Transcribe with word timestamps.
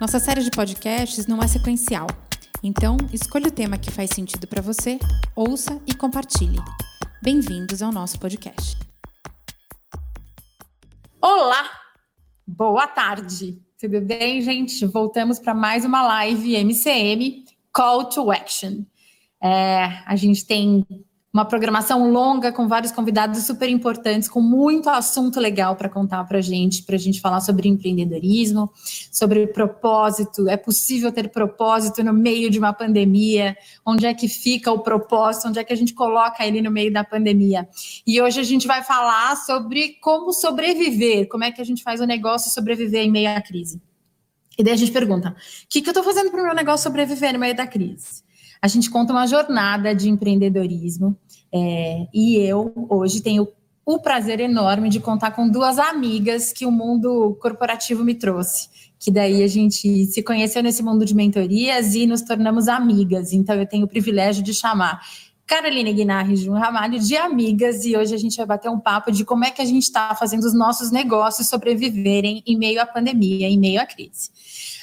Nossa 0.00 0.20
série 0.20 0.44
de 0.44 0.50
podcasts 0.52 1.26
não 1.26 1.42
é 1.42 1.48
sequencial, 1.48 2.06
então 2.62 2.96
escolha 3.12 3.48
o 3.48 3.50
tema 3.50 3.76
que 3.76 3.90
faz 3.90 4.10
sentido 4.10 4.46
para 4.46 4.62
você, 4.62 4.96
ouça 5.34 5.82
e 5.88 5.92
compartilhe. 5.92 6.60
Bem-vindos 7.20 7.82
ao 7.82 7.90
nosso 7.90 8.16
podcast. 8.20 8.78
Olá! 11.20 11.68
Boa 12.46 12.86
tarde! 12.86 13.60
Tudo 13.80 14.00
bem, 14.00 14.40
gente? 14.40 14.86
Voltamos 14.86 15.40
para 15.40 15.52
mais 15.52 15.84
uma 15.84 16.06
live 16.06 16.54
MCM 16.54 17.44
Call 17.72 18.08
to 18.08 18.30
Action. 18.30 18.84
É, 19.42 19.82
a 20.06 20.14
gente 20.14 20.46
tem 20.46 20.86
uma 21.32 21.44
programação 21.44 22.10
longa 22.10 22.50
com 22.50 22.66
vários 22.66 22.90
convidados 22.90 23.44
super 23.44 23.68
importantes, 23.68 24.28
com 24.28 24.40
muito 24.40 24.88
assunto 24.88 25.38
legal 25.38 25.76
para 25.76 25.88
contar 25.88 26.24
para 26.24 26.38
a 26.38 26.40
gente, 26.40 26.82
para 26.82 26.96
a 26.96 26.98
gente 26.98 27.20
falar 27.20 27.40
sobre 27.40 27.68
empreendedorismo, 27.68 28.72
sobre 29.12 29.46
propósito. 29.48 30.48
É 30.48 30.56
possível 30.56 31.12
ter 31.12 31.28
propósito 31.28 32.02
no 32.02 32.14
meio 32.14 32.48
de 32.48 32.58
uma 32.58 32.72
pandemia? 32.72 33.56
Onde 33.84 34.06
é 34.06 34.14
que 34.14 34.26
fica 34.26 34.72
o 34.72 34.78
propósito? 34.78 35.48
Onde 35.48 35.58
é 35.58 35.64
que 35.64 35.72
a 35.72 35.76
gente 35.76 35.92
coloca 35.92 36.46
ele 36.46 36.62
no 36.62 36.70
meio 36.70 36.92
da 36.92 37.04
pandemia? 37.04 37.68
E 38.06 38.20
hoje 38.22 38.40
a 38.40 38.44
gente 38.44 38.66
vai 38.66 38.82
falar 38.82 39.36
sobre 39.36 39.98
como 40.00 40.32
sobreviver, 40.32 41.28
como 41.28 41.44
é 41.44 41.52
que 41.52 41.60
a 41.60 41.64
gente 41.64 41.82
faz 41.82 42.00
o 42.00 42.06
negócio 42.06 42.50
sobreviver 42.50 43.02
em 43.02 43.10
meio 43.10 43.30
à 43.30 43.40
crise. 43.42 43.82
E 44.58 44.64
daí 44.64 44.72
a 44.72 44.76
gente 44.76 44.92
pergunta: 44.92 45.30
o 45.30 45.34
que, 45.68 45.82
que 45.82 45.88
eu 45.88 45.92
estou 45.92 46.02
fazendo 46.02 46.30
para 46.30 46.40
o 46.40 46.44
meu 46.44 46.54
negócio 46.54 46.84
sobreviver 46.84 47.34
no 47.34 47.38
meio 47.38 47.54
da 47.54 47.66
crise? 47.66 48.26
A 48.60 48.68
gente 48.68 48.90
conta 48.90 49.12
uma 49.12 49.26
jornada 49.26 49.94
de 49.94 50.08
empreendedorismo 50.08 51.16
é, 51.52 52.06
e 52.12 52.36
eu 52.36 52.72
hoje 52.88 53.20
tenho 53.20 53.48
o 53.86 53.98
prazer 53.98 54.38
enorme 54.38 54.90
de 54.90 55.00
contar 55.00 55.30
com 55.30 55.48
duas 55.48 55.78
amigas 55.78 56.52
que 56.52 56.66
o 56.66 56.70
mundo 56.70 57.38
corporativo 57.40 58.04
me 58.04 58.14
trouxe. 58.14 58.68
Que 58.98 59.10
daí 59.10 59.42
a 59.42 59.46
gente 59.46 60.04
se 60.06 60.22
conheceu 60.22 60.62
nesse 60.62 60.82
mundo 60.82 61.06
de 61.06 61.14
mentorias 61.14 61.94
e 61.94 62.06
nos 62.06 62.20
tornamos 62.20 62.68
amigas. 62.68 63.32
Então 63.32 63.54
eu 63.54 63.66
tenho 63.66 63.86
o 63.86 63.88
privilégio 63.88 64.42
de 64.42 64.52
chamar 64.52 65.00
Caroline 65.46 65.94
Guinarri 65.94 66.34
e 66.34 66.36
Jun 66.36 66.52
Ramalho 66.52 67.00
de 67.00 67.16
amigas 67.16 67.86
e 67.86 67.96
hoje 67.96 68.14
a 68.14 68.18
gente 68.18 68.36
vai 68.36 68.44
bater 68.44 68.68
um 68.70 68.78
papo 68.78 69.10
de 69.10 69.24
como 69.24 69.46
é 69.46 69.50
que 69.50 69.62
a 69.62 69.64
gente 69.64 69.84
está 69.84 70.14
fazendo 70.14 70.44
os 70.44 70.52
nossos 70.52 70.90
negócios 70.90 71.48
sobreviverem 71.48 72.42
em 72.46 72.58
meio 72.58 72.82
à 72.82 72.84
pandemia, 72.84 73.48
em 73.48 73.58
meio 73.58 73.80
à 73.80 73.86
crise. 73.86 74.30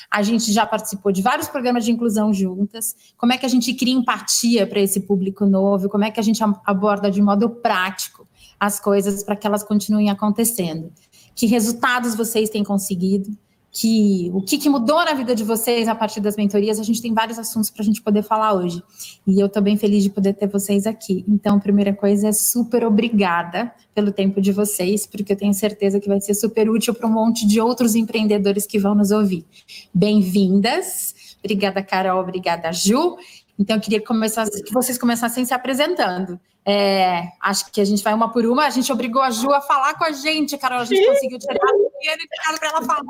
A 0.09 0.21
gente 0.21 0.51
já 0.51 0.65
participou 0.65 1.11
de 1.11 1.21
vários 1.21 1.47
programas 1.47 1.85
de 1.85 1.91
inclusão 1.91 2.33
juntas. 2.33 2.95
Como 3.17 3.33
é 3.33 3.37
que 3.37 3.45
a 3.45 3.49
gente 3.49 3.73
cria 3.73 3.93
empatia 3.93 4.65
para 4.67 4.79
esse 4.79 5.01
público 5.01 5.45
novo? 5.45 5.89
Como 5.89 6.03
é 6.03 6.11
que 6.11 6.19
a 6.19 6.23
gente 6.23 6.41
aborda 6.65 7.11
de 7.11 7.21
modo 7.21 7.49
prático 7.49 8.27
as 8.59 8.79
coisas 8.79 9.23
para 9.23 9.35
que 9.35 9.45
elas 9.45 9.63
continuem 9.63 10.09
acontecendo? 10.09 10.91
Que 11.35 11.45
resultados 11.45 12.15
vocês 12.15 12.49
têm 12.49 12.63
conseguido? 12.63 13.35
Que 13.77 14.31
o 14.33 14.41
que, 14.41 14.57
que, 14.57 14.69
mudou 14.69 15.03
na 15.03 15.13
vida 15.13 15.35
de 15.35 15.43
vocês 15.43 15.89
a 15.89 15.93
partir 15.93 16.21
das 16.21 16.37
mentorias. 16.37 16.79
A 16.79 16.83
gente 16.83 17.01
tem 17.01 17.13
vários 17.13 17.37
assuntos 17.37 17.69
para 17.69 17.81
a 17.81 17.85
gente 17.85 18.01
poder 18.01 18.23
falar 18.23 18.53
hoje. 18.53 18.81
E 19.27 19.37
eu 19.37 19.47
estou 19.47 19.61
bem 19.61 19.75
feliz 19.75 20.01
de 20.01 20.09
poder 20.09 20.33
ter 20.33 20.47
vocês 20.47 20.87
aqui. 20.87 21.25
Então, 21.27 21.59
primeira 21.59 21.93
coisa 21.93 22.29
é 22.29 22.31
super 22.31 22.85
obrigada 22.85 23.69
pelo 23.94 24.13
tempo 24.13 24.39
de 24.39 24.53
vocês, 24.53 25.05
porque 25.05 25.33
eu 25.33 25.38
tenho 25.38 25.53
certeza 25.53 26.00
que 26.00 26.07
vai 26.07 26.22
ser 26.22 26.33
super 26.35 26.69
útil 26.69 26.94
para 26.94 27.05
um 27.05 27.11
monte 27.11 27.45
de 27.45 27.59
outros 27.59 27.95
empreendedores 27.95 28.66
que 28.66 28.79
vão 28.79 28.95
nos 28.95 29.11
ouvir. 29.11 29.45
Bem-vindas. 29.94 31.35
Obrigada, 31.44 31.83
Carol. 31.83 32.21
Obrigada, 32.21 32.71
Ju. 32.71 33.17
Então, 33.59 33.75
eu 33.75 33.81
queria 33.81 34.01
começar, 34.01 34.50
que 34.50 34.73
vocês 34.73 34.97
começassem 34.97 35.44
se 35.44 35.53
apresentando. 35.53 36.39
É, 36.66 37.27
acho 37.41 37.69
que 37.71 37.81
a 37.81 37.85
gente 37.85 38.01
vai 38.01 38.13
uma 38.13 38.31
por 38.31 38.45
uma. 38.45 38.66
A 38.66 38.69
gente 38.69 38.91
obrigou 38.91 39.21
a 39.21 39.31
Ju 39.31 39.51
a 39.51 39.59
falar 39.59 39.95
com 39.95 40.05
a 40.05 40.13
gente, 40.13 40.57
Carol. 40.57 40.79
A 40.79 40.85
gente 40.85 41.05
conseguiu 41.05 41.38
tirar 41.38 41.55
a 41.55 42.57
para 42.57 42.69
ela 42.69 42.81
falar 42.81 43.03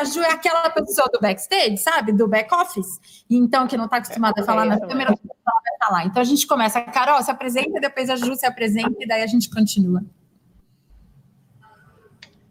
a 0.00 0.04
Ju 0.04 0.20
é 0.22 0.30
aquela 0.30 0.70
pessoa 0.70 1.08
do 1.12 1.20
backstage, 1.20 1.78
sabe? 1.78 2.12
Do 2.12 2.28
back 2.28 2.52
office. 2.54 3.24
Então, 3.30 3.66
que 3.66 3.76
não 3.76 3.86
está 3.86 3.98
acostumada 3.98 4.42
a 4.42 4.44
falar 4.44 4.64
na 4.64 4.80
câmera, 4.80 5.10
ela 5.10 5.60
vai 5.64 5.78
falar. 5.88 6.06
Então, 6.06 6.20
a 6.20 6.24
gente 6.24 6.46
começa. 6.46 6.80
Carol, 6.80 7.22
se 7.22 7.30
apresenta, 7.30 7.80
depois 7.80 8.10
a 8.10 8.16
Ju 8.16 8.34
se 8.34 8.46
apresenta 8.46 8.96
e 9.00 9.06
daí 9.06 9.22
a 9.22 9.26
gente 9.26 9.50
continua. 9.50 10.02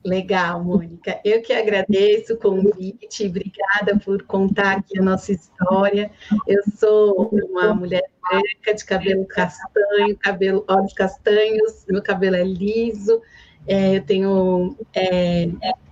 Legal, 0.03 0.63
Mônica. 0.63 1.19
Eu 1.23 1.43
que 1.43 1.53
agradeço 1.53 2.33
o 2.33 2.37
convite, 2.37 3.27
obrigada 3.27 3.99
por 4.03 4.23
contar 4.23 4.77
aqui 4.77 4.97
a 4.97 5.01
nossa 5.01 5.31
história. 5.31 6.09
Eu 6.47 6.63
sou 6.75 7.29
uma 7.29 7.73
mulher 7.75 8.03
branca, 8.19 8.73
de 8.73 8.83
cabelo 8.83 9.25
castanho, 9.27 10.17
cabelo, 10.19 10.65
olhos 10.67 10.93
castanhos, 10.93 11.85
meu 11.87 12.01
cabelo 12.01 12.35
é 12.35 12.43
liso, 12.43 13.21
é, 13.67 13.97
eu 13.97 14.03
tenho 14.03 14.75
é, 14.95 15.49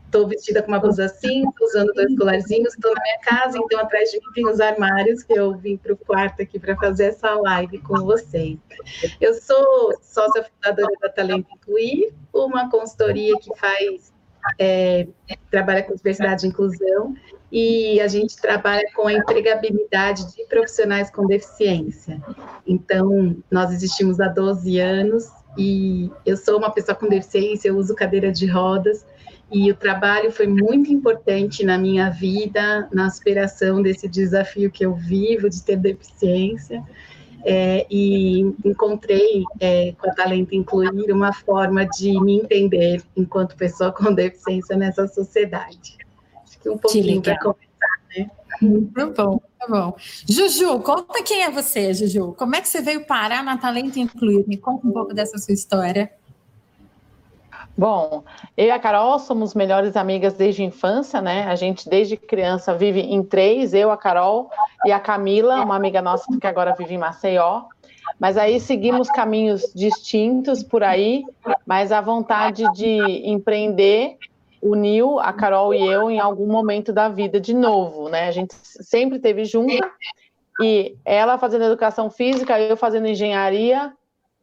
Estou 0.09 0.28
vestida 0.28 0.64
com 0.64 0.70
uma 0.70 0.80
blusa 0.80 1.08
cinza, 1.08 1.52
usando 1.62 1.94
dois 1.94 2.18
colarzinhos, 2.18 2.74
estou 2.74 2.92
na 2.96 3.02
minha 3.03 3.20
casa, 3.20 3.59
então 3.59 3.80
atrás 3.80 4.09
de 4.09 4.18
mim 4.18 4.34
tem 4.34 4.50
os 4.50 4.59
armários 4.59 5.22
que 5.22 5.34
eu 5.34 5.56
vim 5.56 5.78
para 5.78 5.94
o 5.94 5.97
quarto 5.97 6.42
aqui 6.42 6.58
para 6.58 6.75
fazer 6.78 7.09
essa 7.09 7.36
live 7.36 7.78
com 7.78 7.96
vocês. 7.97 8.58
Eu 9.22 9.36
sou 9.36 9.94
sócia 10.02 10.44
fundadora 10.44 10.92
da 11.00 11.09
Talento 11.09 11.47
Incluir, 11.53 12.12
uma 12.34 12.72
consultoria 12.72 13.36
que 13.38 13.56
faz, 13.56 14.12
é, 14.58 15.08
trabalha 15.52 15.84
com 15.84 15.94
diversidade 15.94 16.44
e 16.44 16.50
inclusão, 16.50 17.14
e 17.52 18.02
a 18.02 18.08
gente 18.08 18.36
trabalha 18.36 18.90
com 18.96 19.06
a 19.06 19.14
empregabilidade 19.14 20.36
de 20.36 20.44
profissionais 20.46 21.12
com 21.12 21.28
deficiência. 21.28 22.20
Então, 22.66 23.38
nós 23.52 23.72
existimos 23.72 24.20
há 24.20 24.28
12 24.28 24.80
anos 24.80 25.30
e 25.56 26.09
eu 26.26 26.36
sou 26.36 26.58
uma 26.58 26.72
pessoa 26.72 26.96
com 26.96 27.08
deficiência, 27.08 27.70
eu 27.70 27.78
uso 27.78 27.94
cadeira 27.94 28.31
de 28.31 28.47
rodas, 28.47 29.06
e 29.52 29.72
o 29.72 29.76
trabalho 29.76 30.32
foi 30.32 30.48
muito 30.48 30.92
importante 30.92 31.66
na 31.66 31.78
minha 31.78 32.10
vida, 32.10 32.88
na 32.92 33.10
superação 33.10 33.82
desse 33.82 34.08
desafio 34.08 34.70
que 34.70 34.86
eu 34.86 34.94
vivo 34.94 35.50
de 35.50 35.64
ter 35.64 35.78
deficiência. 35.78 36.84
É, 37.46 37.88
e 37.90 38.42
encontrei 38.66 39.44
é, 39.62 39.94
com 39.94 40.09
a 40.09 40.14
Talento 40.14 40.54
Incluir 40.54 41.09
uma 41.09 41.32
forma 41.32 41.86
de 41.86 42.22
me 42.22 42.38
entender 42.38 43.02
enquanto 43.16 43.56
pessoa 43.56 43.94
com 43.94 44.14
deficiência 44.14 44.76
nessa 44.76 45.08
sociedade. 45.08 45.98
Acho 46.44 46.59
que 46.59 46.70
um 46.70 46.78
pouquinho 46.78 47.22
para 47.22 47.40
começar, 47.40 48.00
né? 48.16 48.30
Muito 48.62 49.14
bom, 49.14 49.30
muito 49.30 49.70
bom. 49.70 49.96
Juju, 50.28 50.80
conta 50.82 51.24
quem 51.24 51.44
é 51.44 51.50
você, 51.50 51.94
Juju. 51.94 52.34
Como 52.38 52.56
é 52.56 52.62
que 52.62 52.68
você 52.68 52.82
veio 52.82 53.06
parar 53.06 53.42
na 53.42 53.58
Talento 53.58 53.98
Incluir? 53.98 54.46
Me 54.46 54.58
conta 54.58 54.86
um 54.86 54.92
pouco 54.92 55.14
dessa 55.14 55.38
sua 55.38 55.54
história. 55.54 56.12
Bom, 57.79 58.25
eu 58.57 58.66
e 58.66 58.72
a 58.72 58.78
Carol 58.78 59.17
somos 59.19 59.56
melhores 59.56 59.95
amigas 59.95 60.34
desde 60.34 60.62
a 60.62 60.66
infância, 60.66 61.22
né? 61.22 61.45
A 61.45 61.56
gente 61.56 61.88
desde 61.88 62.17
criança 62.17 62.75
vive 62.75 63.00
em 63.00 63.23
três, 63.23 63.73
eu, 63.73 63.90
a 63.90 63.95
Carol 63.95 64.51
e 64.85 64.91
a 64.91 65.00
Camila, 65.00 65.63
uma 65.63 65.78
amiga 65.78 66.01
nossa 66.01 66.25
que 66.38 66.45
agora 66.45 66.75
vive 66.78 66.95
em 66.95 66.97
Maceió. 66.97 67.63
Mas 68.19 68.35
aí 68.35 68.59
seguimos 68.59 69.09
caminhos 69.09 69.72
distintos 69.73 70.62
por 70.62 70.84
aí, 70.84 71.23
mas 71.66 71.94
a 71.94 72.01
vontade 72.01 72.66
de 72.73 72.97
empreender 73.25 74.17
uniu 74.61 75.17
a 75.17 75.31
Carol 75.31 75.73
e 75.73 75.81
eu 75.81 76.11
em 76.11 76.19
algum 76.19 76.47
momento 76.47 76.91
da 76.91 77.07
vida 77.07 77.40
de 77.40 77.53
novo, 77.53 78.09
né? 78.09 78.28
A 78.28 78.32
gente 78.32 78.53
sempre 78.53 79.20
teve 79.20 79.46
junto 79.46 79.90
e 80.61 80.97
ela 81.05 81.37
fazendo 81.37 81.64
educação 81.64 82.09
física, 82.09 82.59
eu 82.59 82.75
fazendo 82.75 83.08
engenharia 83.08 83.93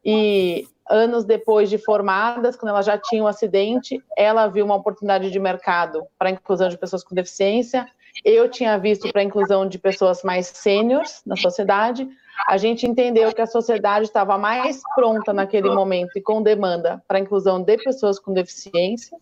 e 0.02 0.66
anos 0.88 1.24
depois 1.24 1.68
de 1.68 1.78
formadas, 1.78 2.56
quando 2.56 2.70
ela 2.70 2.82
já 2.82 2.98
tinha 2.98 3.22
um 3.22 3.26
acidente, 3.26 4.02
ela 4.16 4.46
viu 4.46 4.64
uma 4.64 4.76
oportunidade 4.76 5.30
de 5.30 5.38
mercado 5.38 6.06
para 6.18 6.28
a 6.28 6.32
inclusão 6.32 6.68
de 6.68 6.78
pessoas 6.78 7.02
com 7.02 7.14
deficiência. 7.14 7.86
Eu 8.24 8.48
tinha 8.48 8.78
visto 8.78 9.10
para 9.12 9.20
a 9.20 9.24
inclusão 9.24 9.68
de 9.68 9.78
pessoas 9.78 10.22
mais 10.22 10.46
sêniores 10.46 11.22
na 11.26 11.36
sociedade. 11.36 12.08
A 12.48 12.56
gente 12.56 12.86
entendeu 12.86 13.32
que 13.32 13.40
a 13.40 13.46
sociedade 13.46 14.06
estava 14.06 14.38
mais 14.38 14.80
pronta 14.94 15.32
naquele 15.32 15.70
momento 15.70 16.10
e 16.16 16.20
com 16.20 16.42
demanda 16.42 17.02
para 17.08 17.18
a 17.18 17.20
inclusão 17.20 17.62
de 17.62 17.76
pessoas 17.78 18.18
com 18.18 18.32
deficiência 18.32 19.16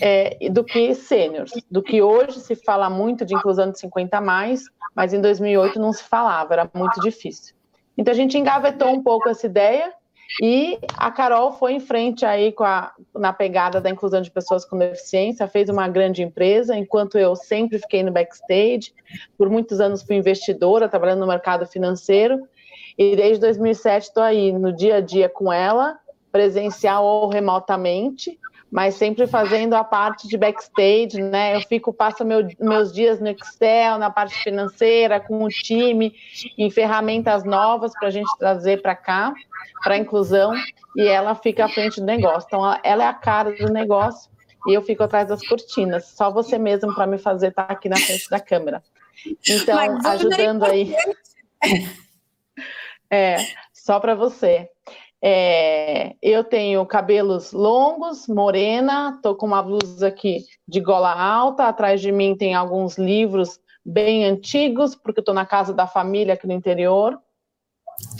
é, 0.00 0.48
do 0.50 0.64
que 0.64 0.94
sêniores, 0.94 1.52
do 1.70 1.82
que 1.82 2.02
hoje 2.02 2.40
se 2.40 2.54
fala 2.54 2.88
muito 2.88 3.24
de 3.24 3.34
inclusão 3.34 3.70
de 3.70 3.78
50 3.78 4.16
a 4.16 4.20
mais, 4.20 4.64
mas 4.94 5.12
em 5.12 5.20
2008 5.20 5.78
não 5.78 5.92
se 5.92 6.04
falava, 6.04 6.54
era 6.54 6.70
muito 6.74 7.00
difícil. 7.00 7.54
Então 7.96 8.12
a 8.12 8.16
gente 8.16 8.36
engavetou 8.36 8.88
um 8.88 9.02
pouco 9.02 9.28
essa 9.28 9.46
ideia 9.46 9.92
E 10.42 10.78
a 10.96 11.10
Carol 11.10 11.52
foi 11.52 11.72
em 11.72 11.80
frente 11.80 12.24
aí 12.24 12.52
com 12.52 12.64
a, 12.64 12.92
na 13.14 13.32
pegada 13.32 13.80
da 13.80 13.88
inclusão 13.88 14.20
de 14.20 14.30
pessoas 14.30 14.64
com 14.64 14.76
deficiência, 14.76 15.46
fez 15.48 15.68
uma 15.68 15.88
grande 15.88 16.22
empresa, 16.22 16.76
enquanto 16.76 17.16
eu 17.16 17.34
sempre 17.36 17.78
fiquei 17.78 18.02
no 18.02 18.12
backstage. 18.12 18.92
Por 19.38 19.48
muitos 19.48 19.80
anos 19.80 20.02
fui 20.02 20.16
investidora, 20.16 20.88
trabalhando 20.88 21.20
no 21.20 21.26
mercado 21.26 21.66
financeiro. 21.66 22.46
E 22.98 23.14
desde 23.14 23.40
2007 23.40 24.04
estou 24.04 24.22
aí 24.22 24.52
no 24.52 24.72
dia 24.72 24.96
a 24.96 25.00
dia 25.00 25.28
com 25.28 25.52
ela, 25.52 25.98
presencial 26.32 27.04
ou 27.04 27.28
remotamente 27.28 28.38
mas 28.70 28.94
sempre 28.94 29.26
fazendo 29.26 29.74
a 29.74 29.84
parte 29.84 30.26
de 30.26 30.36
backstage, 30.36 31.20
né? 31.22 31.56
Eu 31.56 31.60
fico, 31.62 31.92
passo 31.92 32.24
meu, 32.24 32.46
meus 32.58 32.92
dias 32.92 33.20
no 33.20 33.28
Excel, 33.28 33.98
na 33.98 34.10
parte 34.10 34.34
financeira, 34.42 35.20
com 35.20 35.42
o 35.44 35.48
time, 35.48 36.14
em 36.58 36.70
ferramentas 36.70 37.44
novas 37.44 37.92
para 37.92 38.08
a 38.08 38.10
gente 38.10 38.30
trazer 38.38 38.82
para 38.82 38.94
cá, 38.94 39.32
para 39.82 39.94
a 39.94 39.98
inclusão, 39.98 40.52
e 40.96 41.06
ela 41.06 41.34
fica 41.34 41.64
à 41.64 41.68
frente 41.68 42.00
do 42.00 42.06
negócio. 42.06 42.46
Então, 42.46 42.78
ela 42.82 43.04
é 43.04 43.06
a 43.06 43.14
cara 43.14 43.52
do 43.52 43.72
negócio 43.72 44.30
e 44.66 44.74
eu 44.74 44.82
fico 44.82 45.02
atrás 45.02 45.28
das 45.28 45.46
cortinas. 45.46 46.06
Só 46.08 46.30
você 46.30 46.58
mesmo 46.58 46.94
para 46.94 47.06
me 47.06 47.18
fazer 47.18 47.48
estar 47.48 47.66
tá 47.66 47.72
aqui 47.72 47.88
na 47.88 47.96
frente 47.96 48.28
da 48.28 48.40
câmera. 48.40 48.82
Então, 49.48 49.78
ajudando 50.04 50.64
aí. 50.64 50.94
É, 53.08 53.36
só 53.72 54.00
para 54.00 54.16
você. 54.16 54.68
É, 55.22 56.14
eu 56.22 56.44
tenho 56.44 56.84
cabelos 56.86 57.52
longos, 57.52 58.26
morena, 58.28 59.18
tô 59.22 59.34
com 59.34 59.46
uma 59.46 59.62
blusa 59.62 60.08
aqui 60.08 60.44
de 60.68 60.80
gola 60.80 61.12
alta, 61.12 61.64
atrás 61.64 62.00
de 62.00 62.12
mim 62.12 62.36
tem 62.36 62.54
alguns 62.54 62.98
livros 62.98 63.58
bem 63.84 64.24
antigos, 64.24 64.94
porque 64.94 65.20
eu 65.20 65.24
tô 65.24 65.32
na 65.32 65.46
casa 65.46 65.72
da 65.72 65.86
família 65.86 66.34
aqui 66.34 66.46
no 66.46 66.52
interior. 66.52 67.18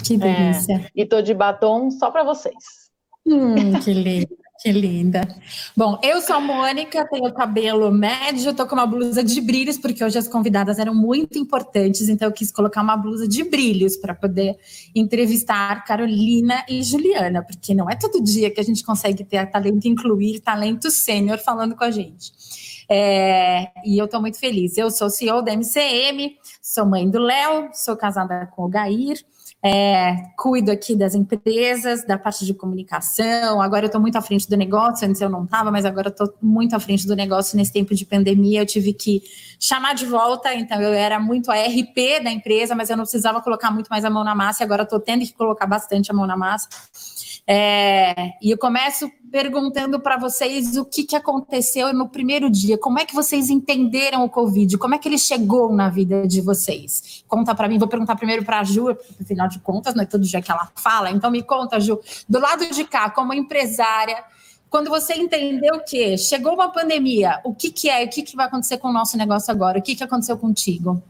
Que 0.04 0.16
delícia. 0.16 0.74
É, 0.74 0.90
e 0.94 1.04
tô 1.04 1.20
de 1.20 1.34
batom 1.34 1.90
só 1.90 2.10
para 2.10 2.24
vocês. 2.24 2.86
Hum, 3.26 3.78
que 3.84 3.92
lindo. 3.92 4.36
Que 4.58 4.72
linda. 4.72 5.20
Bom, 5.76 5.98
eu 6.02 6.20
sou 6.22 6.36
a 6.36 6.40
Mônica, 6.40 7.06
tenho 7.10 7.32
cabelo 7.34 7.90
médio, 7.92 8.54
tô 8.54 8.66
com 8.66 8.74
uma 8.74 8.86
blusa 8.86 9.22
de 9.22 9.40
brilhos, 9.40 9.76
porque 9.76 10.02
hoje 10.02 10.16
as 10.16 10.26
convidadas 10.26 10.78
eram 10.78 10.94
muito 10.94 11.38
importantes, 11.38 12.08
então 12.08 12.28
eu 12.28 12.32
quis 12.32 12.50
colocar 12.50 12.80
uma 12.80 12.96
blusa 12.96 13.28
de 13.28 13.44
brilhos 13.44 13.96
para 13.96 14.14
poder 14.14 14.56
entrevistar 14.94 15.84
Carolina 15.84 16.64
e 16.68 16.82
Juliana, 16.82 17.42
porque 17.42 17.74
não 17.74 17.90
é 17.90 17.96
todo 17.96 18.22
dia 18.22 18.50
que 18.50 18.60
a 18.60 18.64
gente 18.64 18.82
consegue 18.82 19.24
ter 19.24 19.44
talento, 19.50 19.86
incluir 19.86 20.40
talento 20.40 20.90
sênior 20.90 21.38
falando 21.38 21.76
com 21.76 21.84
a 21.84 21.90
gente. 21.90 22.32
É, 22.88 23.68
e 23.84 23.98
eu 23.98 24.06
estou 24.06 24.20
muito 24.20 24.38
feliz. 24.38 24.78
Eu 24.78 24.90
sou 24.90 25.10
CEO 25.10 25.42
da 25.42 25.52
MCM, 25.52 26.36
sou 26.62 26.86
mãe 26.86 27.08
do 27.10 27.18
Léo, 27.18 27.68
sou 27.74 27.96
casada 27.96 28.46
com 28.46 28.64
o 28.64 28.68
Gair. 28.68 29.18
É, 29.68 30.30
cuido 30.36 30.70
aqui 30.70 30.94
das 30.94 31.16
empresas, 31.16 32.06
da 32.06 32.16
parte 32.16 32.46
de 32.46 32.54
comunicação. 32.54 33.60
Agora 33.60 33.86
eu 33.86 33.88
estou 33.88 34.00
muito 34.00 34.14
à 34.14 34.22
frente 34.22 34.48
do 34.48 34.56
negócio, 34.56 35.08
antes 35.08 35.20
eu 35.20 35.28
não 35.28 35.42
estava, 35.42 35.72
mas 35.72 35.84
agora 35.84 36.08
estou 36.08 36.32
muito 36.40 36.76
à 36.76 36.78
frente 36.78 37.04
do 37.04 37.16
negócio 37.16 37.56
nesse 37.56 37.72
tempo 37.72 37.92
de 37.92 38.06
pandemia. 38.06 38.60
Eu 38.60 38.66
tive 38.66 38.92
que 38.92 39.24
chamar 39.58 39.96
de 39.96 40.06
volta, 40.06 40.54
então 40.54 40.80
eu 40.80 40.92
era 40.92 41.18
muito 41.18 41.50
a 41.50 41.56
RP 41.56 42.22
da 42.22 42.30
empresa, 42.30 42.76
mas 42.76 42.90
eu 42.90 42.96
não 42.96 43.02
precisava 43.02 43.42
colocar 43.42 43.72
muito 43.72 43.88
mais 43.88 44.04
a 44.04 44.10
mão 44.10 44.22
na 44.22 44.36
massa, 44.36 44.62
e 44.62 44.64
agora 44.64 44.84
estou 44.84 45.00
tendo 45.00 45.24
que 45.24 45.32
colocar 45.32 45.66
bastante 45.66 46.12
a 46.12 46.14
mão 46.14 46.28
na 46.28 46.36
massa. 46.36 46.68
É, 47.48 48.32
e 48.42 48.50
eu 48.50 48.58
começo 48.58 49.08
perguntando 49.30 50.00
para 50.00 50.16
vocês 50.16 50.76
o 50.76 50.84
que, 50.84 51.04
que 51.04 51.14
aconteceu 51.14 51.92
no 51.92 52.08
primeiro 52.08 52.50
dia, 52.50 52.76
como 52.76 52.98
é 52.98 53.04
que 53.04 53.14
vocês 53.14 53.50
entenderam 53.50 54.24
o 54.24 54.28
Covid, 54.28 54.76
como 54.78 54.96
é 54.96 54.98
que 54.98 55.08
ele 55.08 55.18
chegou 55.18 55.72
na 55.72 55.88
vida 55.88 56.26
de 56.26 56.40
vocês? 56.40 57.22
Conta 57.28 57.54
para 57.54 57.68
mim, 57.68 57.78
vou 57.78 57.86
perguntar 57.86 58.16
primeiro 58.16 58.44
para 58.44 58.58
a 58.58 58.64
Ju, 58.64 58.96
afinal 59.20 59.46
de 59.46 59.55
contas, 59.58 59.94
não 59.94 60.02
é 60.02 60.06
todo 60.06 60.24
dia 60.24 60.42
que 60.42 60.50
ela 60.50 60.70
fala, 60.76 61.10
então 61.10 61.30
me 61.30 61.42
conta, 61.42 61.80
Ju, 61.80 62.00
do 62.28 62.38
lado 62.38 62.68
de 62.68 62.84
cá, 62.84 63.10
como 63.10 63.32
empresária, 63.32 64.24
quando 64.68 64.90
você 64.90 65.14
entendeu 65.14 65.80
que 65.80 66.18
chegou 66.18 66.54
uma 66.54 66.70
pandemia, 66.70 67.40
o 67.44 67.54
que, 67.54 67.70
que 67.70 67.88
é, 67.88 68.04
o 68.04 68.08
que, 68.08 68.22
que 68.22 68.36
vai 68.36 68.46
acontecer 68.46 68.78
com 68.78 68.88
o 68.88 68.92
nosso 68.92 69.16
negócio 69.16 69.50
agora, 69.52 69.78
o 69.78 69.82
que, 69.82 69.94
que 69.94 70.04
aconteceu 70.04 70.36
contigo? 70.36 71.02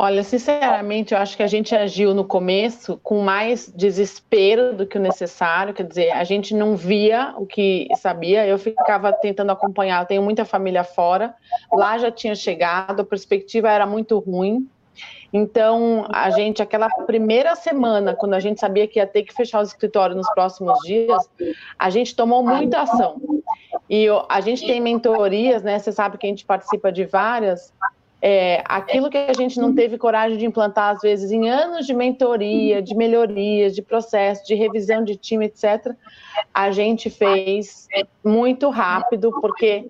Olha, 0.00 0.22
sinceramente, 0.22 1.12
eu 1.12 1.18
acho 1.18 1.36
que 1.36 1.42
a 1.42 1.48
gente 1.48 1.74
agiu 1.74 2.14
no 2.14 2.24
começo 2.24 3.00
com 3.02 3.20
mais 3.20 3.68
desespero 3.74 4.76
do 4.76 4.86
que 4.86 4.96
o 4.96 5.00
necessário, 5.00 5.74
quer 5.74 5.82
dizer, 5.82 6.12
a 6.12 6.22
gente 6.22 6.54
não 6.54 6.76
via 6.76 7.34
o 7.36 7.44
que 7.44 7.88
sabia, 7.96 8.46
eu 8.46 8.56
ficava 8.60 9.12
tentando 9.12 9.50
acompanhar, 9.50 10.02
eu 10.02 10.06
tenho 10.06 10.22
muita 10.22 10.44
família 10.44 10.84
fora, 10.84 11.34
lá 11.72 11.98
já 11.98 12.12
tinha 12.12 12.36
chegado, 12.36 13.00
a 13.00 13.04
perspectiva 13.04 13.68
era 13.72 13.86
muito 13.86 14.16
ruim, 14.20 14.70
então 15.32 16.06
a 16.12 16.30
gente, 16.30 16.62
aquela 16.62 16.88
primeira 16.88 17.54
semana, 17.54 18.14
quando 18.14 18.34
a 18.34 18.40
gente 18.40 18.60
sabia 18.60 18.86
que 18.86 18.98
ia 18.98 19.06
ter 19.06 19.22
que 19.22 19.34
fechar 19.34 19.60
os 19.60 19.68
escritórios 19.68 20.16
nos 20.16 20.28
próximos 20.30 20.78
dias, 20.80 21.28
a 21.78 21.90
gente 21.90 22.16
tomou 22.16 22.42
muita 22.42 22.82
ação. 22.82 23.20
E 23.88 24.06
a 24.28 24.40
gente 24.40 24.66
tem 24.66 24.80
mentorias, 24.80 25.62
né? 25.62 25.78
Você 25.78 25.92
sabe 25.92 26.18
que 26.18 26.26
a 26.26 26.30
gente 26.30 26.44
participa 26.44 26.92
de 26.92 27.04
várias, 27.04 27.72
é, 28.20 28.62
aquilo 28.66 29.08
que 29.08 29.16
a 29.16 29.32
gente 29.32 29.60
não 29.60 29.74
teve 29.74 29.96
coragem 29.96 30.36
de 30.36 30.44
implantar, 30.44 30.94
às 30.94 31.00
vezes, 31.00 31.30
em 31.30 31.48
anos 31.48 31.86
de 31.86 31.94
mentoria, 31.94 32.82
de 32.82 32.94
melhorias, 32.94 33.74
de 33.74 33.82
processo, 33.82 34.44
de 34.44 34.54
revisão 34.54 35.04
de 35.04 35.16
time, 35.16 35.46
etc., 35.46 35.94
a 36.52 36.70
gente 36.70 37.10
fez 37.10 37.86
muito 38.24 38.70
rápido, 38.70 39.30
porque, 39.40 39.88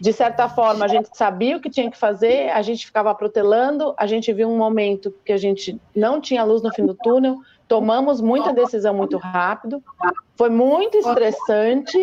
de 0.00 0.12
certa 0.12 0.48
forma, 0.48 0.84
a 0.84 0.88
gente 0.88 1.08
sabia 1.14 1.56
o 1.56 1.60
que 1.60 1.70
tinha 1.70 1.90
que 1.90 1.96
fazer, 1.96 2.50
a 2.50 2.62
gente 2.62 2.86
ficava 2.86 3.14
protelando, 3.14 3.94
a 3.96 4.06
gente 4.06 4.32
viu 4.32 4.48
um 4.48 4.56
momento 4.56 5.14
que 5.24 5.32
a 5.32 5.36
gente 5.36 5.80
não 5.94 6.20
tinha 6.20 6.44
luz 6.44 6.62
no 6.62 6.72
fim 6.72 6.84
do 6.84 6.94
túnel, 6.94 7.38
tomamos 7.68 8.20
muita 8.20 8.52
decisão 8.52 8.94
muito 8.94 9.16
rápido, 9.16 9.82
foi 10.36 10.50
muito 10.50 10.98
estressante, 10.98 11.98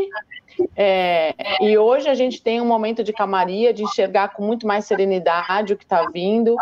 é, 0.76 1.34
e 1.62 1.78
hoje 1.78 2.08
a 2.08 2.14
gente 2.14 2.42
tem 2.42 2.62
um 2.62 2.66
momento 2.66 3.04
de 3.04 3.12
calmaria, 3.12 3.74
de 3.74 3.84
enxergar 3.84 4.30
com 4.30 4.44
muito 4.44 4.68
mais 4.68 4.86
serenidade 4.86 5.74
o 5.74 5.78
que 5.78 5.84
está 5.84 6.10
vindo, 6.10 6.56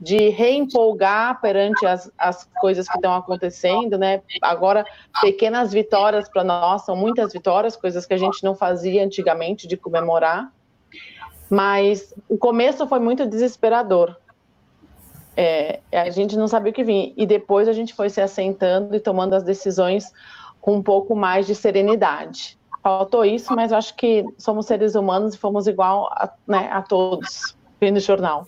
de 0.00 0.28
reempolgar 0.30 1.40
perante 1.40 1.86
as, 1.86 2.10
as 2.18 2.48
coisas 2.60 2.88
que 2.88 2.96
estão 2.96 3.14
acontecendo, 3.14 3.96
né? 3.96 4.22
Agora, 4.42 4.84
pequenas 5.20 5.72
vitórias 5.72 6.28
para 6.28 6.44
nós, 6.44 6.84
são 6.84 6.96
muitas 6.96 7.32
vitórias, 7.32 7.76
coisas 7.76 8.04
que 8.04 8.14
a 8.14 8.18
gente 8.18 8.42
não 8.42 8.54
fazia 8.54 9.04
antigamente 9.04 9.66
de 9.66 9.76
comemorar. 9.76 10.52
Mas 11.48 12.14
o 12.28 12.36
começo 12.36 12.86
foi 12.86 12.98
muito 12.98 13.26
desesperador. 13.26 14.16
É, 15.36 15.80
a 15.92 16.10
gente 16.10 16.36
não 16.36 16.48
sabia 16.48 16.70
o 16.70 16.74
que 16.74 16.84
vinha. 16.84 17.12
E 17.16 17.26
depois 17.26 17.68
a 17.68 17.72
gente 17.72 17.94
foi 17.94 18.10
se 18.10 18.20
assentando 18.20 18.96
e 18.96 19.00
tomando 19.00 19.34
as 19.34 19.42
decisões 19.42 20.12
com 20.60 20.76
um 20.76 20.82
pouco 20.82 21.14
mais 21.14 21.46
de 21.46 21.54
serenidade 21.54 22.58
faltou 22.86 23.24
isso, 23.24 23.52
mas 23.52 23.72
acho 23.72 23.96
que 23.96 24.24
somos 24.38 24.64
seres 24.66 24.94
humanos 24.94 25.34
e 25.34 25.38
fomos 25.38 25.66
igual 25.66 26.06
a, 26.12 26.32
né, 26.46 26.70
a 26.70 26.80
todos, 26.80 27.56
vendo 27.80 27.96
o 27.96 28.00
jornal. 28.00 28.44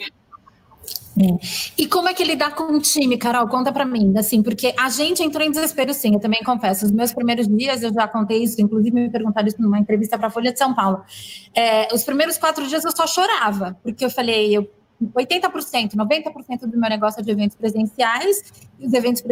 E 1.76 1.86
como 1.86 2.08
é 2.08 2.14
que 2.14 2.22
lidar 2.22 2.54
com 2.54 2.72
o 2.72 2.80
time, 2.80 3.18
Carol? 3.18 3.48
Conta 3.48 3.72
para 3.72 3.84
mim, 3.84 4.14
assim, 4.16 4.42
porque 4.42 4.72
a 4.78 4.88
gente 4.88 5.22
entrou 5.22 5.44
em 5.44 5.50
desespero, 5.50 5.92
sim, 5.92 6.14
eu 6.14 6.20
também 6.20 6.42
confesso. 6.44 6.86
Os 6.86 6.92
meus 6.92 7.12
primeiros 7.12 7.48
dias, 7.48 7.82
eu 7.82 7.92
já 7.92 8.06
contei 8.06 8.42
isso, 8.42 8.60
inclusive 8.60 8.94
me 8.94 9.10
perguntaram 9.10 9.48
isso 9.48 9.60
numa 9.60 9.78
entrevista 9.78 10.16
para 10.16 10.28
a 10.28 10.30
Folha 10.30 10.52
de 10.52 10.58
São 10.58 10.74
Paulo. 10.74 11.02
É, 11.54 11.92
os 11.92 12.04
primeiros 12.04 12.38
quatro 12.38 12.66
dias 12.66 12.84
eu 12.84 12.94
só 12.94 13.06
chorava, 13.06 13.76
porque 13.82 14.04
eu 14.04 14.10
falei, 14.10 14.56
eu 14.56 14.70
80%, 15.14 15.94
90% 15.94 16.60
do 16.66 16.78
meu 16.78 16.90
negócio 16.90 17.20
é 17.20 17.22
de 17.22 17.30
eventos 17.30 17.56
presenciais, 17.56 18.42
e 18.78 18.86
os 18.86 18.92
eventos 18.92 19.22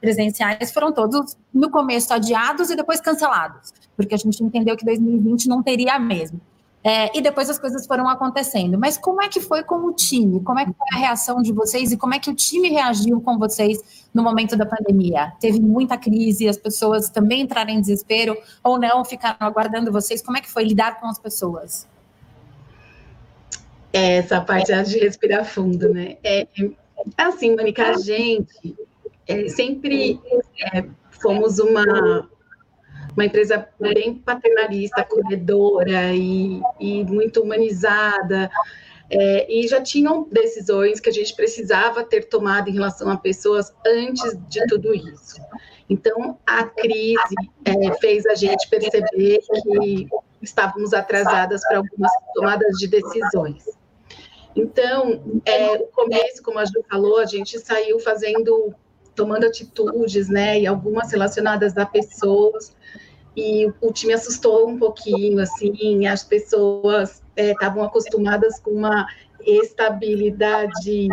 presenciais 0.00 0.72
foram 0.72 0.92
todos, 0.92 1.36
no 1.52 1.70
começo, 1.70 2.12
adiados 2.12 2.70
e 2.70 2.76
depois 2.76 3.00
cancelados, 3.00 3.72
porque 3.96 4.14
a 4.14 4.18
gente 4.18 4.42
entendeu 4.42 4.76
que 4.76 4.84
2020 4.84 5.48
não 5.48 5.62
teria 5.62 5.98
mesmo. 5.98 6.40
É, 6.88 7.10
e 7.18 7.20
depois 7.20 7.50
as 7.50 7.58
coisas 7.58 7.84
foram 7.84 8.08
acontecendo. 8.08 8.78
Mas 8.78 8.96
como 8.96 9.20
é 9.20 9.28
que 9.28 9.40
foi 9.40 9.64
com 9.64 9.86
o 9.86 9.92
time? 9.92 10.40
Como 10.40 10.60
é 10.60 10.64
que 10.64 10.72
foi 10.72 10.86
a 10.92 10.98
reação 10.98 11.42
de 11.42 11.52
vocês 11.52 11.90
e 11.90 11.96
como 11.96 12.14
é 12.14 12.20
que 12.20 12.30
o 12.30 12.34
time 12.34 12.68
reagiu 12.68 13.20
com 13.20 13.36
vocês 13.36 14.06
no 14.14 14.22
momento 14.22 14.56
da 14.56 14.64
pandemia? 14.64 15.32
Teve 15.40 15.58
muita 15.58 15.98
crise, 15.98 16.48
as 16.48 16.56
pessoas 16.56 17.10
também 17.10 17.40
entraram 17.40 17.70
em 17.70 17.80
desespero 17.80 18.38
ou 18.62 18.78
não, 18.78 19.04
ficaram 19.04 19.36
aguardando 19.40 19.90
vocês? 19.90 20.22
Como 20.22 20.38
é 20.38 20.40
que 20.40 20.48
foi 20.48 20.62
lidar 20.62 21.00
com 21.00 21.08
as 21.08 21.18
pessoas? 21.18 21.88
É, 23.92 24.18
essa 24.18 24.40
parte 24.40 24.70
é 24.70 24.80
de 24.84 25.00
respirar 25.00 25.44
fundo, 25.44 25.92
né? 25.92 26.18
É, 26.22 26.46
assim, 27.18 27.56
Mônica, 27.56 27.84
a 27.84 27.98
gente 27.98 28.76
é, 29.26 29.48
sempre 29.48 30.20
é, 30.72 30.84
fomos 31.10 31.58
uma, 31.58 32.28
uma 33.16 33.24
empresa 33.24 33.66
bem 33.80 34.14
paternalista, 34.14 35.00
acolhedora 35.00 36.12
e, 36.12 36.60
e 36.78 37.04
muito 37.04 37.42
humanizada. 37.42 38.50
É, 39.08 39.50
e 39.50 39.66
já 39.68 39.80
tinham 39.80 40.28
decisões 40.30 41.00
que 41.00 41.08
a 41.08 41.12
gente 41.12 41.34
precisava 41.34 42.04
ter 42.04 42.24
tomado 42.24 42.68
em 42.68 42.74
relação 42.74 43.08
a 43.08 43.16
pessoas 43.16 43.72
antes 43.86 44.36
de 44.48 44.66
tudo 44.66 44.92
isso. 44.94 45.40
Então, 45.88 46.38
a 46.44 46.64
crise 46.64 47.34
é, 47.64 47.92
fez 47.98 48.26
a 48.26 48.34
gente 48.34 48.68
perceber 48.68 49.38
que 49.38 50.08
estávamos 50.42 50.92
atrasadas 50.92 51.62
para 51.66 51.78
algumas 51.78 52.10
tomadas 52.34 52.76
de 52.78 52.88
decisões. 52.88 53.64
Então, 54.54 55.40
é, 55.44 55.76
o 55.76 55.86
começo, 55.86 56.42
como 56.42 56.58
a 56.58 56.64
Ju 56.64 56.84
falou, 56.90 57.18
a 57.18 57.26
gente 57.26 57.58
saiu 57.60 58.00
fazendo 58.00 58.74
tomando 59.14 59.46
atitudes, 59.46 60.28
né, 60.28 60.60
e 60.60 60.66
algumas 60.66 61.10
relacionadas 61.10 61.76
a 61.78 61.86
pessoas, 61.86 62.76
e 63.36 63.70
o 63.80 63.92
time 63.92 64.14
assustou 64.14 64.68
um 64.68 64.78
pouquinho, 64.78 65.40
assim, 65.40 66.06
as 66.06 66.24
pessoas 66.24 67.22
estavam 67.36 67.84
é, 67.84 67.86
acostumadas 67.86 68.58
com 68.60 68.70
uma 68.70 69.06
estabilidade, 69.40 71.08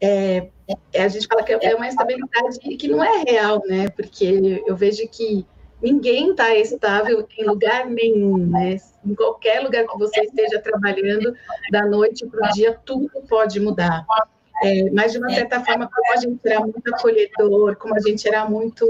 é, 0.00 0.48
é, 0.92 1.02
a 1.02 1.08
gente 1.08 1.26
fala 1.26 1.42
que 1.42 1.52
é 1.52 1.74
uma 1.74 1.88
estabilidade 1.88 2.58
que 2.60 2.88
não 2.88 3.02
é 3.02 3.24
real, 3.26 3.60
né, 3.66 3.88
porque 3.88 4.62
eu 4.66 4.76
vejo 4.76 5.06
que 5.08 5.44
ninguém 5.82 6.30
está 6.30 6.54
estável 6.54 7.26
em 7.36 7.44
lugar 7.44 7.86
nenhum, 7.86 8.36
né? 8.36 8.76
Em 9.04 9.14
qualquer 9.14 9.60
lugar 9.60 9.86
que 9.86 9.98
você 9.98 10.22
esteja 10.22 10.60
trabalhando, 10.60 11.32
da 11.70 11.86
noite 11.86 12.26
para 12.26 12.48
o 12.48 12.52
dia, 12.52 12.78
tudo 12.84 13.08
pode 13.28 13.60
mudar. 13.60 14.04
É, 14.64 14.90
mas, 14.90 15.12
de 15.12 15.18
uma 15.18 15.30
certa 15.30 15.64
forma, 15.64 15.88
como 15.88 16.12
a 16.12 16.16
gente 16.16 16.40
era 16.44 16.60
muito 16.60 16.94
acolhedor, 16.94 17.76
como 17.76 17.94
a 17.94 18.00
gente 18.00 18.26
era 18.26 18.44
muito. 18.48 18.86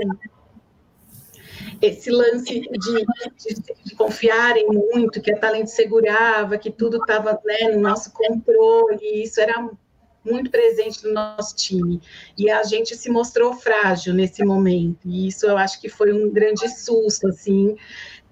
Esse 1.80 2.10
lance 2.10 2.60
de, 2.60 2.70
de, 2.70 3.62
de 3.84 3.94
confiarem 3.94 4.66
muito, 4.66 5.20
que 5.20 5.32
a 5.32 5.38
Talento 5.38 5.68
segurava, 5.68 6.58
que 6.58 6.70
tudo 6.70 6.98
estava 6.98 7.38
né, 7.44 7.70
no 7.72 7.80
nosso 7.80 8.12
controle, 8.12 9.22
isso 9.22 9.40
era 9.40 9.68
muito 10.24 10.50
presente 10.50 11.04
no 11.04 11.12
nosso 11.12 11.56
time. 11.56 12.00
E 12.36 12.50
a 12.50 12.62
gente 12.62 12.96
se 12.96 13.10
mostrou 13.10 13.54
frágil 13.54 14.14
nesse 14.14 14.44
momento. 14.44 14.98
E 15.04 15.28
isso 15.28 15.46
eu 15.46 15.56
acho 15.56 15.80
que 15.80 15.88
foi 15.88 16.12
um 16.12 16.30
grande 16.30 16.68
susto, 16.68 17.28
assim. 17.28 17.76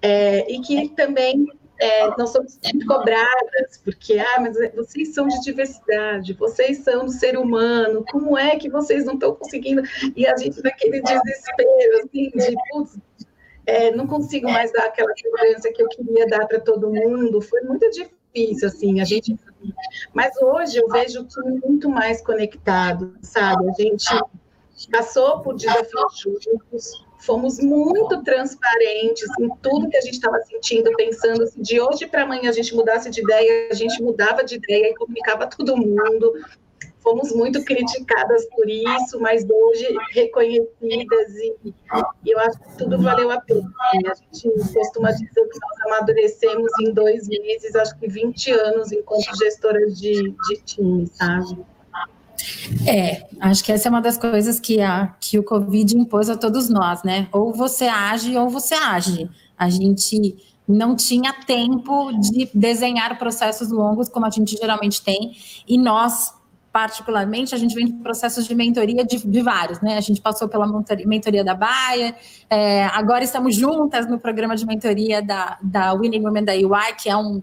É, 0.01 0.51
e 0.51 0.61
que 0.61 0.89
também 0.89 1.47
é, 1.79 2.07
nós 2.17 2.31
somos 2.31 2.59
muito 2.63 2.85
cobradas, 2.85 3.77
porque, 3.83 4.17
ah, 4.17 4.39
mas 4.41 4.57
vocês 4.73 5.13
são 5.13 5.27
de 5.27 5.39
diversidade, 5.41 6.33
vocês 6.33 6.79
são 6.79 7.05
do 7.05 7.11
ser 7.11 7.37
humano, 7.37 8.03
como 8.11 8.37
é 8.37 8.55
que 8.57 8.69
vocês 8.69 9.05
não 9.05 9.13
estão 9.13 9.35
conseguindo? 9.35 9.83
E 10.15 10.25
a 10.25 10.35
gente 10.35 10.61
naquele 10.63 11.01
desespero, 11.01 11.97
assim, 12.03 12.29
de, 12.29 12.55
putz, 12.71 12.97
é, 13.65 13.91
não 13.91 14.07
consigo 14.07 14.49
mais 14.49 14.71
dar 14.71 14.85
aquela 14.85 15.13
segurança 15.15 15.71
que 15.71 15.81
eu 15.83 15.89
queria 15.89 16.25
dar 16.27 16.47
para 16.47 16.59
todo 16.59 16.89
mundo, 16.89 17.41
foi 17.41 17.61
muito 17.61 17.87
difícil, 17.91 18.67
assim, 18.67 18.99
a 18.99 19.03
gente... 19.03 19.35
Mas 20.13 20.35
hoje 20.41 20.77
eu 20.77 20.87
vejo 20.87 21.25
tudo 21.25 21.59
muito 21.63 21.89
mais 21.89 22.21
conectado, 22.21 23.15
sabe? 23.21 23.69
A 23.69 23.81
gente 23.81 24.07
passou 24.91 25.41
por 25.41 25.55
desafios 25.55 26.19
juntos, 26.21 27.06
fomos 27.27 27.59
muito 27.59 28.23
transparentes 28.23 29.27
em 29.37 29.49
tudo 29.61 29.89
que 29.89 29.97
a 29.97 30.01
gente 30.01 30.13
estava 30.13 30.41
sentindo, 30.43 30.89
pensando 30.95 31.45
se 31.45 31.61
de 31.61 31.81
hoje 31.81 32.07
para 32.07 32.23
amanhã 32.23 32.49
a 32.49 32.53
gente 32.53 32.73
mudasse 32.73 33.09
de 33.09 33.21
ideia, 33.21 33.67
a 33.69 33.75
gente 33.75 34.01
mudava 34.01 34.45
de 34.45 34.55
ideia 34.55 34.91
e 34.91 34.95
comunicava 34.95 35.45
todo 35.45 35.75
mundo. 35.75 36.33
Fomos 37.01 37.31
muito 37.33 37.63
criticadas 37.63 38.45
por 38.49 38.69
isso, 38.69 39.19
mas 39.19 39.45
hoje 39.49 39.87
reconhecidas 40.11 41.35
e, 41.35 41.73
e 42.25 42.31
eu 42.31 42.39
acho 42.39 42.59
que 42.59 42.77
tudo 42.77 43.01
valeu 43.01 43.29
a 43.31 43.39
pena. 43.41 43.69
A 43.93 44.15
gente 44.15 44.73
costuma 44.73 45.11
dizer 45.11 45.27
que 45.33 45.41
nós 45.41 45.85
amadurecemos 45.85 46.71
em 46.81 46.93
dois 46.93 47.27
meses, 47.27 47.75
acho 47.75 47.97
que 47.99 48.07
20 48.07 48.51
anos 48.51 48.91
enquanto 48.91 49.37
gestoras 49.37 49.99
de, 49.99 50.31
de 50.31 50.61
time, 50.65 51.07
sabe? 51.07 51.65
É, 52.85 53.27
acho 53.39 53.63
que 53.63 53.71
essa 53.71 53.87
é 53.87 53.89
uma 53.89 54.01
das 54.01 54.17
coisas 54.17 54.59
que, 54.59 54.81
a, 54.81 55.07
que 55.19 55.37
o 55.39 55.43
Covid 55.43 55.97
impôs 55.97 56.29
a 56.29 56.37
todos 56.37 56.69
nós, 56.69 57.03
né? 57.03 57.27
Ou 57.31 57.53
você 57.53 57.85
age 57.85 58.35
ou 58.37 58.49
você 58.49 58.75
age. 58.75 59.29
A 59.57 59.69
gente 59.69 60.35
não 60.67 60.95
tinha 60.95 61.33
tempo 61.33 62.11
de 62.19 62.49
desenhar 62.53 63.17
processos 63.17 63.71
longos 63.71 64.09
como 64.09 64.25
a 64.25 64.29
gente 64.29 64.57
geralmente 64.57 65.01
tem, 65.01 65.37
e 65.67 65.77
nós, 65.77 66.33
particularmente, 66.73 67.55
a 67.55 67.57
gente 67.57 67.73
vem 67.73 67.85
de 67.85 67.93
processos 67.93 68.45
de 68.45 68.53
mentoria 68.53 69.05
de, 69.05 69.25
de 69.25 69.41
vários, 69.41 69.79
né? 69.79 69.97
A 69.97 70.01
gente 70.01 70.19
passou 70.19 70.49
pela 70.49 70.67
mentoria 71.05 71.43
da 71.43 71.55
Baia, 71.55 72.13
é, 72.49 72.85
agora 72.87 73.23
estamos 73.23 73.55
juntas 73.55 74.07
no 74.07 74.19
programa 74.19 74.55
de 74.55 74.65
mentoria 74.65 75.21
da, 75.21 75.57
da 75.61 75.93
Winning 75.93 76.23
Women 76.23 76.43
da 76.43 76.53
UI, 76.53 76.93
que 77.01 77.09
é 77.09 77.15
um 77.15 77.41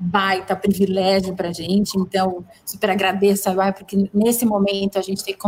baita 0.00 0.56
privilégio 0.56 1.34
para 1.34 1.50
a 1.50 1.52
gente, 1.52 1.98
então 1.98 2.42
super 2.64 2.90
agradeço 2.90 3.50
a 3.50 3.72
porque 3.72 4.08
nesse 4.14 4.46
momento 4.46 4.98
a 4.98 5.02
gente 5.02 5.22
tem 5.22 5.34
que 5.34 5.40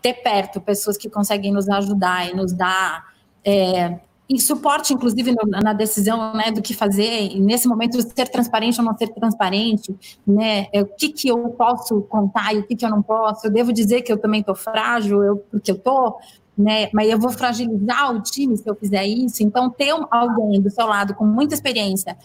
ter 0.00 0.14
perto 0.14 0.60
pessoas 0.60 0.96
que 0.96 1.10
conseguem 1.10 1.52
nos 1.52 1.68
ajudar 1.68 2.30
e 2.30 2.34
nos 2.34 2.52
dar 2.52 3.12
é, 3.44 3.98
e 4.28 4.40
suporte, 4.40 4.94
inclusive, 4.94 5.32
no, 5.32 5.44
na 5.46 5.72
decisão 5.72 6.32
né, 6.32 6.50
do 6.50 6.62
que 6.62 6.72
fazer, 6.72 7.32
e 7.32 7.40
nesse 7.40 7.68
momento 7.68 8.00
ser 8.00 8.28
transparente 8.28 8.80
ou 8.80 8.86
não 8.86 8.96
ser 8.96 9.08
transparente, 9.08 9.94
né, 10.26 10.68
é, 10.72 10.80
o 10.80 10.86
que, 10.86 11.10
que 11.10 11.28
eu 11.28 11.50
posso 11.50 12.00
contar 12.02 12.54
e 12.54 12.60
o 12.60 12.66
que, 12.66 12.74
que 12.74 12.84
eu 12.84 12.90
não 12.90 13.02
posso, 13.02 13.46
eu 13.46 13.50
devo 13.50 13.72
dizer 13.72 14.02
que 14.02 14.12
eu 14.12 14.16
também 14.16 14.40
estou 14.40 14.54
frágil, 14.54 15.22
eu, 15.22 15.36
porque 15.50 15.70
eu 15.70 15.76
estou, 15.76 16.18
né, 16.56 16.88
mas 16.94 17.10
eu 17.10 17.18
vou 17.18 17.30
fragilizar 17.30 18.14
o 18.14 18.22
time 18.22 18.56
se 18.56 18.68
eu 18.68 18.74
fizer 18.74 19.04
isso, 19.04 19.42
então 19.42 19.68
ter 19.68 19.90
alguém 20.10 20.60
do 20.60 20.70
seu 20.70 20.86
lado 20.86 21.14
com 21.14 21.26
muita 21.26 21.54
experiência 21.54 22.16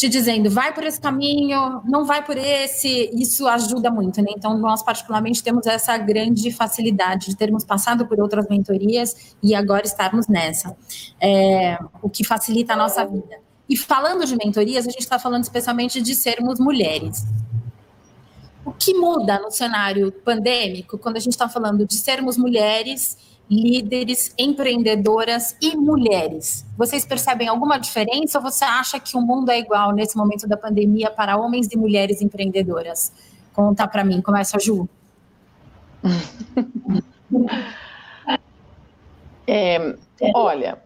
te 0.00 0.08
dizendo, 0.08 0.48
vai 0.48 0.72
por 0.72 0.82
esse 0.82 0.98
caminho, 0.98 1.82
não 1.84 2.06
vai 2.06 2.24
por 2.24 2.34
esse, 2.34 3.10
isso 3.12 3.46
ajuda 3.46 3.90
muito, 3.90 4.22
né? 4.22 4.28
Então, 4.34 4.56
nós, 4.56 4.82
particularmente, 4.82 5.42
temos 5.42 5.66
essa 5.66 5.98
grande 5.98 6.50
facilidade 6.50 7.26
de 7.26 7.36
termos 7.36 7.64
passado 7.64 8.06
por 8.06 8.18
outras 8.18 8.48
mentorias 8.48 9.36
e 9.42 9.54
agora 9.54 9.84
estarmos 9.84 10.26
nessa, 10.26 10.74
é, 11.20 11.78
o 12.00 12.08
que 12.08 12.24
facilita 12.24 12.72
a 12.72 12.76
nossa 12.76 13.04
vida. 13.04 13.40
E 13.68 13.76
falando 13.76 14.24
de 14.24 14.34
mentorias, 14.36 14.88
a 14.88 14.90
gente 14.90 15.02
está 15.02 15.18
falando 15.18 15.42
especialmente 15.42 16.00
de 16.00 16.14
sermos 16.14 16.58
mulheres. 16.58 17.26
O 18.64 18.72
que 18.72 18.94
muda 18.94 19.38
no 19.38 19.50
cenário 19.50 20.10
pandêmico, 20.10 20.96
quando 20.96 21.18
a 21.18 21.20
gente 21.20 21.34
está 21.34 21.46
falando 21.46 21.86
de 21.86 21.96
sermos 21.96 22.38
mulheres 22.38 23.18
líderes, 23.50 24.32
empreendedoras 24.38 25.56
e 25.60 25.76
mulheres. 25.76 26.64
Vocês 26.78 27.04
percebem 27.04 27.48
alguma 27.48 27.78
diferença 27.78 28.38
ou 28.38 28.44
você 28.44 28.64
acha 28.64 29.00
que 29.00 29.16
o 29.16 29.20
mundo 29.20 29.50
é 29.50 29.58
igual 29.58 29.92
nesse 29.92 30.16
momento 30.16 30.46
da 30.46 30.56
pandemia 30.56 31.10
para 31.10 31.36
homens 31.36 31.66
e 31.72 31.76
mulheres 31.76 32.22
empreendedoras? 32.22 33.12
Conta 33.52 33.88
para 33.88 34.04
mim, 34.04 34.22
começa 34.22 34.58
Ju. 34.58 34.88
É, 39.52 39.96
olha, 40.32 40.80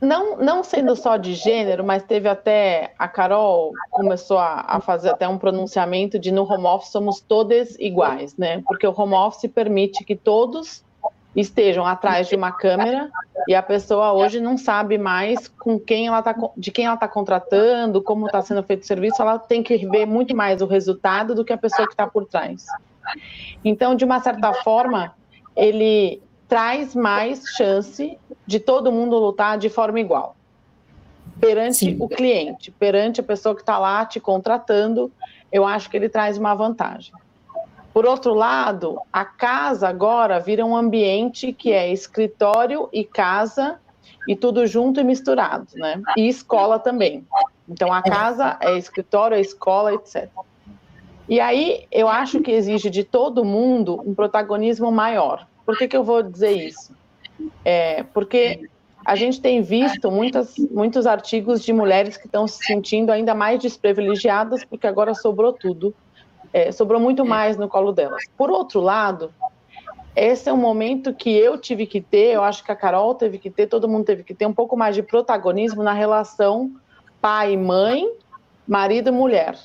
não, 0.00 0.36
não 0.36 0.64
sendo 0.64 0.96
só 0.96 1.16
de 1.16 1.34
gênero, 1.34 1.84
mas 1.84 2.02
teve 2.02 2.28
até 2.28 2.92
a 2.98 3.06
Carol 3.06 3.72
começou 3.90 4.38
a, 4.38 4.64
a, 4.66 4.80
fazer 4.80 5.10
até 5.10 5.28
um 5.28 5.38
pronunciamento 5.38 6.18
de 6.18 6.32
no 6.32 6.42
home 6.42 6.66
office 6.66 6.90
somos 6.90 7.20
todas 7.20 7.78
iguais, 7.78 8.36
né? 8.36 8.62
Porque 8.66 8.86
o 8.86 8.92
home 8.96 9.14
office 9.14 9.50
permite 9.50 10.04
que 10.04 10.16
todos 10.16 10.84
estejam 11.36 11.86
atrás 11.86 12.28
de 12.28 12.34
uma 12.34 12.50
câmera 12.50 13.10
e 13.46 13.54
a 13.54 13.62
pessoa 13.62 14.12
hoje 14.12 14.40
não 14.40 14.56
sabe 14.56 14.96
mais 14.96 15.48
com 15.48 15.78
quem 15.78 16.06
ela 16.06 16.22
tá, 16.22 16.34
de 16.56 16.70
quem 16.70 16.86
ela 16.86 16.94
está 16.94 17.06
contratando, 17.06 18.02
como 18.02 18.26
está 18.26 18.40
sendo 18.40 18.62
feito 18.62 18.82
o 18.82 18.86
serviço, 18.86 19.20
ela 19.20 19.38
tem 19.38 19.62
que 19.62 19.76
ver 19.86 20.06
muito 20.06 20.34
mais 20.34 20.62
o 20.62 20.66
resultado 20.66 21.34
do 21.34 21.44
que 21.44 21.52
a 21.52 21.58
pessoa 21.58 21.86
que 21.86 21.92
está 21.92 22.06
por 22.06 22.24
trás. 22.26 22.64
Então, 23.64 23.94
de 23.94 24.04
uma 24.04 24.18
certa 24.20 24.52
forma, 24.54 25.14
ele 25.54 26.22
traz 26.48 26.94
mais 26.94 27.44
chance 27.56 28.18
de 28.46 28.58
todo 28.58 28.90
mundo 28.90 29.18
lutar 29.18 29.58
de 29.58 29.68
forma 29.68 30.00
igual 30.00 30.36
perante 31.40 31.76
Sim. 31.76 31.96
o 32.00 32.08
cliente, 32.08 32.70
perante 32.70 33.20
a 33.20 33.24
pessoa 33.24 33.54
que 33.54 33.60
está 33.60 33.78
lá 33.78 34.04
te 34.04 34.18
contratando, 34.18 35.12
eu 35.52 35.66
acho 35.66 35.90
que 35.90 35.96
ele 35.96 36.08
traz 36.08 36.38
uma 36.38 36.54
vantagem. 36.54 37.12
Por 37.96 38.04
outro 38.04 38.34
lado, 38.34 39.00
a 39.10 39.24
casa 39.24 39.88
agora 39.88 40.38
vira 40.38 40.66
um 40.66 40.76
ambiente 40.76 41.50
que 41.50 41.72
é 41.72 41.90
escritório 41.90 42.90
e 42.92 43.02
casa 43.02 43.80
e 44.28 44.36
tudo 44.36 44.66
junto 44.66 45.00
e 45.00 45.02
misturado, 45.02 45.66
né? 45.76 46.02
E 46.14 46.28
escola 46.28 46.78
também. 46.78 47.26
Então 47.66 47.90
a 47.90 48.02
casa 48.02 48.58
é 48.60 48.76
escritório, 48.76 49.34
é 49.34 49.40
escola, 49.40 49.94
etc. 49.94 50.28
E 51.26 51.40
aí 51.40 51.86
eu 51.90 52.06
acho 52.06 52.42
que 52.42 52.50
exige 52.50 52.90
de 52.90 53.02
todo 53.02 53.42
mundo 53.46 53.98
um 54.04 54.14
protagonismo 54.14 54.92
maior. 54.92 55.46
Por 55.64 55.78
que, 55.78 55.88
que 55.88 55.96
eu 55.96 56.04
vou 56.04 56.22
dizer 56.22 56.52
isso? 56.52 56.94
É, 57.64 58.02
porque 58.02 58.68
a 59.06 59.16
gente 59.16 59.40
tem 59.40 59.62
visto 59.62 60.10
muitas, 60.10 60.54
muitos 60.70 61.06
artigos 61.06 61.64
de 61.64 61.72
mulheres 61.72 62.18
que 62.18 62.26
estão 62.26 62.46
se 62.46 62.62
sentindo 62.62 63.10
ainda 63.10 63.34
mais 63.34 63.58
desprivilegiadas 63.58 64.66
porque 64.66 64.86
agora 64.86 65.14
sobrou 65.14 65.50
tudo 65.50 65.94
é, 66.52 66.72
sobrou 66.72 67.00
muito 67.00 67.24
mais 67.24 67.56
no 67.56 67.68
colo 67.68 67.92
delas. 67.92 68.22
Por 68.36 68.50
outro 68.50 68.80
lado, 68.80 69.32
esse 70.14 70.48
é 70.48 70.52
um 70.52 70.56
momento 70.56 71.12
que 71.12 71.30
eu 71.30 71.58
tive 71.58 71.86
que 71.86 72.00
ter, 72.00 72.34
eu 72.34 72.42
acho 72.42 72.64
que 72.64 72.72
a 72.72 72.76
Carol 72.76 73.14
teve 73.14 73.38
que 73.38 73.50
ter, 73.50 73.66
todo 73.66 73.88
mundo 73.88 74.04
teve 74.04 74.24
que 74.24 74.34
ter 74.34 74.46
um 74.46 74.52
pouco 74.54 74.76
mais 74.76 74.94
de 74.94 75.02
protagonismo 75.02 75.82
na 75.82 75.92
relação 75.92 76.72
pai 77.20 77.56
mãe, 77.56 78.08
marido 78.66 79.08
e 79.08 79.12
mulher. 79.12 79.58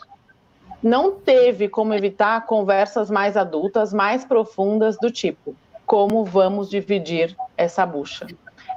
Não 0.82 1.12
teve 1.12 1.70
como 1.70 1.94
evitar 1.94 2.46
conversas 2.46 3.12
mais 3.12 3.38
adultas, 3.38 3.94
mais 3.94 4.26
profundas, 4.26 4.98
do 4.98 5.12
tipo: 5.12 5.56
como 5.86 6.26
vamos 6.26 6.70
dividir 6.70 7.36
essa 7.56 7.86
bucha? 7.86 8.28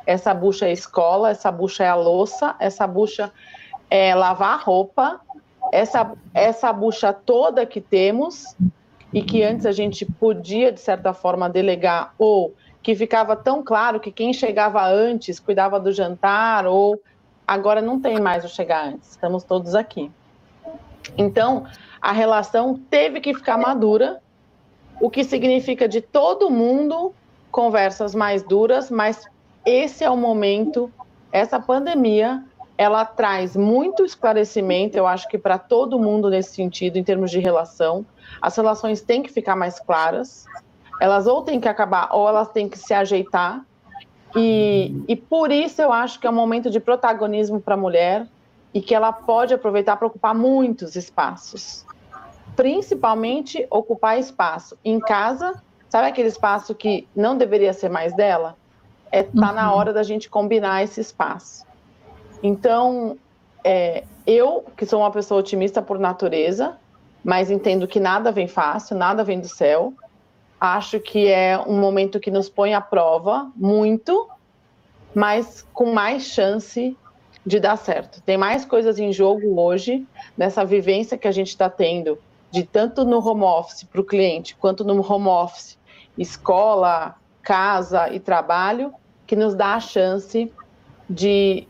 Essa 0.06 0.34
bucha 0.34 0.66
é 0.66 0.72
escola, 0.72 1.30
essa 1.30 1.50
bucha 1.50 1.82
é 1.82 1.88
a 1.88 1.94
louça, 1.94 2.54
essa 2.58 2.86
bucha 2.86 3.32
é 3.88 4.14
lavar 4.14 4.62
roupa, 4.62 5.20
essa, 5.74 6.12
essa 6.32 6.72
bucha 6.72 7.12
toda 7.12 7.66
que 7.66 7.80
temos, 7.80 8.54
e 9.12 9.20
que 9.22 9.42
antes 9.42 9.66
a 9.66 9.72
gente 9.72 10.06
podia, 10.06 10.70
de 10.70 10.78
certa 10.78 11.12
forma, 11.12 11.50
delegar, 11.50 12.14
ou 12.16 12.54
que 12.80 12.94
ficava 12.94 13.34
tão 13.34 13.60
claro 13.60 13.98
que 13.98 14.12
quem 14.12 14.32
chegava 14.32 14.86
antes 14.86 15.40
cuidava 15.40 15.80
do 15.80 15.90
jantar, 15.90 16.64
ou 16.64 17.02
agora 17.44 17.82
não 17.82 17.98
tem 17.98 18.20
mais 18.20 18.44
o 18.44 18.48
chegar 18.48 18.86
antes, 18.86 19.10
estamos 19.10 19.42
todos 19.42 19.74
aqui. 19.74 20.12
Então, 21.18 21.66
a 22.00 22.12
relação 22.12 22.80
teve 22.88 23.20
que 23.20 23.34
ficar 23.34 23.58
madura, 23.58 24.20
o 25.00 25.10
que 25.10 25.24
significa 25.24 25.88
de 25.88 26.00
todo 26.00 26.50
mundo 26.50 27.12
conversas 27.50 28.14
mais 28.14 28.44
duras, 28.44 28.92
mas 28.92 29.28
esse 29.66 30.04
é 30.04 30.10
o 30.10 30.16
momento, 30.16 30.88
essa 31.32 31.58
pandemia, 31.58 32.44
ela 32.76 33.04
traz 33.04 33.56
muito 33.56 34.04
esclarecimento, 34.04 34.96
eu 34.96 35.06
acho 35.06 35.28
que 35.28 35.38
para 35.38 35.58
todo 35.58 35.98
mundo 35.98 36.28
nesse 36.28 36.54
sentido, 36.54 36.96
em 36.96 37.04
termos 37.04 37.30
de 37.30 37.38
relação. 37.38 38.04
As 38.42 38.56
relações 38.56 39.00
têm 39.00 39.22
que 39.22 39.32
ficar 39.32 39.54
mais 39.54 39.78
claras, 39.78 40.46
elas 41.00 41.26
ou 41.26 41.42
têm 41.42 41.60
que 41.60 41.68
acabar 41.68 42.08
ou 42.12 42.28
elas 42.28 42.48
têm 42.48 42.68
que 42.68 42.78
se 42.78 42.92
ajeitar. 42.92 43.64
E, 44.36 45.04
e 45.06 45.14
por 45.14 45.52
isso 45.52 45.80
eu 45.80 45.92
acho 45.92 46.18
que 46.18 46.26
é 46.26 46.30
um 46.30 46.34
momento 46.34 46.68
de 46.68 46.80
protagonismo 46.80 47.60
para 47.60 47.74
a 47.74 47.76
mulher 47.76 48.26
e 48.72 48.80
que 48.80 48.92
ela 48.92 49.12
pode 49.12 49.54
aproveitar 49.54 49.96
para 49.96 50.08
ocupar 50.08 50.34
muitos 50.34 50.96
espaços. 50.96 51.86
Principalmente 52.56 53.64
ocupar 53.70 54.18
espaço 54.18 54.76
em 54.84 54.98
casa, 54.98 55.62
sabe 55.88 56.08
aquele 56.08 56.28
espaço 56.28 56.74
que 56.74 57.06
não 57.14 57.38
deveria 57.38 57.72
ser 57.72 57.88
mais 57.88 58.12
dela? 58.14 58.56
É 59.12 59.22
tá 59.22 59.50
uhum. 59.50 59.54
na 59.54 59.72
hora 59.72 59.92
da 59.92 60.02
gente 60.02 60.28
combinar 60.28 60.82
esse 60.82 61.00
espaço. 61.00 61.64
Então, 62.46 63.16
é, 63.64 64.04
eu 64.26 64.66
que 64.76 64.84
sou 64.84 65.00
uma 65.00 65.10
pessoa 65.10 65.40
otimista 65.40 65.80
por 65.80 65.98
natureza, 65.98 66.76
mas 67.24 67.50
entendo 67.50 67.88
que 67.88 67.98
nada 67.98 68.30
vem 68.30 68.46
fácil, 68.46 68.98
nada 68.98 69.24
vem 69.24 69.40
do 69.40 69.48
céu. 69.48 69.94
Acho 70.60 71.00
que 71.00 71.26
é 71.26 71.58
um 71.58 71.80
momento 71.80 72.20
que 72.20 72.30
nos 72.30 72.50
põe 72.50 72.74
à 72.74 72.82
prova 72.82 73.50
muito, 73.56 74.28
mas 75.14 75.66
com 75.72 75.90
mais 75.94 76.24
chance 76.24 76.94
de 77.46 77.58
dar 77.58 77.78
certo. 77.78 78.20
Tem 78.20 78.36
mais 78.36 78.66
coisas 78.66 78.98
em 78.98 79.10
jogo 79.10 79.58
hoje, 79.58 80.06
nessa 80.36 80.66
vivência 80.66 81.16
que 81.16 81.26
a 81.26 81.32
gente 81.32 81.48
está 81.48 81.70
tendo, 81.70 82.18
de 82.50 82.62
tanto 82.62 83.06
no 83.06 83.26
home 83.26 83.44
office 83.44 83.84
para 83.84 84.02
o 84.02 84.04
cliente, 84.04 84.54
quanto 84.56 84.84
no 84.84 85.00
home 85.00 85.28
office, 85.28 85.78
escola, 86.18 87.14
casa 87.42 88.10
e 88.10 88.20
trabalho, 88.20 88.92
que 89.26 89.34
nos 89.34 89.54
dá 89.54 89.76
a 89.76 89.80
chance 89.80 90.52
de, 91.08 91.66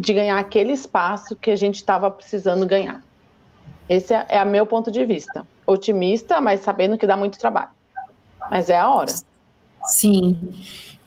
de 0.00 0.14
ganhar 0.14 0.38
aquele 0.38 0.72
espaço 0.72 1.36
que 1.36 1.50
a 1.50 1.56
gente 1.56 1.76
estava 1.76 2.10
precisando 2.10 2.64
ganhar. 2.64 3.02
Esse 3.86 4.14
é, 4.14 4.24
é 4.30 4.42
o 4.42 4.46
meu 4.46 4.64
ponto 4.64 4.90
de 4.90 5.04
vista. 5.04 5.46
Otimista, 5.66 6.40
mas 6.40 6.60
sabendo 6.60 6.96
que 6.96 7.06
dá 7.06 7.18
muito 7.18 7.38
trabalho. 7.38 7.68
Mas 8.50 8.70
é 8.70 8.78
a 8.78 8.88
hora. 8.88 9.12
Sim. 9.84 10.54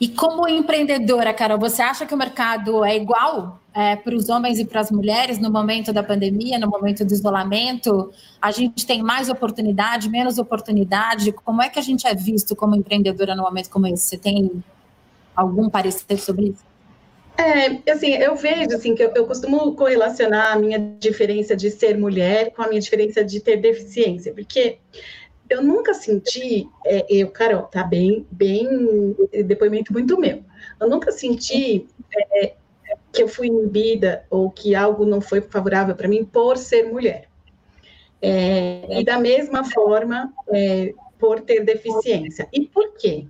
E 0.00 0.08
como 0.08 0.46
empreendedora, 0.48 1.34
Carol, 1.34 1.58
você 1.58 1.82
acha 1.82 2.06
que 2.06 2.14
o 2.14 2.16
mercado 2.16 2.84
é 2.84 2.94
igual 2.96 3.60
é, 3.72 3.96
para 3.96 4.14
os 4.14 4.28
homens 4.28 4.60
e 4.60 4.64
para 4.64 4.80
as 4.80 4.92
mulheres 4.92 5.38
no 5.40 5.50
momento 5.50 5.92
da 5.92 6.02
pandemia, 6.02 6.56
no 6.58 6.68
momento 6.68 7.04
do 7.04 7.12
isolamento? 7.12 8.12
A 8.40 8.52
gente 8.52 8.86
tem 8.86 9.02
mais 9.02 9.28
oportunidade, 9.28 10.08
menos 10.08 10.38
oportunidade? 10.38 11.32
Como 11.32 11.60
é 11.60 11.68
que 11.68 11.80
a 11.80 11.82
gente 11.82 12.06
é 12.06 12.14
visto 12.14 12.54
como 12.54 12.76
empreendedora 12.76 13.34
no 13.34 13.42
momento 13.42 13.70
como 13.70 13.88
esse? 13.88 14.06
Você 14.06 14.18
tem 14.18 14.62
algum 15.34 15.68
parecer 15.68 16.18
sobre 16.18 16.48
isso? 16.48 16.73
É, 17.36 17.90
assim, 17.90 18.14
eu 18.14 18.36
vejo 18.36 18.76
assim 18.76 18.94
que 18.94 19.02
eu, 19.02 19.12
eu, 19.14 19.26
costumo 19.26 19.74
correlacionar 19.74 20.52
a 20.52 20.58
minha 20.58 20.78
diferença 21.00 21.56
de 21.56 21.70
ser 21.70 21.98
mulher 21.98 22.52
com 22.52 22.62
a 22.62 22.68
minha 22.68 22.80
diferença 22.80 23.24
de 23.24 23.40
ter 23.40 23.56
deficiência, 23.56 24.32
porque 24.32 24.78
eu 25.50 25.62
nunca 25.62 25.92
senti, 25.94 26.68
é, 26.86 27.04
eu, 27.08 27.30
Carol, 27.30 27.62
tá 27.64 27.82
bem, 27.82 28.26
bem, 28.30 29.14
depoimento 29.44 29.92
muito 29.92 30.18
meu. 30.18 30.44
Eu 30.80 30.88
nunca 30.88 31.10
senti 31.10 31.86
é, 32.32 32.54
que 33.12 33.22
eu 33.22 33.28
fui 33.28 33.48
inibida 33.48 34.24
ou 34.30 34.50
que 34.50 34.74
algo 34.74 35.04
não 35.04 35.20
foi 35.20 35.40
favorável 35.40 35.94
para 35.94 36.08
mim 36.08 36.24
por 36.24 36.56
ser 36.56 36.84
mulher. 36.84 37.28
É, 38.22 39.00
e 39.00 39.04
da 39.04 39.18
mesma 39.18 39.64
forma, 39.64 40.32
é, 40.48 40.94
por 41.18 41.40
ter 41.40 41.64
deficiência. 41.64 42.48
E 42.52 42.66
por 42.66 42.94
quê? 42.96 43.26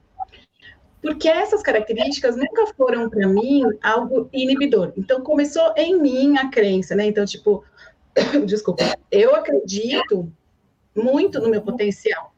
Porque 1.04 1.28
essas 1.28 1.60
características 1.60 2.34
nunca 2.34 2.66
foram 2.68 3.10
para 3.10 3.28
mim 3.28 3.62
algo 3.82 4.26
inibidor. 4.32 4.94
Então 4.96 5.20
começou 5.20 5.74
em 5.76 6.00
mim 6.00 6.38
a 6.38 6.48
crença, 6.48 6.94
né? 6.94 7.04
Então 7.04 7.26
tipo, 7.26 7.62
desculpa, 8.46 8.82
eu 9.10 9.34
acredito 9.34 10.32
muito 10.96 11.38
no 11.40 11.50
meu 11.50 11.60
potencial. 11.60 12.34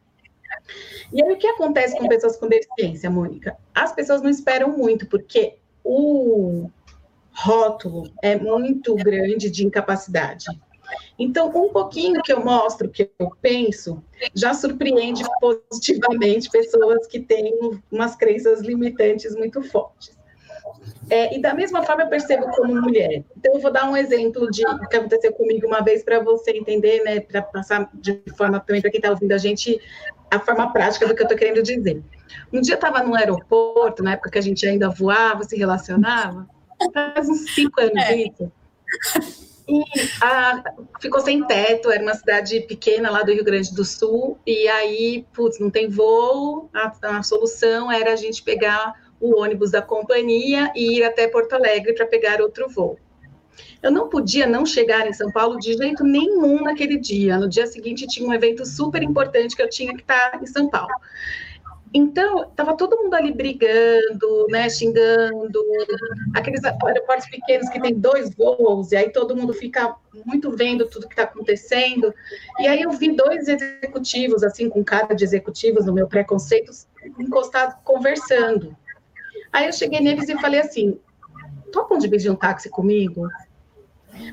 E 1.12 1.22
aí 1.22 1.32
o 1.32 1.36
que 1.36 1.46
acontece 1.46 1.96
com 1.96 2.08
pessoas 2.08 2.36
com 2.36 2.48
deficiência, 2.48 3.08
Mônica? 3.08 3.56
As 3.72 3.94
pessoas 3.94 4.20
não 4.20 4.28
esperam 4.28 4.76
muito, 4.76 5.06
porque 5.06 5.58
o 5.84 6.68
rótulo 7.30 8.10
é 8.20 8.34
muito 8.34 8.96
grande 8.96 9.48
de 9.48 9.64
incapacidade. 9.64 10.46
Então, 11.18 11.48
um 11.48 11.68
pouquinho 11.70 12.22
que 12.22 12.32
eu 12.32 12.44
mostro, 12.44 12.88
que 12.88 13.10
eu 13.18 13.30
penso, 13.40 14.02
já 14.34 14.52
surpreende 14.54 15.24
positivamente 15.40 16.50
pessoas 16.50 17.06
que 17.06 17.20
têm 17.20 17.80
umas 17.90 18.14
crenças 18.16 18.60
limitantes 18.60 19.34
muito 19.34 19.62
fortes. 19.62 20.16
É, 21.08 21.36
e 21.36 21.40
da 21.40 21.54
mesma 21.54 21.82
forma 21.84 22.02
eu 22.02 22.08
percebo 22.08 22.48
como 22.50 22.80
mulher. 22.80 23.24
Então, 23.36 23.54
eu 23.54 23.60
vou 23.60 23.72
dar 23.72 23.88
um 23.88 23.96
exemplo 23.96 24.50
de 24.50 24.66
o 24.66 24.88
que 24.88 24.96
aconteceu 24.96 25.32
comigo 25.32 25.66
uma 25.66 25.80
vez 25.80 26.02
para 26.02 26.20
você 26.20 26.50
entender, 26.50 27.02
né, 27.04 27.20
para 27.20 27.42
passar 27.42 27.88
de 27.94 28.20
forma 28.36 28.58
também 28.60 28.82
para 28.82 28.90
quem 28.90 28.98
está 28.98 29.10
ouvindo 29.10 29.32
a 29.32 29.38
gente, 29.38 29.80
a 30.30 30.40
forma 30.40 30.72
prática 30.72 31.06
do 31.06 31.14
que 31.14 31.22
eu 31.22 31.26
estou 31.26 31.38
querendo 31.38 31.62
dizer. 31.62 32.02
Um 32.52 32.60
dia 32.60 32.74
eu 32.74 32.76
estava 32.76 33.02
no 33.02 33.14
aeroporto, 33.14 34.02
na 34.02 34.12
época 34.12 34.30
que 34.30 34.38
a 34.38 34.42
gente 34.42 34.66
ainda 34.66 34.88
voava, 34.88 35.44
se 35.44 35.56
relacionava, 35.56 36.48
faz 36.92 37.28
uns 37.28 37.54
cinco 37.54 37.80
anos 37.80 37.96
é. 37.96 38.16
isso. 38.16 38.52
E 39.68 39.82
a, 40.22 40.62
ficou 41.00 41.20
sem 41.20 41.44
teto, 41.44 41.90
era 41.90 42.02
uma 42.02 42.14
cidade 42.14 42.60
pequena 42.60 43.10
lá 43.10 43.22
do 43.22 43.32
Rio 43.32 43.44
Grande 43.44 43.74
do 43.74 43.84
Sul, 43.84 44.38
e 44.46 44.68
aí, 44.68 45.26
putz, 45.32 45.58
não 45.58 45.70
tem 45.70 45.88
voo, 45.88 46.70
a, 46.72 47.18
a 47.18 47.22
solução 47.22 47.90
era 47.90 48.12
a 48.12 48.16
gente 48.16 48.42
pegar 48.42 48.94
o 49.20 49.40
ônibus 49.40 49.72
da 49.72 49.82
companhia 49.82 50.70
e 50.74 50.98
ir 50.98 51.04
até 51.04 51.26
Porto 51.26 51.54
Alegre 51.54 51.94
para 51.94 52.06
pegar 52.06 52.40
outro 52.40 52.68
voo. 52.68 52.98
Eu 53.82 53.90
não 53.90 54.08
podia 54.08 54.46
não 54.46 54.64
chegar 54.66 55.06
em 55.06 55.12
São 55.12 55.30
Paulo 55.30 55.58
de 55.58 55.74
jeito 55.74 56.04
nenhum 56.04 56.62
naquele 56.62 56.98
dia. 56.98 57.38
No 57.38 57.48
dia 57.48 57.66
seguinte 57.66 58.06
tinha 58.06 58.28
um 58.28 58.34
evento 58.34 58.64
super 58.64 59.02
importante 59.02 59.54
que 59.54 59.62
eu 59.62 59.68
tinha 59.68 59.94
que 59.94 60.00
estar 60.00 60.40
em 60.42 60.46
São 60.46 60.68
Paulo. 60.68 60.92
Então, 61.96 62.42
estava 62.42 62.76
todo 62.76 62.98
mundo 62.98 63.14
ali 63.14 63.32
brigando, 63.32 64.46
né, 64.50 64.68
xingando, 64.68 65.64
aqueles 66.34 66.60
aeroportos 66.62 67.26
pequenos 67.30 67.70
que 67.70 67.80
tem 67.80 67.94
dois 67.94 68.34
voos, 68.34 68.92
e 68.92 68.96
aí 68.96 69.08
todo 69.10 69.34
mundo 69.34 69.54
fica 69.54 69.96
muito 70.26 70.54
vendo 70.54 70.86
tudo 70.86 71.08
que 71.08 71.14
está 71.14 71.22
acontecendo. 71.22 72.12
E 72.58 72.68
aí 72.68 72.82
eu 72.82 72.90
vi 72.90 73.16
dois 73.16 73.48
executivos, 73.48 74.44
assim, 74.44 74.68
com 74.68 74.84
cara 74.84 75.14
de 75.14 75.24
executivos, 75.24 75.86
no 75.86 75.94
meu 75.94 76.06
preconceito, 76.06 76.70
encostados, 77.18 77.76
conversando. 77.82 78.76
Aí 79.50 79.64
eu 79.64 79.72
cheguei 79.72 80.00
neles 80.00 80.28
e 80.28 80.38
falei 80.38 80.60
assim, 80.60 81.00
topam 81.72 81.96
dividir 81.96 82.30
um 82.30 82.36
táxi 82.36 82.68
comigo? 82.68 83.26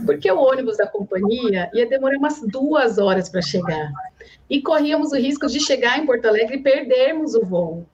Porque 0.06 0.32
o 0.32 0.39
ônibus 0.39 0.78
da 0.78 0.88
companhia 0.88 1.69
ia 1.74 1.86
demorar 1.86 2.17
umas 2.17 2.41
duas 2.41 2.98
horas 2.98 3.30
para 3.30 3.41
chegar 3.41 3.91
e 4.50 4.62
corríamos 4.62 5.12
o 5.12 5.15
risco 5.15 5.48
de 5.48 5.60
chegar 5.60 5.98
em 6.00 6.06
Porto 6.06 6.28
Alegre 6.28 6.58
e 6.58 6.62
perdermos 6.62 7.36
o 7.36 7.46
voo. 7.46 7.88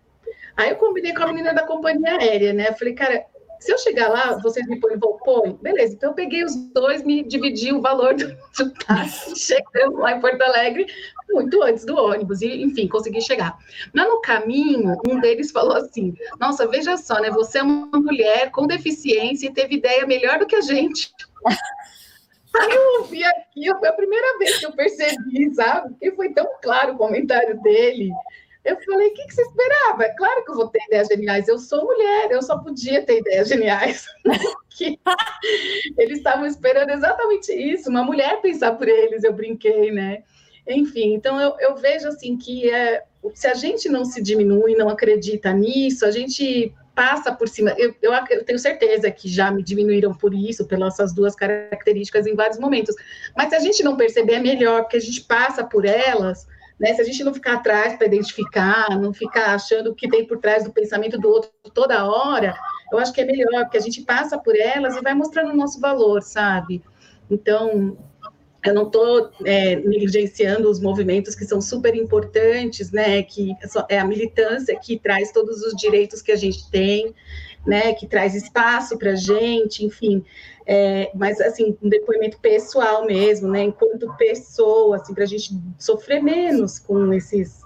Aí 0.58 0.71
eu 0.71 0.75
combinei 0.75 1.13
com 1.13 1.23
a 1.23 1.28
menina 1.28 1.54
da 1.54 1.65
companhia 1.65 2.17
aérea, 2.17 2.52
né? 2.52 2.73
Falei, 2.73 2.93
cara, 2.93 3.25
se 3.60 3.71
eu 3.71 3.78
chegar 3.78 4.10
lá, 4.10 4.38
vocês 4.41 4.65
me 4.67 4.80
põem 4.80 4.97
voo? 4.97 5.17
Põe. 5.23 5.58
Beleza, 5.62 5.93
então 5.93 6.10
eu 6.10 6.15
peguei 6.15 6.43
os 6.43 6.56
dois, 6.73 7.04
me 7.04 7.23
dividi 7.23 7.73
o 7.73 7.82
valor 7.82 8.13
do, 8.15 8.28
do 8.28 8.73
táxi, 8.86 9.36
chegamos 9.39 9.99
lá 9.99 10.13
em 10.13 10.21
Porto 10.21 10.41
Alegre, 10.41 10.86
muito 11.30 11.62
antes 11.62 11.86
do 11.86 11.95
ônibus, 11.95 12.41
e 12.41 12.62
enfim, 12.62 12.88
consegui 12.88 13.21
chegar. 13.21 13.58
Mas 13.93 14.08
no 14.08 14.21
caminho, 14.21 14.95
um 15.08 15.19
deles 15.19 15.52
falou 15.52 15.75
assim: 15.75 16.13
Nossa, 16.39 16.67
veja 16.67 16.97
só, 16.97 17.19
né? 17.19 17.30
Você 17.32 17.60
é 17.60 17.63
uma 17.63 17.99
mulher 17.99 18.49
com 18.52 18.65
deficiência 18.65 19.47
e 19.47 19.54
teve 19.54 19.75
ideia 19.75 20.06
melhor 20.08 20.39
do 20.39 20.47
que 20.47 20.56
a 20.56 20.62
gente. 20.62 21.12
Eu 22.67 23.02
ouvi 23.02 23.24
aquilo, 23.24 23.80
foi 23.80 23.88
a 23.88 23.93
primeira 23.93 24.38
vez 24.38 24.58
que 24.58 24.65
eu 24.65 24.72
percebi, 24.72 25.54
sabe? 25.54 25.89
Porque 25.89 26.12
foi 26.12 26.34
tão 26.34 26.48
claro 26.62 26.93
o 26.93 26.98
comentário 26.98 27.62
dele. 27.62 28.12
Eu 28.65 28.78
falei, 28.82 29.08
o 29.08 29.13
que, 29.13 29.26
que 29.26 29.34
você 29.34 29.41
esperava? 29.41 30.04
É 30.04 30.15
claro 30.15 30.43
que 30.43 30.52
eu 30.52 30.56
vou 30.56 30.67
ter 30.67 30.84
ideias 30.86 31.08
geniais. 31.08 31.48
Eu 31.48 31.58
sou 31.58 31.86
mulher, 31.86 32.32
eu 32.32 32.41
só 32.41 32.58
podia 32.58 33.04
ter 33.04 33.19
ideias 33.19 33.48
geniais. 33.48 34.06
eles 35.98 36.17
estavam 36.17 36.45
esperando 36.45 36.89
exatamente 36.89 37.52
isso, 37.52 37.89
uma 37.89 38.04
mulher 38.04 38.41
pensar 38.41 38.74
por 38.74 38.88
eles, 38.88 39.24
eu 39.24 39.34
brinquei, 39.34 39.91
né? 39.91 40.24
Enfim, 40.67 41.13
então 41.13 41.39
eu, 41.39 41.56
eu 41.60 41.76
vejo 41.76 42.08
assim 42.08 42.38
que 42.38 42.69
é, 42.69 43.04
se 43.34 43.48
a 43.48 43.54
gente 43.54 43.89
não 43.89 44.06
se 44.06 44.22
diminui, 44.22 44.76
não 44.76 44.89
acredita 44.89 45.52
nisso, 45.52 46.06
a 46.06 46.12
gente 46.12 46.74
passa 47.00 47.32
por 47.32 47.48
cima. 47.48 47.74
Eu, 47.78 47.96
eu, 48.02 48.12
eu, 48.30 48.44
tenho 48.44 48.60
certeza 48.60 49.10
que 49.10 49.30
já 49.30 49.50
me 49.50 49.64
diminuíram 49.64 50.14
por 50.14 50.34
isso, 50.34 50.66
pelas 50.66 50.96
essas 50.96 51.14
duas 51.14 51.34
características 51.34 52.28
em 52.28 52.36
vários 52.36 52.60
momentos. 52.60 52.94
Mas 53.38 53.48
se 53.48 53.56
a 53.56 53.60
gente 53.60 53.82
não 53.82 53.96
perceber, 53.96 54.34
é 54.34 54.40
melhor, 54.40 54.82
porque 54.82 54.98
a 54.98 55.02
gente 55.02 55.22
passa 55.22 55.64
por 55.64 55.86
elas 55.86 56.46
né? 56.80 56.94
Se 56.94 57.02
a 57.02 57.04
gente 57.04 57.24
não 57.26 57.34
ficar 57.34 57.56
atrás 57.56 57.98
para 57.98 58.08
identificar, 58.08 58.98
não 58.98 59.14
ficar 59.14 59.54
achando 59.54 59.92
o 59.92 59.96
que 59.96 60.08
tem 60.08 60.26
por 60.26 60.38
trás 60.38 60.64
do 60.64 60.72
pensamento 60.72 61.20
do 61.20 61.28
outro 61.30 61.52
toda 61.74 62.06
hora, 62.06 62.56
eu 62.92 62.98
acho 62.98 63.12
que 63.12 63.20
é 63.20 63.26
melhor, 63.26 63.66
porque 63.66 63.78
a 63.78 63.82
gente 63.82 64.02
passa 64.04 64.38
por 64.38 64.56
elas 64.56 64.96
e 64.96 65.02
vai 65.02 65.14
mostrando 65.14 65.52
o 65.52 65.58
nosso 65.58 65.78
valor, 65.82 66.22
sabe? 66.22 66.82
Então, 67.30 67.98
eu 68.65 68.74
não 68.74 68.88
estou 68.88 69.32
é, 69.45 69.78
negligenciando 69.78 70.69
os 70.69 70.80
movimentos 70.80 71.34
que 71.34 71.45
são 71.45 71.62
super 71.62 71.95
importantes, 71.95 72.91
né? 72.91 73.24
Que 73.24 73.56
é 73.88 73.98
a 73.98 74.06
militância 74.06 74.78
que 74.78 75.00
traz 75.00 75.32
todos 75.32 75.62
os 75.62 75.74
direitos 75.76 76.22
que 76.22 76.32
a 76.32 76.36
gente 76.36 76.69
tem, 76.69 77.13
né? 77.65 77.93
Que 77.93 78.06
traz 78.06 78.36
espaço 78.36 78.98
para 78.98 79.12
a 79.12 79.15
gente, 79.15 79.86
enfim. 79.86 80.26
É, 80.65 81.10
mas 81.15 81.39
assim, 81.39 81.78
um 81.82 81.88
depoimento 81.88 82.38
pessoal 82.39 83.06
mesmo, 83.06 83.48
né? 83.50 83.63
Enquanto 83.63 84.15
pessoa, 84.17 84.98
assim, 84.98 85.13
para 85.13 85.24
a 85.24 85.28
gente 85.28 85.54
sofrer 85.78 86.22
menos 86.22 86.80
com 86.80 87.13
esses 87.13 87.60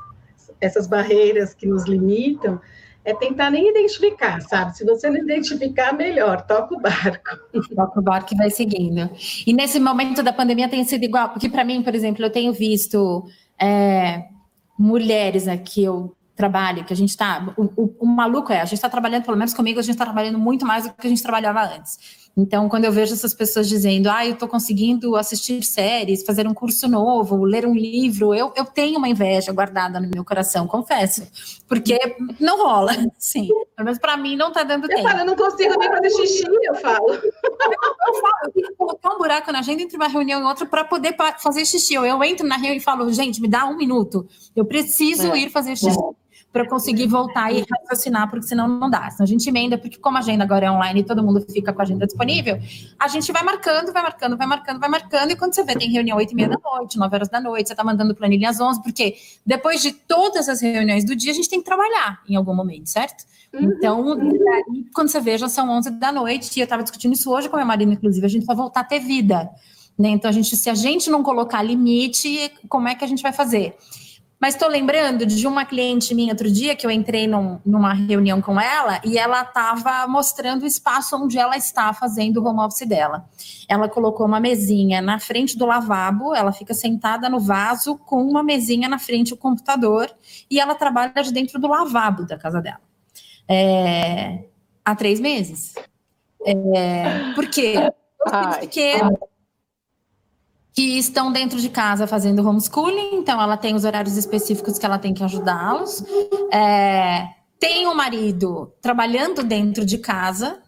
essas 0.62 0.88
barreiras 0.88 1.54
que 1.54 1.68
nos 1.68 1.84
limitam, 1.86 2.62
é 3.06 3.14
tentar 3.14 3.50
nem 3.52 3.70
identificar, 3.70 4.42
sabe? 4.42 4.78
Se 4.78 4.86
você 4.86 5.10
não 5.10 5.18
identificar, 5.18 5.94
melhor, 5.94 6.42
toca 6.44 6.76
o 6.76 6.80
barco. 6.80 7.38
Toca 7.76 8.00
o 8.00 8.04
barco 8.04 8.34
e 8.34 8.38
vai 8.38 8.50
seguindo. 8.50 9.10
E 9.46 9.54
nesse 9.54 9.80
momento 9.80 10.24
da 10.24 10.32
pandemia 10.32 10.70
tem 10.70 10.84
sido 10.84 11.04
igual, 11.04 11.30
porque 11.30 11.50
para 11.50 11.64
mim, 11.64 11.82
por 11.84 11.94
exemplo, 11.94 12.24
eu 12.24 12.30
tenho 12.30 12.54
visto 12.54 13.26
é, 13.60 14.26
mulheres 14.78 15.48
aqui, 15.48 15.84
eu 15.84 16.16
trabalho, 16.36 16.84
que 16.84 16.94
a 16.94 16.96
gente 16.96 17.10
está. 17.10 17.54
O, 17.58 17.64
o, 17.76 17.96
o, 18.00 18.06
maluco 18.06 18.52
é, 18.52 18.62
a 18.62 18.66
gente 18.66 18.76
está 18.76 18.90
trabalhando, 18.90 19.24
pelo 19.24 19.38
menos 19.38 19.54
comigo, 19.54 19.80
a 19.80 19.84
gente 19.84 19.94
está 19.94 20.06
trabalhando 20.06 20.40
muito 20.40 20.66
mais 20.66 20.86
do 20.86 20.94
que 20.94 21.08
a 21.08 21.10
gente 21.10 21.22
trabalhava 21.22 21.62
antes. 21.76 22.23
Então, 22.36 22.68
quando 22.68 22.86
eu 22.86 22.92
vejo 22.92 23.14
essas 23.14 23.34
pessoas 23.34 23.70
dizendo, 23.70 24.10
ah, 24.10 24.26
eu 24.26 24.34
estou 24.34 24.48
conseguindo 24.48 25.16
assistir 25.16 25.64
séries, 25.64 26.24
fazer 26.26 26.48
um 26.48 26.54
curso 26.54 26.88
novo, 26.88 27.44
ler 27.44 27.64
um 27.64 27.76
livro, 27.76 28.34
eu, 28.34 28.52
eu 28.56 28.66
tenho 28.66 28.98
uma 28.98 29.08
inveja 29.08 29.52
guardada 29.52 30.00
no 30.00 30.10
meu 30.10 30.26
coração, 30.26 30.66
confesso. 30.66 31.28
Porque 31.68 32.00
não 32.40 32.58
rola, 32.58 32.94
sim. 33.20 33.48
Pelo 33.76 33.86
menos 33.86 34.00
para 34.00 34.18
mim 34.18 34.36
não 34.36 34.48
está 34.48 34.64
dando 34.64 34.86
eu 34.86 34.96
tempo. 34.96 35.08
Falo, 35.08 35.20
eu 35.20 35.26
não 35.26 35.36
consigo 35.36 35.78
nem 35.78 35.90
fazer 35.90 36.10
xixi, 36.10 36.44
eu 36.64 36.76
falo. 36.76 37.14
Eu, 37.14 38.14
falo, 38.16 38.34
eu 38.46 38.52
tenho 38.52 38.68
que 38.68 38.76
colocar 38.76 39.14
um 39.14 39.18
buraco 39.20 39.52
na 39.52 39.60
agenda 39.60 39.84
entre 39.84 39.96
uma 39.96 40.08
reunião 40.08 40.42
e 40.42 40.44
outra 40.44 40.66
para 40.66 40.84
poder 40.84 41.16
fazer 41.38 41.66
xixi. 41.66 41.94
Eu, 41.94 42.04
eu 42.04 42.24
entro 42.24 42.48
na 42.48 42.56
reunião 42.56 42.76
e 42.76 42.80
falo, 42.80 43.14
gente, 43.14 43.40
me 43.40 43.48
dá 43.48 43.66
um 43.66 43.78
minuto. 43.78 44.28
Eu 44.56 44.66
preciso 44.66 45.32
é. 45.34 45.38
ir 45.38 45.52
fazer 45.52 45.76
xixi. 45.76 46.00
É 46.00 46.23
para 46.54 46.70
conseguir 46.70 47.08
voltar 47.08 47.52
e 47.52 47.66
raciocinar, 47.68 48.30
porque 48.30 48.46
senão 48.46 48.68
não 48.68 48.88
dá. 48.88 49.10
Senão 49.10 49.24
a 49.24 49.28
gente 49.28 49.50
emenda, 49.50 49.76
porque 49.76 49.98
como 49.98 50.18
a 50.18 50.20
agenda 50.20 50.44
agora 50.44 50.68
é 50.68 50.72
online 50.72 51.00
e 51.00 51.04
todo 51.04 51.24
mundo 51.24 51.42
fica 51.42 51.74
com 51.74 51.82
a 51.82 51.84
agenda 51.84 52.06
disponível, 52.06 52.60
a 53.00 53.08
gente 53.08 53.32
vai 53.32 53.42
marcando, 53.42 53.92
vai 53.92 54.04
marcando, 54.04 54.38
vai 54.38 54.46
marcando, 54.46 54.80
vai 54.80 54.88
marcando, 54.88 55.32
e 55.32 55.36
quando 55.36 55.56
você 55.56 55.64
vê, 55.64 55.76
tem 55.76 55.90
reunião 55.90 56.16
8 56.16 56.32
e 56.32 56.36
meia 56.36 56.50
da 56.50 56.58
noite, 56.64 57.00
9 57.00 57.16
horas 57.16 57.28
da 57.28 57.42
noite, 57.42 57.68
você 57.68 57.74
está 57.74 57.84
mandando 57.84 58.14
planilha 58.14 58.52
às 58.52 58.60
11, 58.60 58.84
porque 58.84 59.16
depois 59.44 59.82
de 59.82 59.94
todas 59.94 60.48
as 60.48 60.62
reuniões 60.62 61.04
do 61.04 61.16
dia, 61.16 61.32
a 61.32 61.36
gente 61.36 61.50
tem 61.50 61.58
que 61.58 61.66
trabalhar 61.66 62.22
em 62.30 62.36
algum 62.36 62.54
momento, 62.54 62.88
certo? 62.88 63.26
Uhum. 63.52 63.64
Então, 63.64 64.16
daí, 64.16 64.86
quando 64.94 65.10
você 65.10 65.20
vê, 65.20 65.40
já 65.40 65.50
são 65.50 65.68
11 65.72 65.90
da 65.90 66.12
noite, 66.12 66.56
e 66.56 66.60
eu 66.60 66.66
estava 66.66 66.84
discutindo 66.84 67.14
isso 67.14 67.32
hoje 67.32 67.50
com 67.50 67.56
a 67.56 67.60
minha 67.60 67.66
marido, 67.66 67.92
inclusive, 67.92 68.24
a 68.24 68.30
gente 68.30 68.46
vai 68.46 68.56
voltar 68.56 68.82
a 68.82 68.84
ter 68.84 69.00
vida. 69.00 69.50
Né? 69.98 70.10
Então, 70.10 70.30
a 70.30 70.32
gente, 70.32 70.56
se 70.56 70.70
a 70.70 70.76
gente 70.76 71.10
não 71.10 71.24
colocar 71.24 71.64
limite, 71.64 72.52
como 72.70 72.88
é 72.88 72.94
que 72.94 73.04
a 73.04 73.08
gente 73.08 73.24
vai 73.24 73.34
fazer? 73.34 73.76
Mas 74.44 74.56
estou 74.56 74.68
lembrando 74.68 75.26
de 75.26 75.48
uma 75.48 75.64
cliente 75.64 76.14
minha 76.14 76.34
outro 76.34 76.52
dia 76.52 76.76
que 76.76 76.86
eu 76.86 76.92
entrei 76.92 77.26
num, 77.28 77.62
numa 77.66 77.94
reunião 77.94 78.42
com 78.42 78.60
ela 78.60 79.00
e 79.02 79.18
ela 79.18 79.42
estava 79.42 80.06
mostrando 80.06 80.64
o 80.64 80.68
espaço 80.68 81.16
onde 81.16 81.40
ela 81.40 81.56
está 81.56 81.94
fazendo 81.94 82.44
o 82.44 82.46
home 82.46 82.60
office 82.60 82.86
dela. 82.86 83.24
Ela 83.70 83.88
colocou 83.88 84.26
uma 84.26 84.42
mesinha 84.42 85.02
na 85.02 85.18
frente 85.18 85.58
do 85.58 85.66
lavabo, 85.66 86.36
ela 86.36 86.52
fica 86.52 86.74
sentada 86.74 87.30
no 87.30 87.40
vaso 87.40 87.98
com 87.98 88.22
uma 88.22 88.44
mesinha 88.44 88.90
na 88.90 89.00
frente 89.00 89.30
do 89.30 89.38
computador 89.38 90.14
e 90.52 90.60
ela 90.60 90.76
trabalha 90.76 91.24
de 91.24 91.32
dentro 91.32 91.58
do 91.58 91.70
lavabo 91.70 92.26
da 92.26 92.38
casa 92.38 92.60
dela. 92.60 92.82
É, 93.48 94.44
há 94.84 94.94
três 94.94 95.22
meses. 95.22 95.74
É, 96.46 97.32
por 97.34 97.48
quê? 97.48 97.76
Porque 98.60 98.96
que 100.74 100.98
estão 100.98 101.32
dentro 101.32 101.62
de 101.62 101.70
casa 101.70 102.08
fazendo 102.08 102.46
homeschooling, 102.46 103.16
então 103.16 103.40
ela 103.40 103.56
tem 103.56 103.76
os 103.76 103.86
horários 103.86 104.18
específicos 104.18 104.80
que 104.80 104.86
ela 104.86 104.98
tem 104.98 105.14
que 105.14 105.24
ajudá-los. 105.24 106.04
É, 106.52 107.28
tem 107.60 107.86
o 107.86 107.94
marido 107.94 108.74
trabalhando 108.82 109.44
dentro 109.44 109.86
de 109.86 110.00
casa, 110.00 110.62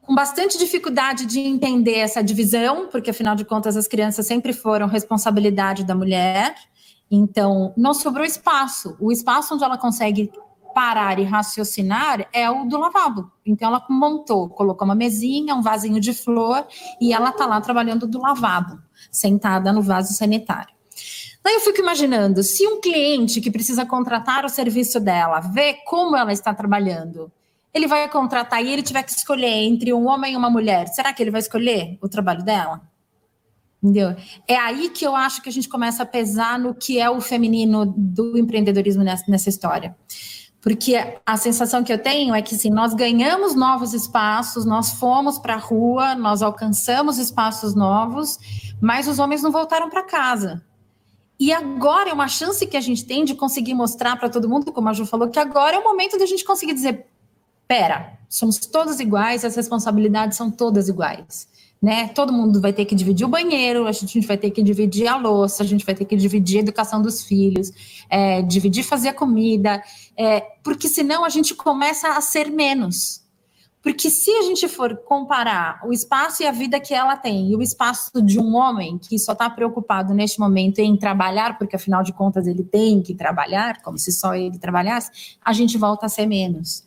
com 0.00 0.14
bastante 0.14 0.56
dificuldade 0.56 1.26
de 1.26 1.40
entender 1.40 1.98
essa 1.98 2.22
divisão, 2.22 2.86
porque 2.86 3.10
afinal 3.10 3.34
de 3.34 3.44
contas 3.44 3.76
as 3.76 3.88
crianças 3.88 4.26
sempre 4.26 4.52
foram 4.52 4.86
responsabilidade 4.86 5.82
da 5.82 5.94
mulher. 5.94 6.54
Então, 7.10 7.74
não 7.76 7.92
sobrou 7.92 8.24
espaço. 8.24 8.96
O 9.00 9.10
espaço 9.10 9.54
onde 9.54 9.64
ela 9.64 9.76
consegue 9.76 10.30
parar 10.74 11.18
e 11.18 11.24
raciocinar 11.24 12.28
é 12.32 12.50
o 12.50 12.64
do 12.64 12.78
lavabo. 12.78 13.30
Então 13.46 13.68
ela 13.68 13.84
montou, 13.88 14.48
colocou 14.48 14.84
uma 14.84 14.94
mesinha, 14.94 15.54
um 15.54 15.62
vasinho 15.62 16.00
de 16.00 16.12
flor 16.12 16.66
e 17.00 17.12
ela 17.12 17.32
tá 17.32 17.46
lá 17.46 17.60
trabalhando 17.60 18.06
do 18.06 18.20
lavabo, 18.20 18.78
sentada 19.10 19.72
no 19.72 19.80
vaso 19.80 20.12
sanitário. 20.12 20.74
Daí 21.42 21.54
eu 21.54 21.60
fico 21.60 21.80
imaginando, 21.80 22.42
se 22.42 22.66
um 22.66 22.80
cliente 22.80 23.40
que 23.40 23.50
precisa 23.50 23.84
contratar 23.84 24.44
o 24.44 24.48
serviço 24.48 24.98
dela 24.98 25.40
vê 25.40 25.74
como 25.86 26.16
ela 26.16 26.32
está 26.32 26.54
trabalhando, 26.54 27.30
ele 27.72 27.86
vai 27.86 28.08
contratar 28.08 28.64
e 28.64 28.72
ele 28.72 28.82
tiver 28.82 29.02
que 29.02 29.10
escolher 29.10 29.64
entre 29.64 29.92
um 29.92 30.06
homem 30.06 30.34
e 30.34 30.36
uma 30.36 30.48
mulher, 30.48 30.88
será 30.88 31.12
que 31.12 31.22
ele 31.22 31.30
vai 31.30 31.40
escolher 31.40 31.98
o 32.00 32.08
trabalho 32.08 32.42
dela? 32.42 32.80
Entendeu? 33.82 34.16
É 34.48 34.56
aí 34.56 34.88
que 34.88 35.06
eu 35.06 35.14
acho 35.14 35.42
que 35.42 35.48
a 35.50 35.52
gente 35.52 35.68
começa 35.68 36.04
a 36.04 36.06
pesar 36.06 36.58
no 36.58 36.74
que 36.74 36.98
é 36.98 37.10
o 37.10 37.20
feminino 37.20 37.84
do 37.84 38.38
empreendedorismo 38.38 39.04
nessa, 39.04 39.24
nessa 39.28 39.50
história. 39.50 39.94
Porque 40.64 40.96
a 41.26 41.36
sensação 41.36 41.84
que 41.84 41.92
eu 41.92 42.02
tenho 42.02 42.34
é 42.34 42.40
que 42.40 42.54
assim, 42.54 42.70
nós 42.70 42.94
ganhamos 42.94 43.54
novos 43.54 43.92
espaços, 43.92 44.64
nós 44.64 44.92
fomos 44.92 45.38
para 45.38 45.56
a 45.56 45.58
rua, 45.58 46.14
nós 46.14 46.40
alcançamos 46.40 47.18
espaços 47.18 47.74
novos, 47.74 48.38
mas 48.80 49.06
os 49.06 49.18
homens 49.18 49.42
não 49.42 49.52
voltaram 49.52 49.90
para 49.90 50.02
casa. 50.02 50.64
E 51.38 51.52
agora 51.52 52.08
é 52.08 52.14
uma 52.14 52.28
chance 52.28 52.66
que 52.66 52.78
a 52.78 52.80
gente 52.80 53.04
tem 53.04 53.26
de 53.26 53.34
conseguir 53.34 53.74
mostrar 53.74 54.16
para 54.16 54.30
todo 54.30 54.48
mundo, 54.48 54.72
como 54.72 54.88
a 54.88 54.94
Ju 54.94 55.04
falou, 55.04 55.28
que 55.28 55.38
agora 55.38 55.76
é 55.76 55.78
o 55.78 55.84
momento 55.84 56.16
da 56.18 56.24
gente 56.24 56.42
conseguir 56.42 56.72
dizer: 56.72 57.08
pera, 57.68 58.18
somos 58.26 58.56
todos 58.56 58.98
iguais, 59.00 59.44
as 59.44 59.56
responsabilidades 59.56 60.34
são 60.34 60.50
todas 60.50 60.88
iguais 60.88 61.46
né? 61.84 62.08
Todo 62.08 62.32
mundo 62.32 62.62
vai 62.62 62.72
ter 62.72 62.86
que 62.86 62.94
dividir 62.94 63.26
o 63.26 63.28
banheiro, 63.28 63.86
a 63.86 63.92
gente 63.92 64.26
vai 64.26 64.38
ter 64.38 64.50
que 64.50 64.62
dividir 64.62 65.06
a 65.06 65.18
louça, 65.18 65.62
a 65.62 65.66
gente 65.66 65.84
vai 65.84 65.94
ter 65.94 66.06
que 66.06 66.16
dividir 66.16 66.56
a 66.56 66.60
educação 66.60 67.02
dos 67.02 67.22
filhos, 67.22 67.70
é, 68.08 68.40
dividir 68.40 68.82
fazer 68.82 69.10
a 69.10 69.14
comida, 69.14 69.82
é, 70.16 70.40
porque 70.62 70.88
senão 70.88 71.26
a 71.26 71.28
gente 71.28 71.54
começa 71.54 72.08
a 72.08 72.20
ser 72.22 72.50
menos. 72.50 73.22
Porque 73.82 74.08
se 74.08 74.30
a 74.30 74.42
gente 74.44 74.66
for 74.66 74.96
comparar 74.96 75.82
o 75.84 75.92
espaço 75.92 76.42
e 76.42 76.46
a 76.46 76.52
vida 76.52 76.80
que 76.80 76.94
ela 76.94 77.18
tem 77.18 77.50
e 77.50 77.54
o 77.54 77.60
espaço 77.60 78.22
de 78.22 78.40
um 78.40 78.54
homem 78.54 78.96
que 78.96 79.18
só 79.18 79.32
está 79.32 79.50
preocupado 79.50 80.14
neste 80.14 80.40
momento 80.40 80.78
em 80.78 80.96
trabalhar, 80.96 81.58
porque 81.58 81.76
afinal 81.76 82.02
de 82.02 82.14
contas 82.14 82.46
ele 82.46 82.64
tem 82.64 83.02
que 83.02 83.14
trabalhar, 83.14 83.82
como 83.82 83.98
se 83.98 84.10
só 84.10 84.34
ele 84.34 84.58
trabalhasse, 84.58 85.36
a 85.44 85.52
gente 85.52 85.76
volta 85.76 86.06
a 86.06 86.08
ser 86.08 86.24
menos. 86.24 86.82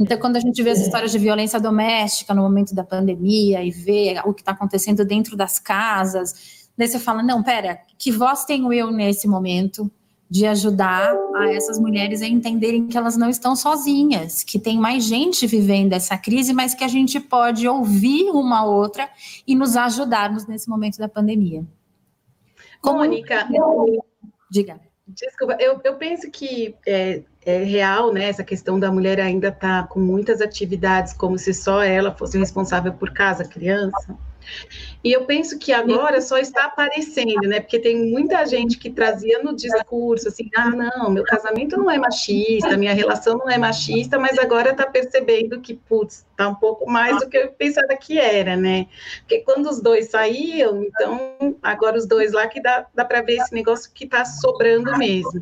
Então, 0.00 0.18
quando 0.18 0.36
a 0.36 0.40
gente 0.40 0.62
vê 0.62 0.70
as 0.70 0.80
histórias 0.80 1.12
de 1.12 1.18
violência 1.18 1.60
doméstica 1.60 2.32
no 2.32 2.40
momento 2.40 2.74
da 2.74 2.82
pandemia 2.82 3.62
e 3.62 3.70
vê 3.70 4.18
o 4.24 4.32
que 4.32 4.40
está 4.40 4.52
acontecendo 4.52 5.04
dentro 5.04 5.36
das 5.36 5.58
casas, 5.58 6.70
daí 6.76 6.88
você 6.88 6.98
fala: 6.98 7.22
não, 7.22 7.42
pera, 7.42 7.78
que 7.98 8.10
voz 8.10 8.46
tenho 8.46 8.72
eu 8.72 8.90
nesse 8.90 9.28
momento 9.28 9.90
de 10.30 10.46
ajudar 10.46 11.14
a 11.34 11.52
essas 11.52 11.78
mulheres 11.78 12.22
a 12.22 12.26
entenderem 12.26 12.86
que 12.86 12.96
elas 12.96 13.16
não 13.16 13.28
estão 13.28 13.54
sozinhas, 13.54 14.42
que 14.42 14.58
tem 14.58 14.78
mais 14.78 15.04
gente 15.04 15.46
vivendo 15.46 15.92
essa 15.92 16.16
crise, 16.16 16.54
mas 16.54 16.72
que 16.72 16.84
a 16.84 16.88
gente 16.88 17.20
pode 17.20 17.68
ouvir 17.68 18.30
uma 18.30 18.64
outra 18.64 19.10
e 19.46 19.54
nos 19.54 19.76
ajudarmos 19.76 20.46
nesse 20.46 20.70
momento 20.70 20.98
da 20.98 21.08
pandemia. 21.08 21.66
Como... 22.80 22.98
Mônica, 22.98 23.48
diga. 24.50 24.80
Desculpa, 25.06 25.56
eu, 25.58 25.80
eu 25.84 25.96
penso 25.96 26.30
que 26.30 26.76
é, 26.86 27.24
é 27.44 27.62
real, 27.64 28.12
né? 28.12 28.28
Essa 28.28 28.44
questão 28.44 28.78
da 28.78 28.90
mulher 28.90 29.20
ainda 29.20 29.48
estar 29.48 29.82
tá 29.82 29.88
com 29.88 30.00
muitas 30.00 30.40
atividades, 30.40 31.12
como 31.12 31.38
se 31.38 31.54
só 31.54 31.82
ela 31.82 32.14
fosse 32.14 32.38
responsável 32.38 32.92
por 32.92 33.12
casa, 33.12 33.44
criança. 33.44 34.16
E 35.02 35.12
eu 35.12 35.24
penso 35.24 35.58
que 35.58 35.72
agora 35.72 36.20
só 36.20 36.38
está 36.38 36.64
aparecendo, 36.64 37.42
né? 37.42 37.60
Porque 37.60 37.78
tem 37.78 38.10
muita 38.10 38.44
gente 38.46 38.78
que 38.78 38.90
trazia 38.90 39.42
no 39.42 39.54
discurso 39.54 40.28
assim: 40.28 40.50
ah, 40.56 40.70
não, 40.70 41.10
meu 41.10 41.24
casamento 41.24 41.76
não 41.76 41.90
é 41.90 41.98
machista, 41.98 42.76
minha 42.76 42.94
relação 42.94 43.38
não 43.38 43.48
é 43.48 43.56
machista, 43.56 44.18
mas 44.18 44.38
agora 44.38 44.70
está 44.70 44.86
percebendo 44.86 45.60
que, 45.60 45.74
putz, 45.74 46.26
está 46.40 46.48
um 46.48 46.54
pouco 46.54 46.90
mais 46.90 47.18
do 47.20 47.28
que 47.28 47.36
eu 47.36 47.52
pensava 47.52 47.94
que 47.96 48.18
era, 48.18 48.56
né? 48.56 48.86
Porque 49.20 49.40
quando 49.40 49.68
os 49.68 49.80
dois 49.80 50.08
saíam, 50.08 50.82
então 50.82 51.56
agora 51.62 51.98
os 51.98 52.06
dois 52.06 52.32
lá 52.32 52.48
que 52.48 52.62
dá, 52.62 52.86
dá 52.94 53.04
para 53.04 53.20
ver 53.20 53.36
esse 53.36 53.52
negócio 53.52 53.90
que 53.92 54.04
está 54.04 54.24
sobrando 54.24 54.96
mesmo. 54.96 55.38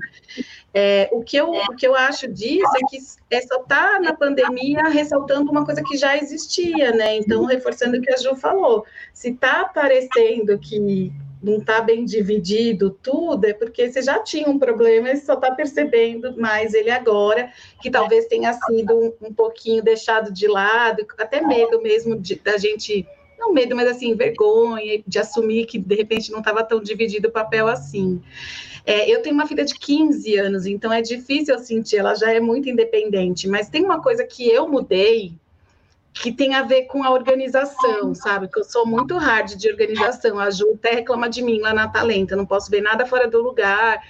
É, 0.75 1.09
o, 1.13 1.23
que 1.23 1.37
eu, 1.37 1.51
o 1.51 1.77
que 1.77 1.87
eu 1.87 1.95
acho 1.95 2.27
disso 2.29 2.71
é 2.77 2.87
que 2.91 2.99
é 3.31 3.41
só 3.43 3.61
tá 3.61 4.01
na 4.01 4.13
pandemia 4.13 4.89
ressaltando 4.89 5.51
uma 5.51 5.65
coisa 5.65 5.83
que 5.83 5.97
já 5.97 6.17
existia, 6.17 6.91
né? 6.93 7.17
Então, 7.17 7.45
reforçando 7.45 7.97
o 7.97 8.03
que 8.03 8.13
a 8.13 8.17
Ju 8.17 8.35
falou, 8.35 8.85
se 9.15 9.31
está 9.31 9.63
aparecendo 9.63 10.59
que 10.59 11.13
não 11.43 11.59
está 11.59 11.81
bem 11.81 12.05
dividido 12.05 12.91
tudo, 13.03 13.45
é 13.45 13.53
porque 13.53 13.91
você 13.91 14.03
já 14.03 14.19
tinha 14.21 14.49
um 14.49 14.59
problema 14.59 15.11
e 15.11 15.17
só 15.17 15.35
está 15.35 15.55
percebendo 15.55 16.37
mais 16.37 16.75
ele 16.75 16.91
agora, 16.91 17.53
que 17.81 17.91
talvez 17.91 18.27
tenha 18.27 18.53
sido 18.53 18.95
um, 18.95 19.29
um 19.29 19.33
pouquinho 19.33 19.83
deixado 19.83 20.33
de 20.33 20.47
lado, 20.47 21.07
até 21.19 21.41
medo 21.41 21.81
mesmo 21.81 22.19
de, 22.19 22.37
da 22.37 22.59
gente, 22.59 23.07
não 23.39 23.53
medo, 23.53 23.77
mas 23.77 23.89
assim, 23.89 24.15
vergonha 24.15 25.03
de 25.07 25.19
assumir 25.19 25.67
que 25.67 25.79
de 25.79 25.95
repente 25.95 26.33
não 26.33 26.41
estava 26.41 26.65
tão 26.65 26.81
dividido 26.81 27.29
o 27.29 27.33
papel 27.33 27.69
assim. 27.69 28.21
É, 28.85 29.09
eu 29.09 29.21
tenho 29.23 29.35
uma 29.35 29.47
filha 29.47 29.65
de 29.65 29.75
15 29.75 30.37
anos, 30.37 30.67
então 30.67 30.93
é 30.93 31.03
difícil 31.03 31.55
eu 31.55 31.61
sentir, 31.61 31.99
ela 31.99 32.15
já 32.15 32.33
é 32.33 32.41
muito 32.41 32.69
independente, 32.69 33.47
mas 33.47 33.69
tem 33.69 33.85
uma 33.85 34.03
coisa 34.03 34.25
que 34.25 34.49
eu 34.49 34.67
mudei, 34.67 35.35
que 36.23 36.33
tem 36.33 36.55
a 36.55 36.63
ver 36.63 36.85
com 36.85 37.05
a 37.05 37.11
organização, 37.11 38.15
sabe? 38.15 38.49
Que 38.49 38.59
eu 38.59 38.65
sou 38.65 38.85
muito 38.85 39.17
hard 39.17 39.55
de 39.55 39.71
organização. 39.71 40.39
A 40.39 40.51
Ju 40.51 40.73
até 40.75 40.91
reclama 40.91 41.29
de 41.29 41.43
mim 41.43 41.61
lá 41.61 41.73
na 41.73 41.89
Talenta, 41.89 42.37
não 42.37 42.47
posso 42.47 42.71
ver 42.71 42.81
nada 42.81 43.07
fora 43.07 43.29
do 43.29 43.41
lugar. 43.41 44.03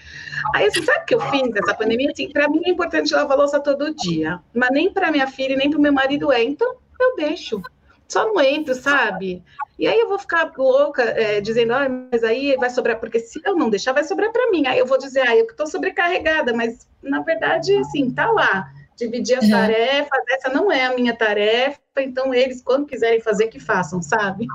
Aí, 0.55 0.66
assim, 0.66 0.83
sabe 0.83 1.03
o 1.03 1.05
que 1.05 1.14
eu 1.14 1.21
fiz 1.21 1.51
nessa 1.51 1.75
pandemia? 1.75 2.11
Assim, 2.11 2.31
para 2.31 2.49
mim 2.49 2.62
é 2.64 2.71
importante 2.71 3.12
lavar 3.12 3.37
louça 3.37 3.61
todo 3.61 3.94
dia, 3.94 4.40
mas 4.55 4.71
nem 4.71 4.92
para 4.92 5.11
minha 5.11 5.27
filha 5.27 5.57
nem 5.57 5.71
para 5.71 5.79
meu 5.79 5.92
marido 5.92 6.33
é. 6.33 6.42
Então, 6.42 6.77
eu 7.01 7.16
deixo. 7.16 7.62
Só 8.09 8.25
não 8.25 8.40
entro, 8.40 8.75
sabe? 8.75 9.42
E 9.79 9.87
aí 9.87 10.01
eu 10.01 10.09
vou 10.09 10.18
ficar 10.18 10.51
louca 10.57 11.03
é, 11.03 11.42
dizendo, 11.42 11.75
ah, 11.75 11.88
mas 12.11 12.25
aí 12.25 12.57
vai 12.57 12.71
sobrar, 12.71 12.99
porque 12.99 13.21
se 13.21 13.40
eu 13.44 13.55
não 13.55 13.68
deixar, 13.68 13.92
vai 13.92 14.03
sobrar 14.03 14.33
para 14.33 14.51
mim. 14.51 14.66
Aí 14.66 14.79
eu 14.79 14.87
vou 14.87 14.97
dizer, 14.97 15.21
ah, 15.29 15.37
eu 15.37 15.44
estou 15.44 15.66
sobrecarregada, 15.66 16.55
mas 16.55 16.88
na 17.03 17.21
verdade, 17.21 17.77
assim, 17.77 18.11
tá 18.11 18.31
lá 18.31 18.73
dividir 18.99 19.39
as 19.39 19.45
uhum. 19.45 19.51
tarefas, 19.51 20.25
essa 20.29 20.49
não 20.51 20.71
é 20.71 20.85
a 20.85 20.95
minha 20.95 21.17
tarefa, 21.17 21.79
então 21.99 22.35
eles, 22.35 22.61
quando 22.61 22.87
quiserem 22.87 23.21
fazer, 23.21 23.47
que 23.47 23.61
façam, 23.61 24.03
sabe? 24.03 24.47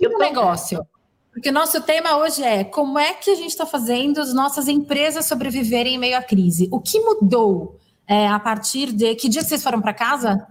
Eu 0.00 0.10
um 0.16 0.18
negócio. 0.18 0.84
Porque 1.32 1.50
o 1.50 1.52
nosso 1.52 1.80
tema 1.82 2.16
hoje 2.16 2.42
é 2.42 2.64
como 2.64 2.98
é 2.98 3.14
que 3.14 3.30
a 3.30 3.34
gente 3.36 3.50
está 3.50 3.64
fazendo 3.64 4.20
as 4.20 4.34
nossas 4.34 4.66
empresas 4.66 5.26
sobreviverem 5.26 5.94
em 5.94 5.98
meio 5.98 6.18
à 6.18 6.22
crise. 6.22 6.68
O 6.72 6.80
que 6.80 6.98
mudou 6.98 7.78
é, 8.08 8.26
a 8.26 8.40
partir 8.40 8.90
de. 8.92 9.14
Que 9.14 9.28
dia 9.28 9.42
vocês 9.42 9.62
foram 9.62 9.80
para 9.80 9.94
casa? 9.94 10.48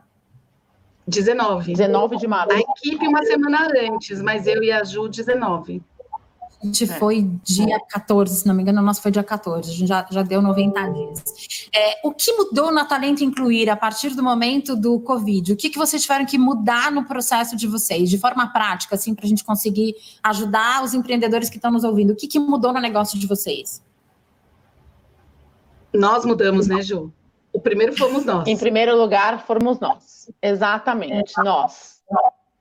19. 1.06 1.74
19 1.74 2.18
de 2.18 2.28
março. 2.28 2.54
A 2.54 2.60
equipe 2.60 3.06
uma 3.06 3.24
semana 3.26 3.68
antes, 3.92 4.22
mas 4.22 4.48
eu 4.48 4.64
e 4.64 4.72
a 4.72 4.84
Ju, 4.86 5.10
19. 5.10 5.82
A 6.62 6.66
gente 6.66 6.86
é. 6.86 6.88
foi 6.88 7.30
dia 7.44 7.80
14, 7.88 8.36
se 8.36 8.48
não 8.48 8.56
me 8.56 8.64
engano, 8.64 8.82
o 8.82 8.84
nosso 8.84 9.02
foi 9.02 9.12
dia 9.12 9.24
14, 9.24 9.70
a 9.70 9.74
gente 9.74 9.88
já, 9.88 10.06
já 10.10 10.24
deu 10.24 10.42
90 10.42 10.90
dias. 10.90 11.24
É, 11.74 12.00
o 12.04 12.12
que 12.12 12.34
mudou 12.34 12.72
na 12.72 12.84
Talento 12.84 13.24
Incluir 13.24 13.70
a 13.70 13.76
partir 13.76 14.16
do 14.16 14.24
momento 14.24 14.76
do 14.76 15.00
Covid? 15.00 15.54
O 15.54 15.56
que, 15.56 15.70
que 15.70 15.78
vocês 15.78 16.02
tiveram 16.02 16.26
que 16.26 16.38
mudar 16.38 16.92
no 16.92 17.06
processo 17.06 17.56
de 17.56 17.68
vocês, 17.68 18.10
de 18.10 18.18
forma 18.18 18.52
prática, 18.52 18.96
assim, 18.96 19.14
para 19.14 19.26
a 19.26 19.30
gente 19.30 19.44
conseguir 19.44 19.96
ajudar 20.24 20.84
os 20.84 20.96
empreendedores 20.96 21.50
que 21.50 21.58
estão 21.58 21.72
nos 21.72 21.84
ouvindo? 21.84 22.14
O 22.14 22.16
que, 22.16 22.28
que 22.28 22.40
mudou 22.40 22.74
no 22.74 22.80
negócio 22.80 23.20
de 23.20 23.28
vocês? 23.28 23.84
Nós 25.94 26.26
mudamos, 26.26 26.68
né, 26.68 26.82
Ju? 26.82 27.14
O 27.54 27.60
primeiro 27.60 27.96
fomos 27.96 28.26
nós. 28.26 28.48
Em 28.48 28.58
primeiro 28.58 28.96
lugar, 28.98 29.46
fomos 29.46 29.80
nós. 29.80 30.30
Exatamente, 30.42 31.34
é. 31.40 31.44
nós. 31.44 32.02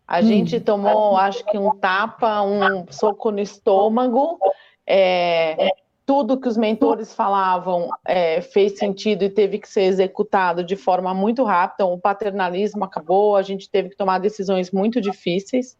A 0.07 0.21
hum. 0.21 0.23
gente 0.23 0.61
tomou, 0.61 1.17
acho 1.17 1.45
que 1.47 1.59
um 1.59 1.77
tapa, 1.77 2.43
um 2.43 2.87
soco 2.91 3.31
no 3.31 3.41
estômago. 3.41 4.39
É, 4.87 5.71
tudo 6.07 6.39
que 6.39 6.47
os 6.47 6.57
mentores 6.57 7.13
falavam 7.13 7.91
é, 8.05 8.41
fez 8.41 8.79
sentido 8.79 9.25
e 9.25 9.29
teve 9.29 9.59
que 9.59 9.69
ser 9.69 9.83
executado 9.83 10.63
de 10.63 10.77
forma 10.77 11.13
muito 11.13 11.43
rápida. 11.43 11.85
O 11.85 11.99
paternalismo 11.99 12.85
acabou, 12.85 13.35
a 13.35 13.43
gente 13.43 13.69
teve 13.69 13.89
que 13.89 13.97
tomar 13.97 14.21
decisões 14.21 14.71
muito 14.71 15.01
difíceis. 15.01 15.77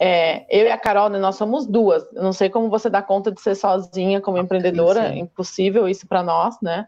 É, 0.00 0.46
eu 0.48 0.66
e 0.66 0.70
a 0.70 0.78
Carol, 0.78 1.10
né, 1.10 1.18
nós 1.18 1.36
somos 1.36 1.66
duas. 1.66 2.04
Eu 2.12 2.22
não 2.22 2.32
sei 2.32 2.48
como 2.48 2.70
você 2.70 2.88
dá 2.88 3.02
conta 3.02 3.30
de 3.30 3.40
ser 3.40 3.54
sozinha 3.54 4.20
como 4.20 4.38
empreendedora, 4.38 5.08
sim, 5.08 5.12
sim. 5.12 5.18
impossível 5.20 5.88
isso 5.88 6.06
para 6.06 6.22
nós, 6.22 6.56
né? 6.62 6.86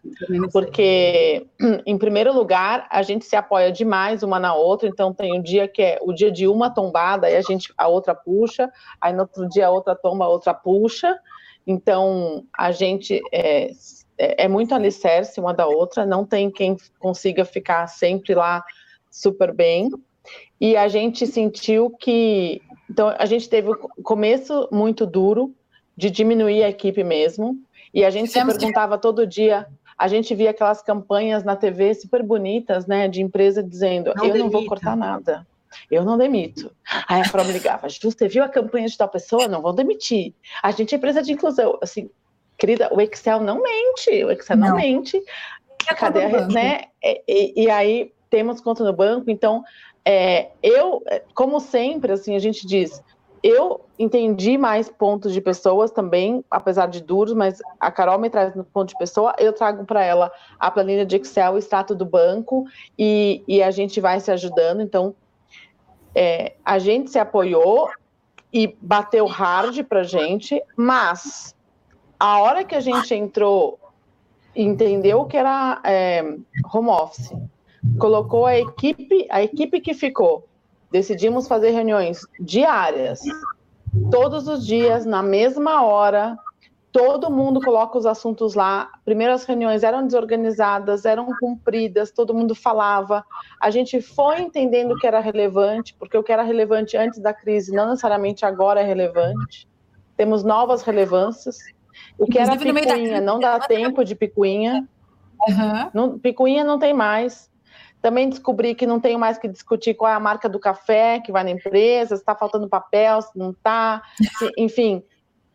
Porque, 0.51 1.47
em 1.85 1.99
primeiro 1.99 2.33
lugar, 2.33 2.87
a 2.91 3.03
gente 3.03 3.27
se 3.27 3.37
apoia 3.37 3.71
demais 3.71 4.23
uma 4.23 4.41
na 4.41 4.55
outra. 4.55 4.89
Então, 4.89 5.13
tem 5.13 5.39
um 5.39 5.43
dia 5.43 5.69
que 5.69 5.83
é 5.83 5.99
o 6.01 6.13
dia 6.13 6.31
de 6.31 6.49
uma 6.49 6.71
tombada, 6.71 7.27
aí 7.27 7.37
a 7.37 7.43
gente 7.43 7.73
a 7.77 7.87
outra 7.87 8.15
puxa, 8.15 8.71
aí 9.01 9.13
no 9.13 9.21
outro 9.21 9.47
dia 9.49 9.67
a 9.67 9.71
outra 9.71 9.95
tomba, 9.95 10.25
a 10.25 10.29
outra 10.29 10.55
puxa. 10.55 11.19
Então, 11.67 12.45
a 12.57 12.73
gente 12.73 13.21
é, 13.31 13.73
é, 14.17 14.45
é 14.45 14.49
muito 14.49 14.75
alicerce 14.75 15.39
uma 15.39 15.53
da 15.53 15.67
outra. 15.67 16.07
Não 16.07 16.25
tem 16.25 16.51
quem 16.51 16.77
consiga 16.99 17.45
ficar 17.45 17.87
sempre 17.89 18.35
lá 18.35 18.65
super 19.11 19.53
bem. 19.53 19.91
E 20.61 20.77
a 20.77 20.89
gente 20.89 21.27
sentiu 21.27 21.91
que 21.91 22.63
então, 22.89 23.15
a 23.19 23.27
gente 23.27 23.49
teve 23.49 23.71
um 23.71 24.03
começo 24.03 24.69
muito 24.71 25.05
duro 25.05 25.55
de 25.97 26.11
diminuir 26.11 26.63
a 26.63 26.69
equipe 26.69 27.03
mesmo, 27.03 27.59
e 27.93 28.05
a 28.05 28.11
gente 28.11 28.31
se 28.31 28.45
perguntava 28.45 28.99
todo 28.99 29.27
dia, 29.27 29.67
a 29.97 30.09
gente 30.09 30.35
via 30.35 30.51
aquelas 30.51 30.83
campanhas 30.83 31.43
na 31.43 31.57
TV 31.57 31.95
super 31.95 32.23
bonitas, 32.23 32.87
né, 32.87 33.09
de 33.09 33.23
empresa 33.23 33.63
dizendo, 33.63 34.13
não 34.15 34.25
eu 34.25 34.33
demita. 34.33 34.39
não 34.39 34.51
vou 34.51 34.67
cortar 34.67 34.97
nada, 34.97 35.47
eu 35.91 36.05
não 36.05 36.19
demito. 36.19 36.71
Aí 37.09 37.23
a 37.23 37.45
me 37.45 37.53
ligava, 37.53 37.89
você 37.89 38.29
viu 38.29 38.45
a 38.45 38.49
campanha 38.49 38.89
de 38.89 38.97
tal 38.97 39.09
pessoa? 39.09 39.49
Não 39.49 39.63
vão 39.63 39.75
demitir. 39.75 40.35
A 40.63 40.71
gente 40.71 40.95
é 40.95 40.99
empresa 40.99 41.23
de 41.23 41.33
inclusão. 41.33 41.79
Assim, 41.83 42.09
querida, 42.57 42.89
o 42.93 43.01
Excel 43.01 43.41
não 43.41 43.63
mente, 43.63 44.25
o 44.25 44.31
Excel 44.31 44.57
não, 44.57 44.69
não 44.69 44.77
mente. 44.77 45.21
Cadê 45.99 46.25
a, 46.25 46.47
né? 46.47 46.85
E, 47.03 47.65
e, 47.65 47.71
aí 47.71 48.13
temos 48.31 48.61
conta 48.61 48.85
no 48.85 48.93
banco, 48.93 49.31
então 49.31 49.63
é, 50.09 50.51
eu, 50.63 51.03
como 51.35 51.59
sempre, 51.59 52.13
assim, 52.13 52.37
a 52.37 52.39
gente 52.39 52.65
diz, 52.65 53.03
eu 53.43 53.81
entendi 53.99 54.57
mais 54.57 54.89
pontos 54.89 55.33
de 55.33 55.41
pessoas 55.41 55.91
também, 55.91 56.45
apesar 56.49 56.87
de 56.87 57.03
duros, 57.03 57.35
mas 57.35 57.61
a 57.81 57.91
Carol 57.91 58.17
me 58.17 58.31
traz 58.31 58.55
no 58.55 58.63
ponto 58.63 58.91
de 58.91 58.99
pessoa, 58.99 59.35
eu 59.37 59.53
trago 59.53 59.85
para 59.85 60.05
ela 60.05 60.31
a 60.61 60.71
planilha 60.71 61.05
de 61.05 61.17
Excel, 61.17 61.55
o 61.55 61.59
extrato 61.59 61.93
do 61.93 62.05
banco, 62.05 62.67
e, 62.97 63.43
e 63.49 63.61
a 63.61 63.73
gente 63.73 64.01
vai 64.01 64.21
se 64.21 64.31
ajudando. 64.31 64.81
Então, 64.81 65.13
é, 66.15 66.55
a 66.65 66.79
gente 66.79 67.11
se 67.11 67.19
apoiou 67.19 67.91
e 68.53 68.77
bateu 68.81 69.27
hard 69.27 69.83
para 69.85 70.05
gente, 70.05 70.63
mas 70.77 71.53
a 72.19 72.39
hora 72.39 72.65
que 72.65 72.77
a 72.77 72.81
gente 72.81 73.13
entrou 73.13 73.77
entendeu 74.55 75.25
que 75.25 75.37
era 75.37 75.81
é, 75.85 76.23
home 76.73 76.91
office, 76.91 77.33
colocou 77.99 78.47
a 78.47 78.59
equipe, 78.59 79.27
a 79.31 79.43
equipe 79.43 79.81
que 79.81 79.95
ficou. 79.95 80.47
Decidimos 80.91 81.49
fazer 81.49 81.71
reuniões 81.71 82.21
diárias, 82.39 83.21
todos 84.11 84.47
os 84.49 84.67
dias, 84.67 85.05
na 85.05 85.23
mesma 85.23 85.85
hora. 85.85 86.39
Todo 86.93 87.31
mundo 87.31 87.61
coloca 87.61 87.99
os 87.99 88.07
assuntos 88.07 88.55
lá. 88.55 88.91
Primeiro, 89.05 89.35
as 89.35 89.45
reuniões 89.45 89.83
eram 89.83 90.07
desorganizadas, 90.07 91.05
eram 91.05 91.27
cumpridas, 91.39 92.11
todo 92.11 92.33
mundo 92.33 92.55
falava. 92.55 93.25
A 93.61 93.71
gente 93.71 94.01
foi 94.01 94.41
entendendo 94.41 94.93
o 94.93 94.99
que 94.99 95.07
era 95.07 95.21
relevante, 95.21 95.95
porque 95.99 96.17
o 96.17 96.23
que 96.23 96.33
era 96.33 96.43
relevante 96.43 96.97
antes 96.97 97.19
da 97.19 97.35
crise 97.35 97.73
não 97.73 97.91
necessariamente 97.91 98.47
agora 98.47 98.81
é 98.81 98.85
relevante. 98.85 99.69
Temos 100.17 100.43
novas 100.43 100.83
relevâncias. 100.83 101.59
O 102.19 102.25
que 102.25 102.41
Inclusive, 102.41 102.71
era 102.71 102.81
picuinha, 102.81 103.21
não 103.21 103.39
dá 103.39 103.59
tempo 103.61 104.03
de 104.03 104.15
picuinha. 104.15 104.89
Uhum. 105.49 105.91
Não, 105.93 106.19
picuinha 106.19 106.65
não 106.65 106.79
tem 106.79 106.95
mais. 106.95 107.51
Também 108.07 108.29
descobri 108.29 108.73
que 108.73 108.87
não 108.87 109.01
tenho 109.01 109.19
mais 109.19 109.37
que 109.37 109.49
discutir 109.49 109.93
qual 109.95 110.09
é 110.09 110.15
a 110.15 110.21
marca 110.21 110.49
do 110.49 110.61
café 110.61 111.19
que 111.19 111.33
vai 111.33 111.43
na 111.43 111.51
empresa, 111.51 112.15
se 112.15 112.23
está 112.23 112.37
faltando 112.37 112.69
papel, 112.69 113.21
se 113.21 113.37
não 113.37 113.51
está, 113.51 114.01
enfim. 114.57 115.03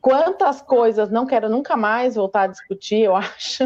Quantas 0.01 0.61
coisas 0.61 1.09
não 1.09 1.25
quero 1.25 1.47
nunca 1.47 1.77
mais 1.77 2.15
voltar 2.15 2.41
a 2.41 2.47
discutir, 2.47 3.03
eu 3.03 3.15
acho, 3.15 3.63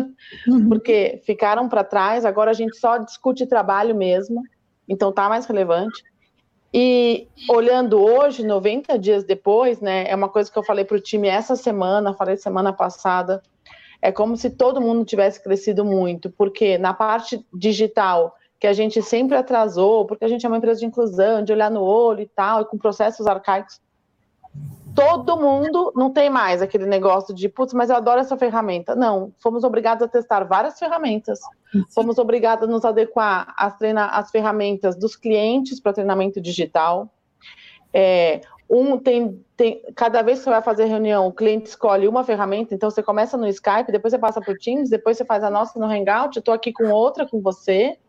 uhum. 0.48 0.70
porque 0.70 1.20
ficaram 1.26 1.68
para 1.68 1.84
trás, 1.84 2.26
agora 2.26 2.52
a 2.52 2.54
gente 2.54 2.78
só 2.78 3.00
discute 3.00 3.48
trabalho 3.48 3.96
mesmo, 3.96 4.44
então 4.88 5.10
está 5.10 5.28
mais 5.28 5.48
relevante. 5.48 6.04
E 6.72 7.28
olhando 7.50 8.00
hoje, 8.00 8.46
90 8.46 9.00
dias 9.00 9.24
depois, 9.24 9.82
né, 9.82 10.08
é 10.08 10.16
uma 10.16 10.30
coisa 10.30 10.52
que 10.52 10.60
eu 10.60 10.64
falei 10.64 10.86
para 10.86 10.98
o 10.98 11.02
time 11.02 11.28
essa 11.28 11.56
semana, 11.56 12.14
falei 12.14 12.38
semana 12.38 12.72
passada, 12.72 13.42
é 14.00 14.12
como 14.12 14.38
se 14.38 14.52
todo 14.52 14.80
mundo 14.80 15.04
tivesse 15.04 15.42
crescido 15.42 15.84
muito, 15.84 16.30
porque 16.30 16.78
na 16.78 16.94
parte 16.94 17.44
digital 17.52 18.36
que 18.66 18.70
a 18.70 18.74
gente 18.74 19.00
sempre 19.00 19.38
atrasou, 19.38 20.06
porque 20.06 20.26
a 20.26 20.28
gente 20.28 20.44
é 20.44 20.50
uma 20.50 20.58
empresa 20.58 20.80
de 20.80 20.88
inclusão, 20.88 21.44
de 21.44 21.54
olhar 21.54 21.70
no 21.70 21.84
olho 21.84 22.22
e 22.22 22.26
tal, 22.26 22.62
e 22.62 22.66
com 22.66 22.80
processos 22.80 23.28
arcaicos. 23.28 23.80
Todo 24.96 25.38
mundo 25.38 25.94
não 25.96 26.12
tem 26.12 26.32
mais 26.32 26.64
aquele 26.64 26.88
negócio 26.88 27.32
de, 27.32 27.48
putz, 27.48 27.76
mas 27.76 27.92
eu 27.92 27.96
adoro 27.96 28.22
essa 28.22 28.36
ferramenta. 28.36 28.96
Não, 28.96 29.32
fomos 29.38 29.64
obrigados 29.64 30.02
a 30.02 30.08
testar 30.08 30.46
várias 30.46 30.80
ferramentas, 30.80 31.40
fomos 31.94 32.18
obrigados 32.18 32.68
a 32.68 32.72
nos 32.72 32.84
adequar 32.84 33.54
às, 33.56 33.78
treina, 33.78 34.08
às 34.08 34.32
ferramentas 34.32 34.96
dos 34.96 35.16
clientes 35.16 35.80
para 35.80 35.94
treinamento 35.94 36.42
digital. 36.42 37.08
É, 37.94 38.42
um 38.68 38.98
tem, 38.98 39.46
tem, 39.56 39.84
cada 39.96 40.24
vez 40.24 40.40
que 40.40 40.46
você 40.46 40.50
vai 40.50 40.62
fazer 40.64 40.86
reunião, 40.86 41.28
o 41.28 41.32
cliente 41.32 41.70
escolhe 41.70 42.08
uma 42.08 42.24
ferramenta, 42.24 42.74
então 42.74 42.90
você 42.90 43.04
começa 43.04 43.38
no 43.38 43.48
Skype, 43.48 43.92
depois 43.92 44.12
você 44.12 44.18
passa 44.18 44.42
para 44.42 44.54
o 44.54 44.58
Teams, 44.58 44.90
depois 44.90 45.18
você 45.18 45.24
faz 45.24 45.44
a 45.44 45.52
nossa 45.52 45.78
no 45.78 45.86
Hangout, 45.86 46.40
estou 46.40 46.52
aqui 46.52 46.74
com 46.74 46.90
outra 46.90 47.28
com 47.28 47.40
você. 47.40 48.00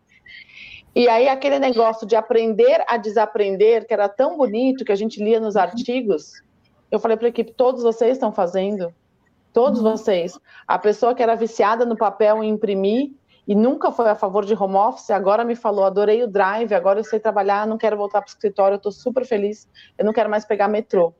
E 0.96 1.11
aí 1.11 1.28
aquele 1.28 1.59
negócio 1.59 2.06
de 2.06 2.16
aprender 2.16 2.82
a 2.88 2.96
desaprender, 2.96 3.87
que 3.87 3.92
era 3.92 4.09
tão 4.09 4.38
bonito 4.38 4.82
que 4.82 4.90
a 4.90 4.96
gente 4.96 5.22
lia 5.22 5.38
nos 5.38 5.54
artigos, 5.54 6.42
Eu 6.90 6.98
falei 6.98 7.18
para 7.18 7.26
a 7.26 7.28
equipe: 7.28 7.52
todos 7.52 7.82
vocês 7.82 8.12
estão 8.12 8.32
fazendo, 8.32 8.94
todos 9.52 9.82
uhum. 9.82 9.90
vocês. 9.90 10.38
A 10.66 10.78
pessoa 10.78 11.14
que 11.14 11.22
era 11.22 11.35
viciada 11.35 11.85
no 11.85 11.98
papel 11.98 12.42
em 12.42 12.48
imprimir 12.48 13.11
e 13.46 13.54
nunca 13.54 13.92
foi 13.92 14.09
a 14.09 14.14
favor 14.14 14.46
de 14.46 14.54
home 14.54 14.76
office, 14.76 15.11
agora 15.11 15.44
me 15.44 15.54
falou: 15.54 15.85
adorei 15.85 16.22
o 16.22 16.26
drive, 16.26 16.72
agora 16.72 16.98
eu 16.98 17.04
sei 17.04 17.20
trabalhar, 17.20 17.66
não 17.66 17.76
quero 17.76 17.98
voltar 17.98 18.22
para 18.22 18.28
o 18.28 18.32
escritório, 18.32 18.76
eu 18.76 18.78
estou 18.78 18.90
super 18.90 19.26
feliz, 19.26 19.68
eu 19.98 20.04
não 20.06 20.14
quero 20.14 20.30
mais 20.30 20.46
pegar 20.46 20.66
metrô. 20.66 21.12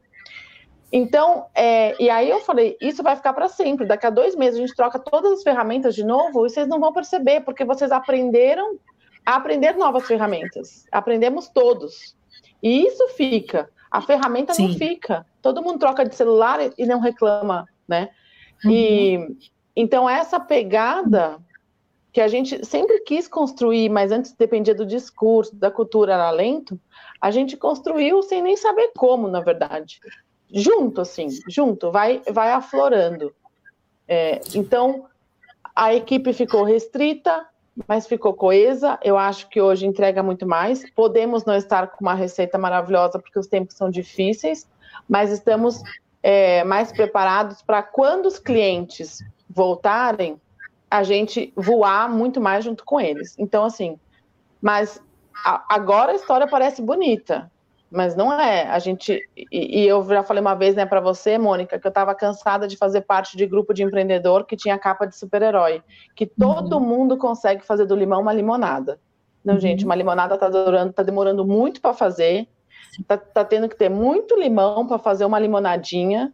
Então, 0.91 1.47
é, 1.55 2.01
e 2.03 2.09
aí 2.09 2.31
eu 2.31 2.41
falei, 2.41 2.77
isso 2.81 3.03
vai 3.03 3.17
ficar 3.17 3.35
para 3.35 3.49
sempre. 3.49 3.87
Daqui 3.87 4.07
a 4.07 4.11
dois 4.11 4.35
meses 4.37 4.57
a 4.57 4.61
gente 4.61 4.75
troca 4.75 4.99
todas 4.99 5.33
as 5.33 5.43
ferramentas 5.43 5.95
de 5.95 6.05
novo 6.05 6.47
e 6.47 6.49
vocês 6.49 6.67
não 6.67 6.81
vão 6.81 6.93
perceber, 6.93 7.41
porque 7.41 7.65
vocês 7.65 7.91
aprenderam 7.93 8.79
a 9.27 9.35
aprender 9.37 9.77
novas 9.77 10.07
ferramentas. 10.07 10.87
Aprendemos 10.91 11.49
todos. 11.49 12.17
E 12.63 12.87
isso 12.87 13.09
fica. 13.09 13.69
A 13.91 14.01
ferramenta 14.01 14.55
Sim. 14.55 14.69
não 14.69 14.75
fica. 14.75 15.27
Todo 15.43 15.63
mundo 15.63 15.81
troca 15.81 16.05
de 16.05 16.15
celular 16.15 16.61
e 16.79 16.87
não 16.87 17.01
reclama, 17.01 17.69
né? 17.87 18.11
Uhum. 18.65 18.71
E 18.71 19.37
então 19.75 20.09
essa 20.09 20.41
pegada 20.41 21.39
que 22.13 22.21
a 22.21 22.29
gente 22.29 22.65
sempre 22.65 23.01
quis 23.01 23.29
construir, 23.29 23.91
mas 23.91 24.11
antes 24.11 24.33
dependia 24.33 24.75
do 24.75 24.87
discurso, 24.87 25.55
da 25.55 25.71
cultura, 25.71 26.15
era 26.15 26.31
lento, 26.31 26.81
a 27.21 27.31
gente 27.31 27.59
construiu 27.59 28.23
sem 28.23 28.41
nem 28.41 28.57
saber 28.57 28.93
como, 28.97 29.29
na 29.29 29.41
verdade 29.41 30.01
junto, 30.53 31.01
assim, 31.01 31.29
junto, 31.49 31.91
vai, 31.91 32.23
vai 32.31 32.53
aflorando. 32.53 33.35
É, 34.07 34.41
então, 34.55 35.07
a 35.75 35.95
equipe 35.95 36.33
ficou 36.33 36.63
restrita, 36.65 37.47
mas 37.87 38.07
ficou 38.07 38.33
coesa. 38.35 38.99
Eu 39.03 39.19
acho 39.19 39.49
que 39.49 39.61
hoje 39.61 39.87
entrega 39.87 40.23
muito 40.23 40.47
mais. 40.47 40.89
Podemos 40.91 41.45
não 41.45 41.55
estar 41.55 41.89
com 41.89 42.05
uma 42.05 42.15
receita 42.15 42.57
maravilhosa, 42.57 43.19
porque 43.19 43.39
os 43.39 43.47
tempos 43.47 43.77
são 43.77 43.91
difíceis, 43.91 44.69
mas 45.09 45.31
estamos 45.31 45.83
é, 46.23 46.65
mais 46.65 46.93
preparados 46.93 47.63
para 47.63 47.83
quando 47.83 48.27
os 48.27 48.39
clientes 48.39 49.25
voltarem, 49.49 50.41
a 50.91 51.03
gente 51.03 51.53
voar 51.57 52.09
muito 52.09 52.41
mais 52.41 52.65
junto 52.65 52.85
com 52.85 53.01
eles. 53.01 53.35
Então, 53.39 53.65
assim, 53.65 53.99
mas 54.61 55.03
a, 55.45 55.65
agora 55.75 56.13
a 56.13 56.17
história 56.17 56.47
parece 56.47 56.81
bonita 56.81 57.51
mas 57.91 58.17
não 58.17 58.33
é. 58.33 58.67
A 58.67 58.79
gente 58.79 59.23
e, 59.37 59.83
e 59.83 59.87
eu 59.87 60.05
já 60.05 60.23
falei 60.23 60.41
uma 60.41 60.55
vez, 60.55 60.75
né, 60.75 60.85
para 60.85 61.01
você, 61.01 61.39
Mônica, 61.39 61.79
que 61.79 61.87
eu 61.87 61.91
estava 61.91 62.15
cansada 62.15 62.67
de 62.67 62.77
fazer 62.77 63.03
parte 63.03 63.37
de 63.37 63.47
grupo 63.47 63.73
de 63.73 63.83
empreendedor 63.83 64.45
que 64.45 64.57
tinha 64.57 64.79
capa 64.79 65.07
de 65.07 65.17
super-herói, 65.17 65.83
que 66.15 66.27
todo 66.27 66.75
uhum. 66.75 66.81
mundo 66.81 67.17
consegue 67.17 67.65
fazer 67.65 67.87
do 67.87 67.95
limão 67.95 68.23
uma 68.23 68.33
limonada. 68.33 68.99
Não, 69.45 69.55
uhum. 69.55 69.61
gente, 69.61 69.85
uma 69.85 69.95
limonada 69.95 70.37
tá 70.37 70.49
durando, 70.49 70.93
tá 70.93 71.03
demorando 71.03 71.47
muito 71.47 71.81
para 71.81 71.95
fazer. 71.95 72.49
Tá, 73.07 73.17
tá, 73.17 73.45
tendo 73.45 73.69
que 73.69 73.77
ter 73.77 73.91
muito 73.91 74.39
limão 74.39 74.87
para 74.87 74.99
fazer 74.99 75.25
uma 75.25 75.39
limonadinha. 75.39 76.33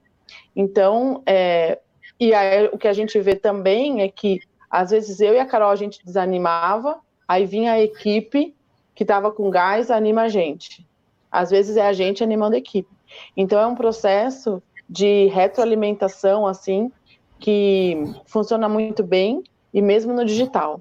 Então, 0.55 1.23
é, 1.27 1.81
e 2.21 2.33
aí, 2.33 2.67
o 2.73 2.79
que 2.79 2.87
a 2.87 2.93
gente 2.93 3.19
vê 3.21 3.35
também 3.35 4.01
é 4.01 4.09
que 4.09 4.41
às 4.71 4.91
vezes 4.91 5.21
eu 5.21 5.35
e 5.35 5.41
a 5.41 5.45
Carol 5.45 5.71
a 5.71 5.77
gente 5.77 6.05
desanimava, 6.05 7.01
aí 7.27 7.45
vinha 7.45 7.73
a 7.73 7.81
equipe 7.81 8.55
que 8.95 9.03
estava 9.03 9.31
com 9.31 9.51
gás 9.51 9.91
anima 9.91 10.23
a 10.23 10.29
gente. 10.29 10.87
Às 11.33 11.51
vezes 11.51 11.77
é 11.77 11.87
a 11.87 11.93
gente 11.93 12.23
animando 12.23 12.55
a 12.55 12.59
equipe. 12.59 12.89
Então 13.37 13.59
é 13.59 13.67
um 13.67 13.75
processo 13.75 14.63
de 14.89 15.27
retroalimentação 15.29 16.47
assim 16.47 16.93
que 17.41 17.97
funciona 18.27 18.69
muito 18.69 19.03
bem 19.03 19.43
e 19.73 19.81
mesmo 19.81 20.13
no 20.13 20.25
digital. 20.25 20.81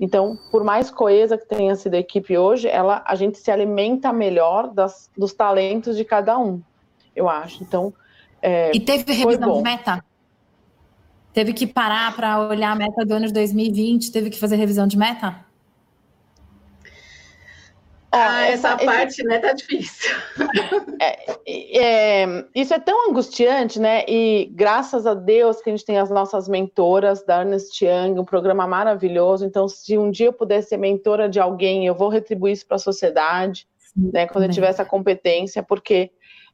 Então, 0.00 0.36
por 0.50 0.64
mais 0.64 0.90
coesa 0.90 1.38
que 1.38 1.46
tenha 1.46 1.76
sido 1.76 1.94
a 1.94 1.98
equipe 1.98 2.36
hoje, 2.36 2.66
ela, 2.66 3.04
a 3.06 3.14
gente 3.14 3.38
se 3.38 3.50
alimenta 3.52 4.12
melhor 4.12 4.72
das, 4.72 5.08
dos 5.16 5.32
talentos 5.32 5.96
de 5.96 6.04
cada 6.04 6.36
um, 6.36 6.60
eu 7.14 7.28
acho. 7.28 7.62
Então, 7.62 7.94
é, 8.42 8.74
e 8.74 8.80
teve 8.80 9.12
revisão 9.12 9.58
de 9.58 9.62
meta? 9.62 10.04
Teve 11.32 11.52
que 11.52 11.66
parar 11.66 12.14
para 12.16 12.40
olhar 12.40 12.72
a 12.72 12.74
meta 12.74 13.06
do 13.06 13.14
ano 13.14 13.26
de 13.26 13.32
2020? 13.32 14.10
Teve 14.10 14.28
que 14.28 14.38
fazer 14.38 14.56
revisão 14.56 14.86
de 14.86 14.98
meta? 14.98 15.44
Ah, 18.12 18.46
essa, 18.46 18.68
essa 18.74 18.84
parte, 18.84 19.08
esse... 19.08 19.24
né, 19.24 19.38
tá 19.38 19.52
difícil. 19.52 20.10
É, 21.04 22.22
é, 22.24 22.44
isso 22.54 22.72
é 22.72 22.78
tão 22.78 23.10
angustiante, 23.10 23.80
né? 23.80 24.04
E 24.06 24.48
graças 24.52 25.04
a 25.04 25.14
Deus 25.14 25.60
que 25.60 25.68
a 25.68 25.72
gente 25.72 25.84
tem 25.84 25.98
as 25.98 26.10
nossas 26.10 26.48
mentoras 26.48 27.24
da 27.24 27.40
Ernest 27.40 27.84
Young, 27.84 28.20
um 28.20 28.24
programa 28.24 28.68
maravilhoso. 28.68 29.44
Então, 29.44 29.66
se 29.66 29.98
um 29.98 30.12
dia 30.12 30.26
eu 30.26 30.32
puder 30.32 30.62
ser 30.62 30.76
mentora 30.76 31.28
de 31.28 31.40
alguém, 31.40 31.84
eu 31.84 31.94
vou 31.94 32.08
retribuir 32.08 32.52
isso 32.52 32.66
para 32.68 32.76
a 32.76 32.78
sociedade, 32.78 33.66
Sim, 33.78 34.10
né? 34.12 34.26
Quando 34.26 34.44
também. 34.44 34.50
eu 34.50 34.54
tiver 34.54 34.68
essa 34.68 34.84
competência, 34.84 35.60
porque 35.60 36.12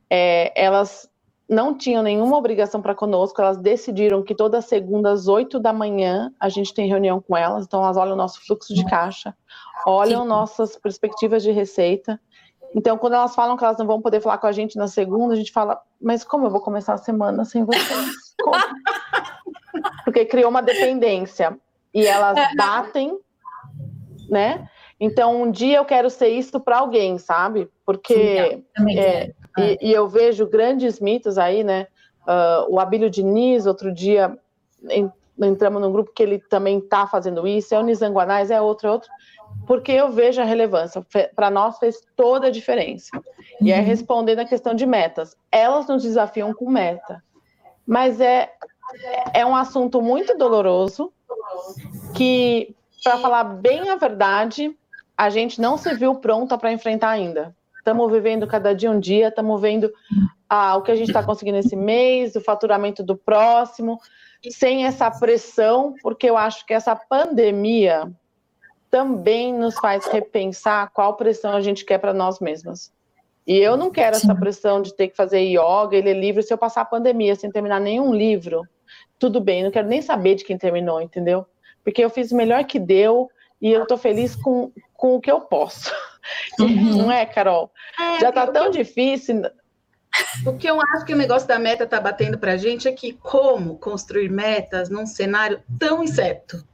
é, 0.08 0.50
elas 0.56 1.10
não 1.48 1.74
tinham 1.74 2.02
nenhuma 2.02 2.36
obrigação 2.36 2.82
para 2.82 2.94
conosco, 2.94 3.40
elas 3.40 3.56
decidiram 3.56 4.22
que 4.22 4.34
toda 4.34 4.60
segunda 4.60 5.12
às 5.12 5.28
oito 5.28 5.58
da 5.58 5.72
manhã 5.72 6.30
a 6.38 6.48
gente 6.48 6.74
tem 6.74 6.86
reunião 6.86 7.20
com 7.20 7.36
elas, 7.36 7.64
então 7.64 7.82
elas 7.82 7.96
olham 7.96 8.12
o 8.12 8.16
nosso 8.16 8.44
fluxo 8.44 8.74
de 8.74 8.84
caixa, 8.84 9.34
olham 9.86 10.22
Sim. 10.22 10.28
nossas 10.28 10.76
perspectivas 10.76 11.42
de 11.42 11.50
receita. 11.50 12.20
Então, 12.74 12.98
quando 12.98 13.14
elas 13.14 13.34
falam 13.34 13.56
que 13.56 13.64
elas 13.64 13.78
não 13.78 13.86
vão 13.86 14.02
poder 14.02 14.20
falar 14.20 14.36
com 14.36 14.46
a 14.46 14.52
gente 14.52 14.76
na 14.76 14.86
segunda, 14.86 15.32
a 15.32 15.36
gente 15.36 15.50
fala, 15.50 15.80
mas 16.00 16.22
como 16.22 16.46
eu 16.46 16.50
vou 16.50 16.60
começar 16.60 16.92
a 16.92 16.98
semana 16.98 17.46
sem 17.46 17.64
vocês? 17.64 18.34
Porque 20.04 20.26
criou 20.26 20.50
uma 20.50 20.60
dependência. 20.60 21.58
E 21.94 22.06
elas 22.06 22.36
é. 22.36 22.54
batem, 22.54 23.18
né? 24.28 24.68
Então, 25.00 25.42
um 25.42 25.50
dia 25.50 25.78
eu 25.78 25.84
quero 25.84 26.10
ser 26.10 26.28
isso 26.28 26.60
para 26.60 26.78
alguém, 26.78 27.16
sabe? 27.16 27.70
Porque 27.86 28.62
Sim, 28.76 28.98
é, 28.98 29.32
e, 29.58 29.78
e, 29.88 29.92
eu 29.92 30.08
vejo 30.08 30.46
grandes 30.46 31.00
mitos 31.00 31.38
aí, 31.38 31.64
né? 31.64 31.86
Uh, 32.22 32.74
o 32.74 32.80
Abílio 32.80 33.08
Diniz, 33.08 33.66
outro 33.66 33.92
dia 33.92 34.38
entramos 35.40 35.80
num 35.80 35.92
grupo 35.92 36.12
que 36.12 36.22
ele 36.22 36.38
também 36.38 36.78
está 36.78 37.06
fazendo 37.06 37.46
isso, 37.46 37.74
é 37.74 37.78
o 37.78 37.82
Nizanguanais, 37.82 38.50
é 38.50 38.60
outro, 38.60 38.88
é 38.88 38.90
outro 38.90 39.08
porque 39.66 39.92
eu 39.92 40.10
vejo 40.10 40.40
a 40.40 40.44
relevância. 40.44 41.04
Para 41.34 41.50
nós 41.50 41.78
fez 41.78 42.00
toda 42.16 42.46
a 42.46 42.50
diferença. 42.50 43.10
E 43.60 43.72
é 43.72 43.78
uhum. 43.78 43.84
respondendo 43.84 44.40
a 44.40 44.44
questão 44.44 44.74
de 44.74 44.86
metas. 44.86 45.36
Elas 45.50 45.86
nos 45.86 46.02
desafiam 46.02 46.54
com 46.54 46.70
meta. 46.70 47.22
Mas 47.86 48.20
é, 48.20 48.50
é 49.34 49.44
um 49.44 49.54
assunto 49.54 50.00
muito 50.00 50.36
doloroso 50.36 51.12
que, 52.14 52.74
para 53.02 53.18
falar 53.18 53.44
bem 53.44 53.90
a 53.90 53.96
verdade, 53.96 54.76
a 55.16 55.28
gente 55.30 55.60
não 55.60 55.76
se 55.76 55.92
viu 55.94 56.14
pronta 56.14 56.56
para 56.56 56.72
enfrentar 56.72 57.10
ainda. 57.10 57.54
Estamos 57.88 58.12
vivendo 58.12 58.46
cada 58.46 58.74
dia 58.74 58.90
um 58.90 59.00
dia, 59.00 59.28
estamos 59.28 59.58
vendo 59.62 59.90
ah, 60.46 60.76
o 60.76 60.82
que 60.82 60.90
a 60.90 60.94
gente 60.94 61.08
está 61.08 61.22
conseguindo 61.22 61.56
esse 61.56 61.74
mês, 61.74 62.36
o 62.36 62.40
faturamento 62.42 63.02
do 63.02 63.16
próximo, 63.16 63.98
sem 64.50 64.84
essa 64.84 65.10
pressão, 65.10 65.94
porque 66.02 66.28
eu 66.28 66.36
acho 66.36 66.66
que 66.66 66.74
essa 66.74 66.94
pandemia 66.94 68.12
também 68.90 69.54
nos 69.54 69.78
faz 69.78 70.04
repensar 70.04 70.90
qual 70.92 71.16
pressão 71.16 71.52
a 71.52 71.62
gente 71.62 71.86
quer 71.86 71.96
para 71.96 72.12
nós 72.12 72.40
mesmas. 72.40 72.92
E 73.46 73.56
eu 73.56 73.74
não 73.74 73.90
quero 73.90 74.16
essa 74.16 74.34
pressão 74.34 74.82
de 74.82 74.94
ter 74.94 75.08
que 75.08 75.16
fazer 75.16 75.40
yoga 75.40 75.96
e 75.96 76.02
ler 76.02 76.20
livro 76.20 76.42
se 76.42 76.52
eu 76.52 76.58
passar 76.58 76.82
a 76.82 76.84
pandemia 76.84 77.34
sem 77.36 77.50
terminar 77.50 77.80
nenhum 77.80 78.14
livro. 78.14 78.68
Tudo 79.18 79.40
bem, 79.40 79.64
não 79.64 79.70
quero 79.70 79.88
nem 79.88 80.02
saber 80.02 80.34
de 80.34 80.44
quem 80.44 80.58
terminou, 80.58 81.00
entendeu? 81.00 81.46
Porque 81.82 82.04
eu 82.04 82.10
fiz 82.10 82.32
o 82.32 82.36
melhor 82.36 82.66
que 82.66 82.78
deu 82.78 83.30
e 83.62 83.72
eu 83.72 83.86
tô 83.86 83.96
feliz 83.96 84.36
com, 84.36 84.70
com 84.92 85.16
o 85.16 85.20
que 85.22 85.30
eu 85.32 85.40
posso. 85.40 85.90
Uhum. 86.58 86.96
Não 86.96 87.12
é, 87.12 87.24
Carol? 87.26 87.70
É, 87.98 88.20
Já 88.20 88.32
tá 88.32 88.46
tão 88.46 88.66
eu... 88.66 88.70
difícil. 88.70 89.42
O 90.46 90.54
que 90.54 90.66
eu 90.66 90.80
acho 90.80 91.04
que 91.04 91.14
o 91.14 91.16
negócio 91.16 91.46
da 91.46 91.58
meta 91.58 91.86
tá 91.86 92.00
batendo 92.00 92.38
pra 92.38 92.56
gente 92.56 92.88
é 92.88 92.92
que 92.92 93.12
como 93.12 93.78
construir 93.78 94.28
metas 94.28 94.88
num 94.88 95.06
cenário 95.06 95.62
tão 95.78 96.02
incerto. 96.02 96.64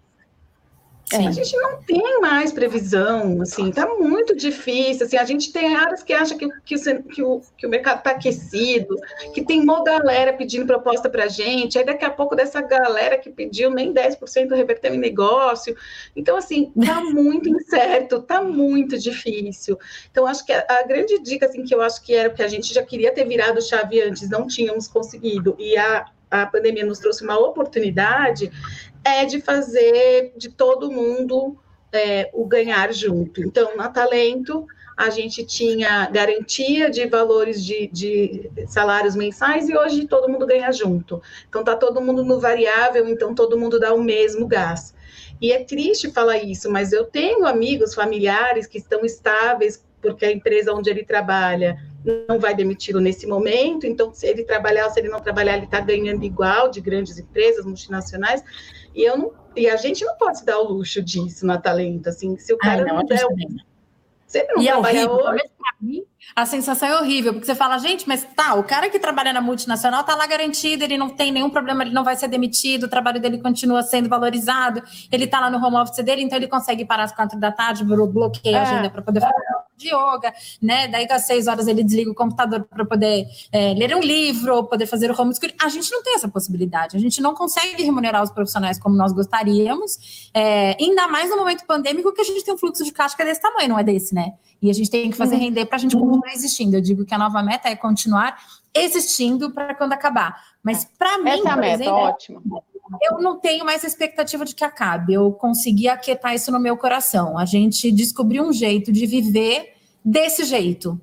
Sim. 1.10 1.28
A 1.28 1.30
gente 1.30 1.54
não 1.58 1.82
tem 1.82 2.20
mais 2.20 2.50
previsão, 2.50 3.42
assim, 3.42 3.70
tá 3.70 3.86
muito 3.86 4.34
difícil, 4.34 5.04
assim, 5.04 5.18
a 5.18 5.24
gente 5.24 5.52
tem 5.52 5.76
áreas 5.76 6.02
que 6.02 6.14
acham 6.14 6.38
que, 6.38 6.48
que, 6.64 6.74
o, 6.76 7.02
que, 7.02 7.22
o, 7.22 7.42
que 7.58 7.66
o 7.66 7.70
mercado 7.70 7.98
está 7.98 8.12
aquecido, 8.12 8.96
que 9.34 9.44
tem 9.44 9.60
uma 9.60 9.84
galera 9.84 10.32
pedindo 10.32 10.66
proposta 10.66 11.10
para 11.10 11.24
a 11.24 11.28
gente, 11.28 11.78
aí 11.78 11.84
daqui 11.84 12.06
a 12.06 12.10
pouco 12.10 12.34
dessa 12.34 12.62
galera 12.62 13.18
que 13.18 13.28
pediu 13.28 13.70
nem 13.70 13.92
10% 13.92 14.54
reverteu 14.54 14.94
em 14.94 14.98
negócio, 14.98 15.76
então, 16.16 16.36
assim, 16.38 16.72
tá 16.84 17.00
muito 17.04 17.50
incerto, 17.50 18.22
tá 18.22 18.42
muito 18.42 18.98
difícil, 18.98 19.79
então, 20.10 20.26
acho 20.26 20.44
que 20.44 20.52
a, 20.52 20.64
a, 20.68 20.83
grande 20.85 21.18
dica, 21.18 21.46
assim, 21.46 21.64
que 21.64 21.74
eu 21.74 21.83
acho 21.83 22.02
que 22.02 22.14
era 22.14 22.31
o 22.31 22.35
que 22.35 22.42
a 22.42 22.48
gente 22.48 22.72
já 22.72 22.83
queria 22.83 23.12
ter 23.12 23.26
virado 23.26 23.60
chave 23.60 24.00
antes, 24.00 24.29
não 24.31 24.46
tínhamos 24.46 24.88
conseguido, 24.88 25.54
e 25.58 25.76
a, 25.76 26.06
a 26.31 26.46
pandemia 26.46 26.85
nos 26.85 26.98
trouxe 26.98 27.22
uma 27.22 27.38
oportunidade, 27.38 28.50
é 29.05 29.25
de 29.25 29.40
fazer 29.40 30.33
de 30.37 30.48
todo 30.48 30.90
mundo 30.90 31.57
é, 31.92 32.31
o 32.33 32.46
ganhar 32.46 32.92
junto. 32.92 33.40
Então, 33.40 33.77
na 33.77 33.88
Talento, 33.88 34.67
a 34.96 35.11
gente 35.11 35.44
tinha 35.44 36.09
garantia 36.11 36.90
de 36.90 37.07
valores 37.07 37.65
de, 37.65 37.88
de, 37.88 38.50
salários 38.67 39.15
mensais 39.15 39.69
e 39.69 39.77
hoje 39.77 40.07
todo 40.07 40.29
mundo 40.29 40.46
ganha 40.46 40.73
junto. 40.73 41.21
Então, 41.48 41.61
está 41.61 41.77
todo 41.77 42.00
mundo 42.00 42.25
no 42.25 42.40
variável, 42.40 43.09
então 43.09 43.35
todo 43.35 43.59
mundo 43.59 43.79
dá 43.79 43.92
o 43.92 44.02
mesmo 44.02 44.46
gás. 44.46 44.94
E 45.40 45.52
é 45.52 45.63
triste 45.63 46.11
falar 46.11 46.38
isso, 46.38 46.71
mas 46.71 46.92
eu 46.92 47.05
tenho 47.05 47.46
amigos, 47.46 47.94
familiares 47.94 48.67
que 48.67 48.79
estão 48.79 49.05
estáveis 49.05 49.85
porque 50.05 50.27
a 50.27 50.31
empresa 50.31 50.73
onde 50.75 50.90
ele 50.90 51.02
trabalha 51.02 51.79
não 52.29 52.38
vai 52.38 52.55
demiti-lo 52.55 53.00
nesse 53.00 53.27
momento, 53.27 53.87
então 53.87 54.13
se 54.13 54.27
ele 54.27 54.44
trabalhar 54.44 54.85
ou 54.85 54.90
se 54.90 55.00
ele 55.00 55.09
não 55.09 55.21
trabalhar, 55.21 55.57
ele 55.57 55.65
está 55.65 55.81
ganhando 55.81 56.23
igual 56.23 56.69
de 56.69 56.83
grandes 56.83 57.19
empresas 57.19 57.65
multinacionais, 57.65 58.44
e 58.94 59.02
eu 59.02 59.18
não, 59.18 59.32
e 59.56 59.68
a 59.68 59.76
gente 59.76 60.04
não 60.04 60.16
pode 60.16 60.38
se 60.38 60.44
dar 60.44 60.58
o 60.58 60.72
luxo 60.72 61.02
disso 61.02 61.46
na 61.46 61.58
talento, 61.58 62.08
assim, 62.08 62.36
se 62.38 62.52
o 62.52 62.58
cara 62.58 62.82
Ai, 62.82 62.88
não, 62.88 62.96
não 62.96 63.04
der 63.04 63.24
o, 63.26 63.32
ele 63.32 63.46
não 64.54 64.62
e 64.62 64.68
é 64.68 64.72
é 64.72 64.76
horrível, 64.76 65.12
hoje, 65.12 65.44
mim, 65.80 66.02
a 66.34 66.46
sensação 66.46 66.88
é 66.88 66.98
horrível, 66.98 67.32
porque 67.32 67.46
você 67.46 67.54
fala, 67.54 67.78
gente, 67.78 68.08
mas 68.08 68.24
tá, 68.34 68.54
o 68.54 68.64
cara 68.64 68.88
que 68.88 68.98
trabalha 68.98 69.32
na 69.32 69.40
multinacional 69.40 70.02
tá 70.02 70.14
lá 70.14 70.26
garantido, 70.26 70.82
ele 70.82 70.98
não 70.98 71.10
tem 71.10 71.30
nenhum 71.30 71.50
problema, 71.50 71.84
ele 71.84 71.92
não 71.92 72.02
vai 72.02 72.16
ser 72.16 72.28
demitido, 72.28 72.84
o 72.84 72.88
trabalho 72.88 73.20
dele 73.20 73.38
continua 73.38 73.82
sendo 73.82 74.08
valorizado, 74.08 74.82
ele 75.12 75.26
tá 75.26 75.40
lá 75.40 75.50
no 75.50 75.64
home 75.64 75.76
office 75.76 76.04
dele, 76.04 76.22
então 76.22 76.36
ele 76.36 76.48
consegue 76.48 76.84
parar 76.84 77.04
às 77.04 77.12
quatro 77.12 77.38
da 77.38 77.52
tarde, 77.52 77.84
bloqueia 77.84 78.56
é. 78.56 78.58
a 78.58 78.62
agenda 78.62 78.90
para 78.90 79.02
poder 79.02 79.20
fazer 79.20 79.63
de 79.77 79.88
yoga, 79.88 80.33
né? 80.60 80.88
Daí 80.88 81.06
às 81.10 81.27
seis 81.27 81.46
horas 81.46 81.66
ele 81.66 81.83
desliga 81.83 82.10
o 82.10 82.14
computador 82.14 82.64
para 82.64 82.85
poder 82.85 83.27
é, 83.52 83.75
ler 83.75 83.94
um 83.94 84.00
livro, 84.00 84.56
ou 84.56 84.64
poder 84.64 84.87
fazer 84.87 85.10
o 85.10 85.20
homeschool. 85.20 85.50
A 85.60 85.68
gente 85.68 85.90
não 85.90 86.02
tem 86.02 86.14
essa 86.14 86.29
possibilidade, 86.29 86.96
a 86.96 87.00
gente 87.00 87.20
não 87.20 87.35
consegue 87.35 87.83
remunerar 87.83 88.22
os 88.22 88.31
profissionais 88.31 88.79
como 88.79 88.96
nós 88.96 89.12
gostaríamos, 89.12 90.31
é, 90.33 90.77
ainda 90.81 91.08
mais 91.08 91.31
no 91.31 91.37
momento 91.37 91.64
pandêmico 91.66 92.12
que 92.12 92.20
a 92.20 92.25
gente 92.25 92.44
tem 92.44 92.54
um 92.54 92.58
fluxo 92.58 92.85
de 92.85 92.92
caixa 92.92 93.16
que 93.16 93.22
é 93.22 93.25
desse 93.25 93.40
tamanho, 93.40 93.68
não 93.68 93.79
é 93.79 93.85
desse, 93.85 94.14
né? 94.14 94.35
E 94.60 94.70
a 94.70 94.72
gente 94.72 94.90
tem 94.90 95.10
que 95.10 95.16
fazer 95.16 95.37
render 95.37 95.66
para 95.66 95.77
a 95.77 95.79
gente 95.79 95.96
continuar 95.96 96.33
existindo. 96.33 96.77
Eu 96.77 96.81
digo 96.81 97.04
que 97.04 97.14
a 97.14 97.18
nova 97.18 97.42
meta 97.42 97.68
é 97.68 97.77
continuar 97.77 98.38
existindo 98.72 99.50
para 99.50 99.75
quando 99.75 99.92
acabar. 99.92 100.42
Mas 100.62 100.87
para 100.98 101.18
mim, 101.18 101.31
Essa 101.31 101.48
é 101.48 101.52
a 101.52 101.56
meta, 101.56 101.75
exemplo, 101.75 101.92
ótimo. 101.92 102.64
Eu 103.02 103.20
não 103.20 103.38
tenho 103.38 103.64
mais 103.64 103.82
expectativa 103.82 104.44
de 104.44 104.54
que 104.54 104.64
acabe. 104.64 105.14
Eu 105.14 105.32
consegui 105.32 105.88
aquietar 105.88 106.35
isso 106.35 106.52
no 106.52 106.60
meu 106.60 106.76
coração. 106.76 107.38
A 107.38 107.44
gente 107.44 107.90
descobriu 107.90 108.44
um 108.44 108.52
jeito 108.52 108.92
de 108.92 109.06
viver 109.06 109.74
desse 110.04 110.44
jeito. 110.44 111.00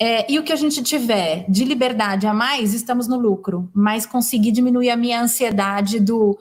É, 0.00 0.30
e 0.30 0.38
o 0.38 0.44
que 0.44 0.52
a 0.52 0.56
gente 0.56 0.80
tiver 0.82 1.44
de 1.48 1.64
liberdade 1.64 2.26
a 2.26 2.32
mais, 2.32 2.72
estamos 2.72 3.08
no 3.08 3.18
lucro. 3.18 3.68
Mas 3.74 4.06
conseguir 4.06 4.52
diminuir 4.52 4.90
a 4.90 4.96
minha 4.96 5.20
ansiedade 5.20 5.98
do 5.98 6.38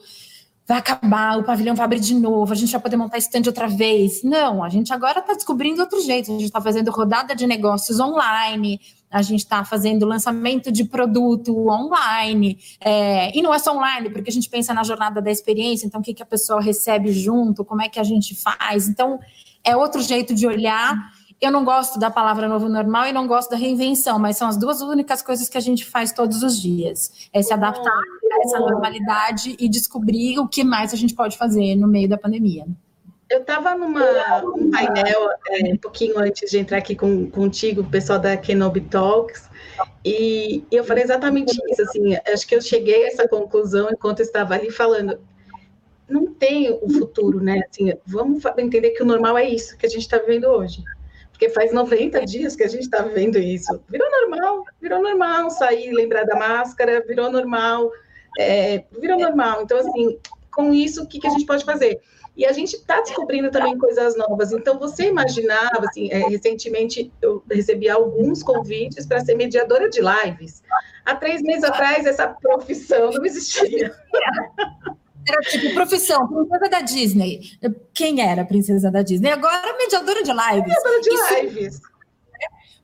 vai 0.67 0.79
acabar, 0.79 1.39
o 1.39 1.45
pavilhão 1.45 1.73
vai 1.73 1.85
abrir 1.85 2.01
de 2.01 2.13
novo, 2.13 2.51
a 2.51 2.55
gente 2.55 2.73
vai 2.73 2.81
poder 2.81 2.97
montar 2.97 3.17
stand 3.19 3.43
outra 3.47 3.69
vez. 3.69 4.21
Não, 4.21 4.61
a 4.61 4.67
gente 4.67 4.91
agora 4.91 5.19
está 5.19 5.33
descobrindo 5.33 5.81
outro 5.81 6.01
jeito. 6.01 6.29
A 6.29 6.33
gente 6.33 6.43
está 6.43 6.61
fazendo 6.61 6.91
rodada 6.91 7.33
de 7.33 7.47
negócios 7.47 7.99
online, 7.99 8.79
a 9.09 9.21
gente 9.21 9.39
está 9.39 9.63
fazendo 9.63 10.05
lançamento 10.05 10.71
de 10.71 10.83
produto 10.83 11.69
online. 11.69 12.59
É, 12.79 13.37
e 13.37 13.41
não 13.41 13.53
é 13.53 13.59
só 13.59 13.75
online, 13.75 14.09
porque 14.09 14.29
a 14.29 14.33
gente 14.33 14.49
pensa 14.49 14.73
na 14.73 14.83
jornada 14.83 15.21
da 15.21 15.31
experiência, 15.31 15.85
então 15.85 16.01
o 16.01 16.03
que, 16.03 16.13
que 16.13 16.23
a 16.23 16.25
pessoa 16.25 16.61
recebe 16.61 17.11
junto, 17.11 17.63
como 17.63 17.81
é 17.81 17.89
que 17.89 17.99
a 17.99 18.03
gente 18.03 18.35
faz. 18.35 18.87
Então, 18.87 19.19
é 19.63 19.75
outro 19.75 20.01
jeito 20.01 20.33
de 20.33 20.45
olhar 20.45 21.11
eu 21.39 21.51
não 21.51 21.63
gosto 21.63 21.99
da 21.99 22.09
palavra 22.09 22.47
novo 22.47 22.67
normal 22.67 23.05
e 23.05 23.13
não 23.13 23.27
gosto 23.27 23.51
da 23.51 23.57
reinvenção, 23.57 24.17
mas 24.17 24.37
são 24.37 24.47
as 24.47 24.57
duas 24.57 24.81
únicas 24.81 25.21
coisas 25.21 25.47
que 25.47 25.57
a 25.57 25.61
gente 25.61 25.85
faz 25.85 26.11
todos 26.11 26.41
os 26.41 26.59
dias. 26.59 27.29
É 27.31 27.43
se 27.43 27.53
adaptar 27.53 27.91
a 27.91 28.41
essa 28.43 28.59
normalidade 28.59 29.55
e 29.59 29.69
descobrir 29.69 30.39
o 30.39 30.47
que 30.47 30.63
mais 30.63 30.93
a 30.93 30.97
gente 30.97 31.13
pode 31.13 31.37
fazer 31.37 31.75
no 31.75 31.87
meio 31.87 32.09
da 32.09 32.17
pandemia. 32.17 32.65
Eu 33.29 33.41
estava 33.41 33.75
numa 33.75 34.41
um 34.43 34.71
painel 34.71 35.29
é, 35.49 35.73
um 35.73 35.77
pouquinho 35.77 36.17
antes 36.17 36.49
de 36.49 36.59
entrar 36.59 36.77
aqui 36.77 36.95
com, 36.95 37.29
contigo, 37.29 37.81
o 37.81 37.89
pessoal 37.89 38.19
da 38.19 38.37
Kenobi 38.37 38.81
Talks, 38.81 39.49
e, 40.05 40.63
eu 40.71 40.83
falei 40.83 41.03
exatamente 41.03 41.51
isso. 41.69 41.81
Assim, 41.81 42.15
acho 42.31 42.47
que 42.47 42.55
eu 42.55 42.61
cheguei 42.61 43.03
a 43.03 43.07
essa 43.07 43.27
conclusão 43.27 43.89
enquanto 43.91 44.21
estava 44.21 44.53
ali 44.53 44.71
falando. 44.71 45.19
Não 46.07 46.33
tem 46.33 46.71
o 46.71 46.89
futuro, 46.89 47.41
né? 47.41 47.61
Assim, 47.69 47.93
vamos 48.05 48.43
entender 48.57 48.91
que 48.91 49.03
o 49.03 49.05
normal 49.05 49.37
é 49.37 49.49
isso 49.49 49.77
que 49.77 49.85
a 49.85 49.89
gente 49.89 50.01
está 50.01 50.17
vivendo 50.17 50.45
hoje 50.45 50.81
porque 51.37 51.49
faz 51.49 51.71
90 51.71 52.25
dias 52.25 52.55
que 52.55 52.63
a 52.63 52.67
gente 52.67 52.81
está 52.81 53.03
vivendo 53.03 53.37
isso. 53.37 53.79
Virou 53.87 54.09
normal, 54.09 54.63
virou 54.81 54.99
normal 55.03 55.51
sair, 55.51 55.91
lembrar 55.91 56.23
da 56.23 56.35
máscara, 56.35 57.03
virou 57.07 57.31
normal, 57.31 57.91
é, 58.39 58.83
virou 58.99 59.19
normal. 59.19 59.61
Então, 59.61 59.77
assim, 59.77 60.17
com 60.51 60.73
isso, 60.73 61.03
o 61.03 61.07
que, 61.07 61.19
que 61.19 61.27
a 61.27 61.29
gente 61.29 61.45
pode 61.45 61.63
fazer? 61.63 62.01
E 62.37 62.45
a 62.45 62.53
gente 62.53 62.75
está 62.75 63.01
descobrindo 63.01 63.49
também 63.49 63.75
coisas 63.79 64.15
novas. 64.15 64.51
Então, 64.51 64.77
você 64.77 65.07
imaginava, 65.07 65.85
assim, 65.87 66.07
é, 66.11 66.19
recentemente 66.29 67.11
eu 67.19 67.43
recebi 67.49 67.89
alguns 67.89 68.43
convites 68.43 69.07
para 69.07 69.19
ser 69.21 69.33
mediadora 69.33 69.89
de 69.89 69.99
lives. 69.99 70.61
Há 71.03 71.15
três 71.15 71.41
meses 71.41 71.63
atrás, 71.63 72.05
essa 72.05 72.27
profissão 72.27 73.09
não 73.09 73.25
existia. 73.25 73.91
Era 75.27 75.41
tipo 75.41 75.73
profissão, 75.73 76.27
princesa 76.27 76.69
da 76.69 76.81
Disney. 76.81 77.41
Quem 77.91 78.21
era 78.21 78.43
a 78.43 78.45
princesa 78.45 78.91
da 78.91 79.01
Disney? 79.01 79.31
Agora 79.31 79.75
mediadora 79.75 80.21
de 80.21 80.31
lives. 80.31 80.67
Mediadora 80.67 81.01
de 81.01 81.09
Isso, 81.09 81.35
lives. 81.35 81.81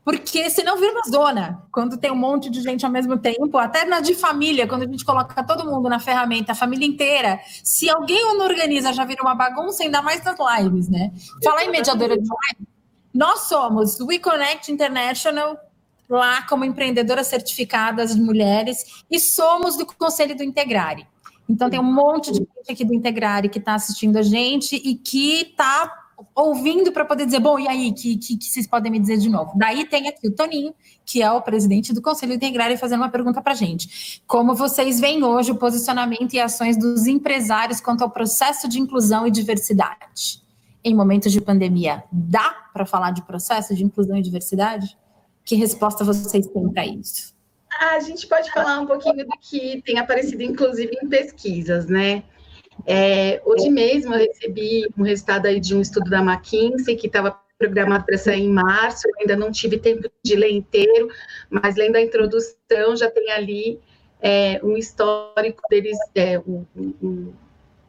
Porque 0.04 0.50
senão 0.50 0.78
vira 0.78 0.92
uma 0.92 1.10
zona. 1.10 1.64
Quando 1.72 1.98
tem 1.98 2.12
um 2.12 2.16
monte 2.16 2.50
de 2.50 2.62
gente 2.62 2.86
ao 2.86 2.92
mesmo 2.92 3.18
tempo, 3.18 3.58
até 3.58 3.86
na 3.86 4.02
de 4.02 4.14
família, 4.14 4.68
quando 4.68 4.84
a 4.84 4.86
gente 4.86 5.06
coloca 5.06 5.42
todo 5.44 5.66
mundo 5.66 5.88
na 5.88 6.00
ferramenta, 6.00 6.52
a 6.52 6.56
família 6.56 6.86
inteira, 6.86 7.40
se 7.64 7.90
alguém 7.90 8.22
não 8.38 8.46
organiza, 8.46 8.92
já 8.92 9.06
vira 9.06 9.24
uma 9.24 9.34
bagunça, 9.34 9.84
ainda 9.84 10.02
mais 10.02 10.22
nas 10.24 10.38
lives, 10.60 10.90
né? 10.90 11.12
Falar 11.42 11.64
em 11.64 11.72
mediadora 11.72 12.16
de 12.16 12.24
lives, 12.24 12.68
nós 13.14 13.42
somos 13.42 14.00
We 14.02 14.20
Connect 14.20 14.72
International, 14.72 15.58
lá 16.10 16.42
como 16.48 16.66
empreendedoras 16.66 17.28
certificadas 17.28 18.14
de 18.14 18.22
mulheres, 18.22 19.04
e 19.10 19.20
somos 19.20 19.78
do 19.78 19.86
Conselho 19.86 20.36
do 20.36 20.44
Integrare. 20.44 21.08
Então, 21.48 21.70
tem 21.70 21.80
um 21.80 21.84
monte 21.84 22.32
de 22.32 22.40
gente 22.40 22.72
aqui 22.72 22.84
do 22.84 22.94
Integrare 22.94 23.50
que 23.50 23.60
está 23.60 23.76
assistindo 23.76 24.18
a 24.18 24.22
gente 24.22 24.76
e 24.76 24.96
que 24.96 25.42
está 25.42 26.03
ouvindo 26.36 26.92
para 26.92 27.06
poder 27.06 27.26
dizer, 27.26 27.40
bom, 27.40 27.58
e 27.60 27.68
aí, 27.68 27.92
que, 27.92 28.18
que, 28.18 28.38
que, 28.38 28.46
vocês 28.46 28.68
podem 28.68 28.92
me 28.92 29.00
dizer 29.00 29.18
de 29.18 29.30
novo? 29.30 29.52
Daí 29.56 29.86
tem 29.86 30.08
aqui 30.08 30.28
o 30.28 30.32
Toninho, 30.32 30.74
que 31.06 31.22
é 31.22 31.32
o 31.32 31.42
presidente 31.42 31.94
do 31.94 32.02
Conselho 32.02 32.34
Integrare, 32.34 32.78
fazendo 32.78 33.02
uma 33.02 33.10
pergunta 33.10 33.42
para 33.42 33.54
a 33.54 33.56
gente. 33.56 34.22
Como 34.28 34.56
vocês 34.56 35.00
veem 35.00 35.24
hoje 35.24 35.52
o 35.52 35.56
posicionamento 35.56 36.34
e 36.34 36.40
ações 36.40 36.78
dos 36.78 37.08
empresários 37.08 37.80
quanto 37.80 38.04
ao 38.04 38.10
processo 38.10 38.68
de 38.68 38.80
inclusão 38.80 39.26
e 39.28 39.32
diversidade? 39.32 40.42
Em 40.84 40.94
momentos 40.94 41.32
de 41.32 41.40
pandemia, 41.40 42.04
dá 42.12 42.68
para 42.74 42.86
falar 42.86 43.12
de 43.12 43.22
processo 43.22 43.74
de 43.76 43.84
inclusão 43.84 44.18
e 44.18 44.22
diversidade? 44.22 44.98
Que 45.46 45.56
resposta 45.56 46.04
vocês 46.04 46.48
têm 46.48 46.70
para 46.70 46.86
isso? 46.86 47.34
A 47.80 48.00
gente 48.00 48.28
pode 48.28 48.52
falar 48.52 48.80
um 48.80 48.86
pouquinho 48.86 49.26
do 49.26 49.38
que 49.42 49.82
tem 49.82 49.98
aparecido, 49.98 50.44
inclusive, 50.44 50.96
em 51.02 51.08
pesquisas, 51.08 51.88
né? 51.88 52.24
É, 52.86 53.42
hoje 53.46 53.70
mesmo 53.70 54.14
eu 54.14 54.20
recebi 54.20 54.88
um 54.98 55.04
resultado 55.04 55.46
aí 55.46 55.60
de 55.60 55.76
um 55.76 55.82
estudo 55.82 56.10
da 56.10 56.20
McKinsey 56.20 56.96
que 56.96 57.08
estava 57.08 57.40
programado 57.58 58.06
para 58.06 58.18
sair 58.18 58.44
em 58.44 58.50
março, 58.50 59.08
eu 59.08 59.14
ainda 59.20 59.36
não 59.36 59.52
tive 59.52 59.78
tempo 59.78 60.10
de 60.24 60.36
ler 60.36 60.52
inteiro, 60.52 61.08
mas 61.50 61.76
lendo 61.76 61.96
a 61.96 62.02
introdução 62.02 62.96
já 62.96 63.10
tem 63.10 63.32
ali 63.32 63.80
é, 64.22 64.60
um 64.64 64.76
histórico 64.76 65.62
deles, 65.70 65.98
é, 66.16 66.40
um, 66.40 66.66
um, 66.76 67.34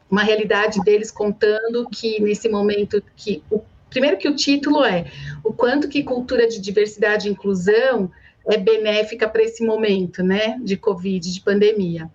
uma 0.09 0.23
realidade 0.23 0.79
deles 0.81 1.11
contando 1.11 1.89
que 1.89 2.21
nesse 2.21 2.47
momento 2.47 3.01
que 3.15 3.43
o 3.51 3.61
primeiro 3.89 4.17
que 4.17 4.27
o 4.27 4.35
título 4.35 4.83
é 4.83 5.05
o 5.43 5.53
quanto 5.53 5.89
que 5.89 6.03
cultura 6.03 6.47
de 6.47 6.59
diversidade 6.59 7.27
e 7.27 7.31
inclusão 7.31 8.11
é 8.47 8.57
benéfica 8.57 9.27
para 9.27 9.43
esse 9.43 9.65
momento, 9.65 10.21
né, 10.23 10.59
de 10.61 10.77
Covid, 10.77 11.33
de 11.33 11.41
pandemia. 11.41 12.09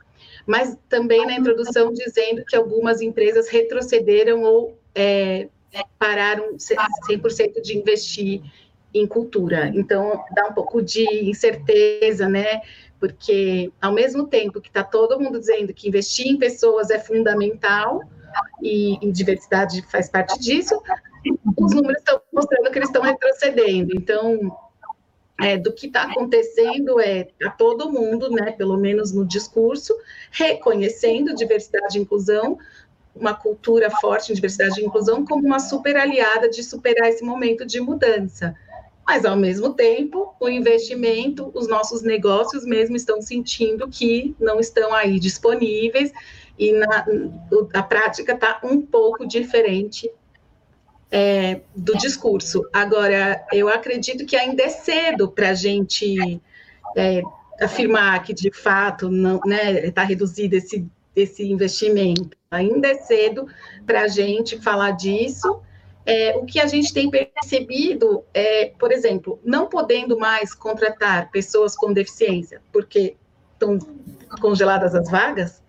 Mas 0.47 0.77
também 0.89 1.27
na 1.27 1.35
introdução 1.35 1.93
dizendo 1.93 2.45
que 2.45 2.57
algumas 2.57 3.01
empresas 3.01 3.49
retrocederam 3.49 4.43
ou 4.43 4.79
é, 4.95 5.49
pararam 5.99 6.57
100% 6.57 7.61
de 7.63 7.79
investir 7.79 8.43
em 8.93 9.07
cultura. 9.07 9.71
Então, 9.75 10.25
dá 10.35 10.47
um 10.49 10.53
pouco 10.53 10.83
de 10.83 11.05
incerteza, 11.29 12.29
né? 12.29 12.61
Porque, 12.99 13.73
ao 13.81 13.93
mesmo 13.93 14.27
tempo 14.27 14.61
que 14.61 14.69
está 14.69 14.83
todo 14.83 15.21
mundo 15.21 15.39
dizendo 15.39 15.73
que 15.73 15.89
investir 15.89 16.27
em 16.27 16.37
pessoas 16.37 16.91
é 16.91 16.99
fundamental, 16.99 18.03
e, 18.63 18.99
e 19.05 19.13
diversidade 19.13 19.83
faz 19.91 20.09
parte 20.09 20.39
disso, 20.39 20.81
os 21.57 21.75
números 21.75 21.99
estão 21.99 22.21
mostrando 22.33 22.71
que 22.71 22.79
eles 22.79 22.89
estão 22.89 23.03
retrocedendo. 23.03 23.95
Então, 23.95 24.57
é, 25.43 25.57
do 25.57 25.73
que 25.73 25.87
está 25.87 26.03
acontecendo 26.03 27.01
é 27.01 27.29
a 27.43 27.51
todo 27.51 27.91
mundo, 27.91 28.31
né, 28.31 28.53
pelo 28.53 28.77
menos 28.77 29.13
no 29.13 29.25
discurso, 29.25 29.97
reconhecendo 30.31 31.35
diversidade 31.35 31.99
e 31.99 32.03
inclusão, 32.03 32.59
uma 33.15 33.35
cultura 33.35 33.91
forte 33.91 34.31
em 34.31 34.35
diversidade 34.35 34.81
e 34.81 34.85
inclusão 34.85 35.25
como 35.25 35.45
uma 35.45 35.59
super 35.59 35.97
aliada 35.97 36.49
de 36.49 36.63
superar 36.63 37.09
esse 37.09 37.25
momento 37.25 37.67
de 37.67 37.81
mudança. 37.81 38.55
Mas, 39.07 39.25
ao 39.25 39.37
mesmo 39.37 39.75
tempo, 39.75 40.35
o 40.39 40.49
investimento, 40.49 41.51
os 41.53 41.67
nossos 41.67 42.03
negócios 42.03 42.65
mesmo 42.65 42.95
estão 42.95 43.21
sentindo 43.21 43.89
que 43.89 44.37
não 44.39 44.61
estão 44.61 44.95
aí 44.95 45.19
disponíveis 45.19 46.13
e 46.57 46.73
na, 46.73 47.07
a 47.75 47.83
prática 47.83 48.35
está 48.35 48.61
um 48.63 48.81
pouco 48.81 49.27
diferente 49.27 50.09
é, 51.11 51.61
do 51.75 51.97
discurso. 51.97 52.63
Agora, 52.73 53.45
eu 53.53 53.69
acredito 53.69 54.25
que 54.25 54.37
ainda 54.37 54.63
é 54.63 54.69
cedo 54.69 55.31
para 55.31 55.51
a 55.51 55.55
gente 55.55 56.41
é, 56.97 57.23
afirmar 57.61 58.23
que, 58.23 58.33
de 58.33 58.51
fato, 58.53 59.11
não 59.11 59.37
está 59.37 59.49
né, 59.49 59.91
tá 59.91 60.03
reduzido 60.05 60.55
esse, 60.55 60.87
esse 61.15 61.43
investimento. 61.51 62.37
Ainda 62.51 62.89
é 62.89 62.95
cedo 62.95 63.47
para 63.85 64.03
a 64.03 64.09
gente 64.09 64.61
falar 64.61 64.93
disso. 64.93 65.61
é, 66.07 66.37
o 66.37 66.47
que 66.47 66.59
a 66.59 66.67
gente 66.67 66.93
tem 66.93 67.11
percebido 67.11 68.25
é, 68.33 68.73
por 68.79 68.91
exemplo, 68.91 69.39
não 69.45 69.67
podendo 69.67 70.19
mais 70.19 70.55
contratar 70.55 71.31
pessoas 71.31 71.77
com 71.77 71.93
deficiência, 71.93 72.63
porque 72.73 73.17
estão 73.53 73.79
congeladas 74.41 74.95
as 74.95 75.11
vagas, 75.11 75.63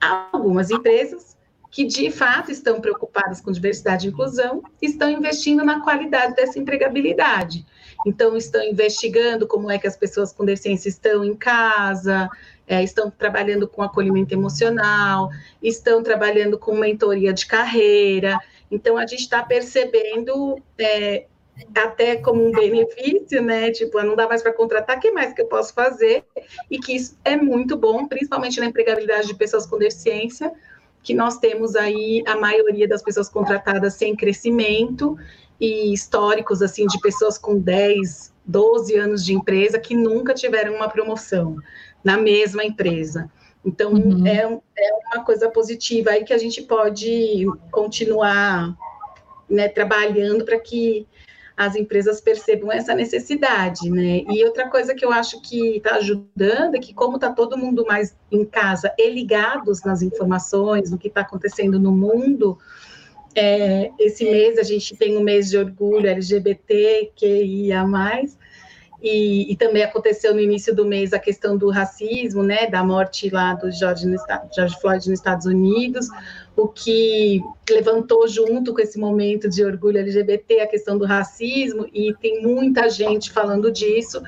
algumas 0.00 0.70
empresas 0.70 1.27
que 1.70 1.84
de 1.84 2.10
fato 2.10 2.50
estão 2.50 2.80
preocupadas 2.80 3.40
com 3.40 3.52
diversidade 3.52 4.06
e 4.06 4.10
inclusão, 4.10 4.62
estão 4.80 5.10
investindo 5.10 5.64
na 5.64 5.80
qualidade 5.80 6.34
dessa 6.34 6.58
empregabilidade. 6.58 7.64
Então, 8.06 8.36
estão 8.36 8.62
investigando 8.62 9.46
como 9.46 9.70
é 9.70 9.78
que 9.78 9.86
as 9.86 9.96
pessoas 9.96 10.32
com 10.32 10.44
deficiência 10.44 10.88
estão 10.88 11.24
em 11.24 11.34
casa, 11.34 12.28
é, 12.66 12.82
estão 12.82 13.10
trabalhando 13.10 13.66
com 13.66 13.82
acolhimento 13.82 14.32
emocional, 14.32 15.30
estão 15.62 16.02
trabalhando 16.02 16.58
com 16.58 16.76
mentoria 16.76 17.32
de 17.32 17.46
carreira. 17.46 18.38
Então, 18.70 18.96
a 18.96 19.06
gente 19.06 19.22
está 19.22 19.42
percebendo 19.42 20.62
é, 20.78 21.26
até 21.74 22.16
como 22.16 22.46
um 22.46 22.52
benefício, 22.52 23.42
né? 23.42 23.70
Tipo, 23.72 24.00
não 24.02 24.14
dá 24.14 24.28
mais 24.28 24.42
para 24.42 24.52
contratar, 24.52 24.96
o 24.96 25.00
que 25.00 25.10
mais 25.10 25.32
que 25.32 25.42
eu 25.42 25.46
posso 25.46 25.74
fazer? 25.74 26.24
E 26.70 26.78
que 26.78 26.94
isso 26.94 27.18
é 27.24 27.36
muito 27.36 27.76
bom, 27.76 28.06
principalmente 28.06 28.60
na 28.60 28.66
empregabilidade 28.66 29.26
de 29.26 29.34
pessoas 29.34 29.66
com 29.66 29.78
deficiência, 29.78 30.52
que 31.02 31.14
nós 31.14 31.38
temos 31.38 31.74
aí 31.76 32.22
a 32.26 32.36
maioria 32.36 32.86
das 32.86 33.02
pessoas 33.02 33.28
contratadas 33.28 33.94
sem 33.94 34.14
crescimento 34.14 35.16
e 35.60 35.92
históricos, 35.92 36.62
assim, 36.62 36.86
de 36.86 37.00
pessoas 37.00 37.38
com 37.38 37.58
10, 37.58 38.32
12 38.44 38.96
anos 38.96 39.24
de 39.24 39.34
empresa 39.34 39.78
que 39.78 39.94
nunca 39.94 40.34
tiveram 40.34 40.74
uma 40.74 40.88
promoção 40.88 41.56
na 42.02 42.16
mesma 42.16 42.64
empresa. 42.64 43.30
Então, 43.64 43.92
uhum. 43.92 44.26
é, 44.26 44.42
é 44.78 44.92
uma 45.14 45.24
coisa 45.24 45.50
positiva 45.50 46.10
aí 46.10 46.24
que 46.24 46.32
a 46.32 46.38
gente 46.38 46.62
pode 46.62 47.44
continuar 47.70 48.76
né, 49.48 49.68
trabalhando 49.68 50.44
para 50.44 50.58
que 50.58 51.06
as 51.58 51.74
empresas 51.74 52.20
percebam 52.20 52.70
essa 52.70 52.94
necessidade, 52.94 53.90
né? 53.90 54.22
E 54.30 54.44
outra 54.44 54.70
coisa 54.70 54.94
que 54.94 55.04
eu 55.04 55.10
acho 55.10 55.42
que 55.42 55.78
está 55.78 55.96
ajudando 55.96 56.76
é 56.76 56.78
que, 56.78 56.94
como 56.94 57.16
está 57.16 57.32
todo 57.32 57.58
mundo 57.58 57.84
mais 57.84 58.16
em 58.30 58.44
casa 58.44 58.94
e 58.96 59.10
ligados 59.10 59.82
nas 59.82 60.00
informações, 60.00 60.92
no 60.92 60.96
que 60.96 61.08
está 61.08 61.22
acontecendo 61.22 61.80
no 61.80 61.90
mundo, 61.90 62.56
é, 63.34 63.90
esse 63.98 64.22
mês 64.22 64.56
a 64.56 64.62
gente 64.62 64.96
tem 64.96 65.18
um 65.18 65.20
mês 65.20 65.50
de 65.50 65.58
orgulho 65.58 66.08
LGBT, 66.08 67.10
QIA+, 67.16 67.84
e, 69.00 69.52
e, 69.52 69.56
também 69.56 69.82
aconteceu 69.84 70.34
no 70.34 70.40
início 70.40 70.74
do 70.74 70.84
mês 70.84 71.12
a 71.12 71.18
questão 71.18 71.56
do 71.56 71.70
racismo, 71.70 72.42
né, 72.42 72.66
da 72.66 72.82
morte 72.82 73.30
lá 73.30 73.54
do 73.54 73.70
George, 73.70 74.06
no, 74.06 74.16
George 74.52 74.80
Floyd 74.80 75.08
nos 75.08 75.20
Estados 75.20 75.46
Unidos, 75.46 76.08
o 76.56 76.66
que 76.66 77.40
levantou 77.70 78.26
junto 78.26 78.74
com 78.74 78.80
esse 78.80 78.98
momento 78.98 79.48
de 79.48 79.64
orgulho 79.64 79.98
LGBT 79.98 80.60
a 80.60 80.66
questão 80.66 80.98
do 80.98 81.04
racismo, 81.04 81.88
e 81.94 82.12
tem 82.20 82.42
muita 82.42 82.90
gente 82.90 83.30
falando 83.30 83.70
disso, 83.70 84.20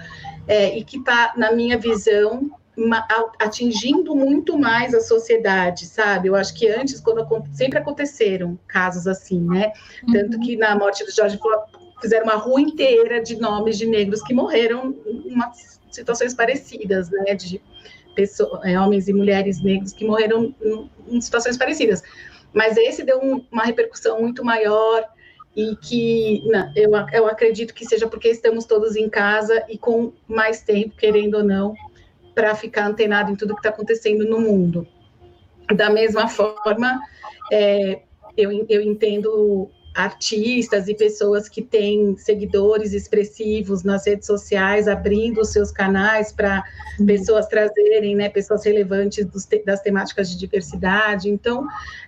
é, 0.47 0.79
e 0.79 0.85
que 0.85 0.99
está, 0.99 1.35
na 1.37 1.51
minha 1.51 1.77
visão, 1.77 2.49
uma, 2.77 3.07
atingindo 3.39 4.15
muito 4.15 4.57
mais 4.57 4.95
a 4.95 5.01
sociedade, 5.01 5.87
sabe? 5.87 6.29
Eu 6.29 6.37
acho 6.37 6.55
que 6.55 6.69
antes, 6.69 7.01
quando 7.01 7.27
sempre 7.53 7.79
aconteceram 7.79 8.59
casos 8.67 9.07
assim, 9.07 9.41
né? 9.41 9.73
Tanto 10.13 10.39
que 10.41 10.57
na 10.57 10.77
morte 10.77 11.05
do 11.05 11.11
George 11.11 11.37
Floyd 11.39 11.65
fizeram 12.01 12.25
uma 12.25 12.37
rua 12.37 12.61
inteira 12.61 13.23
de 13.23 13.37
nomes 13.39 13.79
de 13.79 13.87
negros 13.87 14.23
que 14.23 14.35
morreram 14.35 14.97
em 15.07 15.33
umas 15.33 15.81
situações 15.91 16.35
parecidas, 16.35 17.11
né? 17.11 17.35
De 17.35 17.61
pessoas, 18.15 18.65
é, 18.65 18.79
homens 18.79 19.09
e 19.09 19.13
mulheres 19.13 19.63
negros 19.63 19.93
que 19.93 20.05
morreram 20.05 20.55
em, 21.09 21.21
situações 21.21 21.57
parecidas. 21.57 22.03
Mas 22.53 22.77
esse 22.77 23.05
deu 23.05 23.21
um, 23.23 23.45
uma 23.51 23.65
repercussão 23.65 24.21
muito 24.21 24.45
maior 24.45 25.07
e 25.57 25.77
que 25.77 26.43
não, 26.47 26.73
eu, 26.77 26.91
eu 27.13 27.27
acredito 27.27 27.75
que 27.75 27.85
seja 27.85 28.07
porque 28.07 28.29
estamos 28.29 28.65
todos 28.65 28.97
em 28.97 29.09
casa 29.09 29.65
e 29.69 29.77
com 29.77 30.13
mais 30.27 30.63
tempo, 30.63 30.97
querendo 30.97 31.39
ou 31.39 31.45
não, 31.45 31.75
para 32.35 32.55
ficar 32.55 32.87
antenado 32.87 33.31
em 33.31 33.37
tudo 33.37 33.55
que 33.55 33.61
está 33.61 33.71
acontecendo 33.71 34.25
no 34.25 34.41
mundo. 34.41 34.87
Da 35.75 35.91
mesma 35.91 36.29
forma, 36.29 37.01
é, 37.53 38.03
eu, 38.37 38.67
eu 38.69 38.81
entendo 38.81 39.71
artistas 39.95 40.89
e 40.89 40.95
pessoas 40.95 41.49
que 41.49 41.61
têm 41.61 42.17
seguidores 42.17 42.93
expressivos 42.93 43.83
nas 43.83 44.07
redes 44.07 44.27
sociais, 44.27 44.87
abrindo 44.87 45.41
os 45.41 45.51
seus 45.51 45.73
canais 45.73 46.33
para 46.33 46.63
pessoas 47.05 47.47
trazerem, 47.47 48.15
né, 48.15 48.29
pessoas 48.29 48.65
relevantes 48.65 49.25
dos, 49.27 49.49
das 49.65 49.81
temáticas 49.81 50.31
de 50.31 50.39
diversidade. 50.39 51.29
Então, 51.29 51.67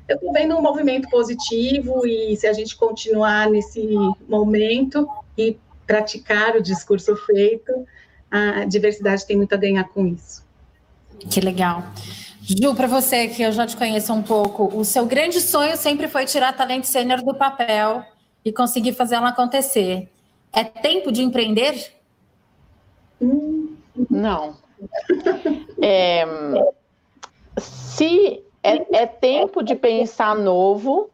eu 0.08 0.16
estou 0.16 0.32
vendo 0.32 0.56
um 0.56 0.62
movimento 0.62 1.08
positivo 1.10 2.06
e 2.06 2.36
se 2.36 2.46
a 2.46 2.52
gente 2.52 2.76
continuar 2.76 3.50
nesse 3.50 3.96
momento 4.28 5.08
e 5.36 5.56
praticar 5.86 6.56
o 6.56 6.62
discurso 6.62 7.16
feito, 7.16 7.86
a 8.30 8.64
diversidade 8.64 9.26
tem 9.26 9.36
muito 9.36 9.54
a 9.54 9.58
ganhar 9.58 9.84
com 9.84 10.06
isso. 10.06 10.42
Que 11.30 11.40
legal. 11.40 11.84
Ju, 12.42 12.74
para 12.74 12.86
você 12.86 13.28
que 13.28 13.42
eu 13.42 13.52
já 13.52 13.66
te 13.66 13.76
conheço 13.76 14.12
um 14.12 14.22
pouco, 14.22 14.64
o 14.76 14.84
seu 14.84 15.06
grande 15.06 15.40
sonho 15.40 15.76
sempre 15.76 16.08
foi 16.08 16.26
tirar 16.26 16.52
talento 16.56 16.86
sênior 16.86 17.22
do 17.22 17.34
papel 17.34 18.04
e 18.44 18.52
conseguir 18.52 18.92
fazer 18.92 19.14
ela 19.14 19.28
acontecer. 19.28 20.10
É 20.52 20.64
tempo 20.64 21.12
de 21.12 21.22
empreender? 21.22 21.92
Não. 24.10 24.56
É, 25.80 26.24
se 27.56 28.42
é, 28.62 29.02
é, 29.02 29.06
tempo 29.06 29.62
de 29.62 29.74
pensar 29.74 30.34
novo 30.34 31.10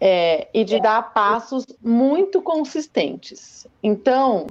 é, 0.00 0.48
e 0.54 0.64
de 0.64 0.80
dar 0.80 1.12
passos 1.12 1.66
muito 1.82 2.40
consistentes. 2.40 3.66
Então, 3.82 4.46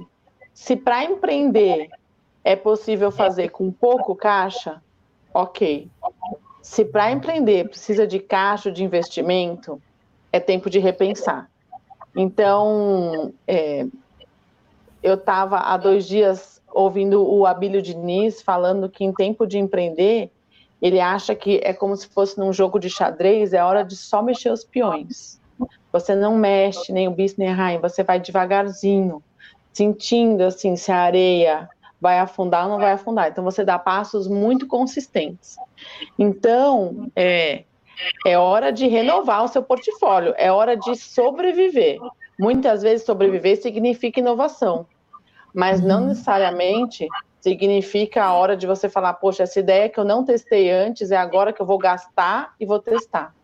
se 0.52 0.76
para 0.76 1.04
empreender 1.04 1.88
é 2.48 2.56
possível 2.56 3.10
fazer 3.10 3.50
com 3.50 3.70
pouco 3.70 4.16
caixa, 4.16 4.80
ok. 5.34 5.86
Se 6.62 6.82
para 6.82 7.12
empreender 7.12 7.68
precisa 7.68 8.06
de 8.06 8.18
caixa 8.18 8.72
de 8.72 8.82
investimento, 8.82 9.78
é 10.32 10.40
tempo 10.40 10.70
de 10.70 10.78
repensar. 10.78 11.50
Então, 12.16 13.34
é, 13.46 13.86
eu 15.02 15.12
estava 15.12 15.58
há 15.58 15.76
dois 15.76 16.08
dias 16.08 16.58
ouvindo 16.72 17.22
o 17.22 17.44
Abílio 17.44 17.82
Diniz 17.82 18.40
falando 18.40 18.88
que 18.88 19.04
em 19.04 19.12
tempo 19.12 19.46
de 19.46 19.58
empreender, 19.58 20.30
ele 20.80 21.00
acha 21.00 21.34
que 21.34 21.60
é 21.62 21.74
como 21.74 21.94
se 21.94 22.08
fosse 22.08 22.38
num 22.38 22.50
jogo 22.50 22.78
de 22.78 22.88
xadrez, 22.88 23.52
é 23.52 23.62
hora 23.62 23.84
de 23.84 23.94
só 23.94 24.22
mexer 24.22 24.50
os 24.50 24.64
peões. 24.64 25.38
Você 25.92 26.14
não 26.14 26.34
mexe 26.34 26.94
nem 26.94 27.08
o 27.08 27.10
bis 27.10 27.36
nem 27.36 27.50
a 27.50 27.54
rainha, 27.54 27.78
você 27.78 28.02
vai 28.02 28.18
devagarzinho, 28.18 29.22
sentindo 29.70 30.44
assim 30.44 30.76
se 30.76 30.90
a 30.90 30.96
areia 30.96 31.68
vai 32.00 32.18
afundar 32.18 32.64
ou 32.64 32.70
não 32.70 32.78
vai 32.78 32.92
afundar. 32.92 33.28
Então, 33.28 33.44
você 33.44 33.64
dá 33.64 33.78
passos 33.78 34.28
muito 34.28 34.66
consistentes. 34.66 35.56
Então, 36.18 37.10
é, 37.16 37.64
é 38.26 38.38
hora 38.38 38.72
de 38.72 38.86
renovar 38.86 39.44
o 39.44 39.48
seu 39.48 39.62
portfólio, 39.62 40.34
é 40.36 40.50
hora 40.50 40.76
de 40.76 40.94
sobreviver. 40.96 41.98
Muitas 42.38 42.82
vezes, 42.82 43.04
sobreviver 43.04 43.60
significa 43.60 44.20
inovação, 44.20 44.86
mas 45.52 45.80
não 45.80 46.02
uhum. 46.02 46.08
necessariamente 46.08 47.08
significa 47.40 48.24
a 48.24 48.32
hora 48.32 48.56
de 48.56 48.66
você 48.66 48.88
falar: 48.88 49.14
poxa, 49.14 49.42
essa 49.42 49.58
ideia 49.58 49.88
que 49.88 49.98
eu 49.98 50.04
não 50.04 50.24
testei 50.24 50.70
antes 50.70 51.10
é 51.10 51.16
agora 51.16 51.52
que 51.52 51.60
eu 51.60 51.66
vou 51.66 51.78
gastar 51.78 52.54
e 52.60 52.66
vou 52.66 52.78
testar. 52.78 53.34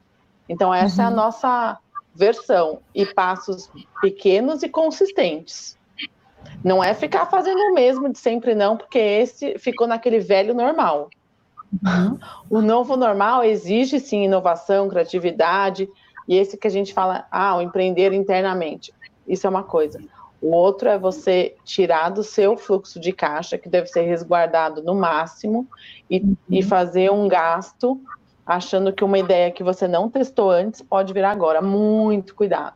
Então, 0.49 0.73
essa 0.73 1.03
é 1.03 1.05
a 1.07 1.09
uhum. 1.09 1.17
nossa 1.17 1.79
versão 2.15 2.79
e 2.95 3.05
passos 3.05 3.69
pequenos 4.01 4.63
e 4.63 4.69
consistentes. 4.69 5.77
Não 6.65 6.83
é 6.83 6.95
ficar 6.95 7.27
fazendo 7.27 7.59
o 7.59 7.75
mesmo 7.75 8.11
de 8.11 8.19
sempre, 8.19 8.55
não, 8.55 8.75
porque 8.75 8.99
esse 8.99 9.59
ficou 9.59 9.87
naquele 9.87 10.19
velho 10.19 10.55
normal. 10.55 11.11
Uhum. 11.85 12.19
O 12.49 12.63
novo 12.63 12.97
normal 12.97 13.45
exige 13.45 14.01
sim 14.01 14.25
inovação, 14.25 14.89
criatividade, 14.89 15.87
e 16.27 16.37
esse 16.37 16.57
que 16.57 16.67
a 16.67 16.71
gente 16.71 16.95
fala, 16.95 17.27
ah, 17.31 17.57
o 17.57 17.61
empreender 17.61 18.15
internamente. 18.15 18.95
Isso 19.29 19.47
é 19.47 19.51
uma 19.51 19.63
coisa. 19.63 20.01
O 20.41 20.53
outro 20.53 20.89
é 20.89 20.99
você 20.99 21.55
tirar 21.65 22.09
do 22.09 22.23
seu 22.23 22.57
fluxo 22.57 22.99
de 22.99 23.13
caixa, 23.13 23.59
que 23.59 23.69
deve 23.69 23.89
ser 23.89 24.03
resguardado 24.03 24.83
no 24.83 24.95
máximo, 24.95 25.69
e, 26.09 26.21
uhum. 26.21 26.37
e 26.49 26.63
fazer 26.63 27.11
um 27.13 27.29
gasto 27.29 28.01
achando 28.47 28.93
que 28.93 29.05
uma 29.05 29.19
ideia 29.19 29.51
que 29.51 29.63
você 29.63 29.87
não 29.87 30.09
testou 30.09 30.51
antes 30.51 30.81
pode 30.81 31.13
vir 31.13 31.25
agora. 31.25 31.61
Muito 31.61 32.35
cuidado. 32.35 32.75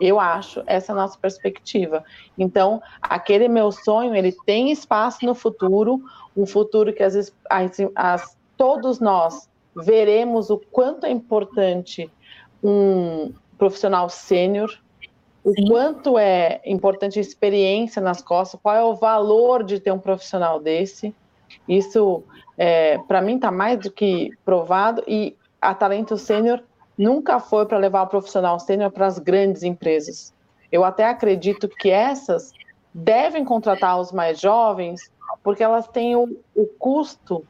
Eu 0.00 0.18
acho 0.18 0.62
essa 0.66 0.92
é 0.92 0.94
a 0.94 0.96
nossa 0.96 1.18
perspectiva. 1.18 2.02
Então, 2.38 2.82
aquele 3.02 3.48
meu 3.48 3.70
sonho, 3.70 4.14
ele 4.14 4.32
tem 4.46 4.70
espaço 4.70 5.24
no 5.26 5.34
futuro, 5.34 6.02
um 6.36 6.46
futuro 6.46 6.92
que 6.92 7.02
às 7.02 7.14
vezes 7.14 7.34
as, 7.48 7.76
as, 7.94 8.36
todos 8.56 8.98
nós 8.98 9.48
veremos 9.76 10.50
o 10.50 10.58
quanto 10.58 11.04
é 11.04 11.10
importante 11.10 12.10
um 12.62 13.32
profissional 13.58 14.08
sênior, 14.08 14.70
o 15.44 15.54
quanto 15.66 16.18
é 16.18 16.60
importante 16.64 17.18
a 17.18 17.22
experiência 17.22 18.00
nas 18.00 18.22
costas, 18.22 18.60
qual 18.62 18.74
é 18.74 18.82
o 18.82 18.94
valor 18.94 19.62
de 19.64 19.80
ter 19.80 19.90
um 19.90 19.98
profissional 19.98 20.60
desse. 20.60 21.14
Isso, 21.68 22.22
é, 22.56 22.98
para 22.98 23.20
mim, 23.20 23.36
está 23.36 23.50
mais 23.50 23.78
do 23.78 23.90
que 23.90 24.30
provado. 24.44 25.02
E 25.06 25.36
a 25.60 25.74
Talento 25.74 26.16
Sênior 26.16 26.62
nunca 27.00 27.40
foi 27.40 27.64
para 27.64 27.78
levar 27.78 28.02
o 28.02 28.06
profissional 28.06 28.60
sênior 28.60 28.90
para 28.90 29.06
as 29.06 29.18
grandes 29.18 29.62
empresas. 29.62 30.34
Eu 30.70 30.84
até 30.84 31.06
acredito 31.06 31.66
que 31.66 31.88
essas 31.88 32.52
devem 32.92 33.42
contratar 33.42 33.98
os 33.98 34.12
mais 34.12 34.38
jovens, 34.38 35.10
porque 35.42 35.62
elas 35.62 35.88
têm 35.88 36.14
o, 36.14 36.38
o 36.54 36.66
custo. 36.78 37.42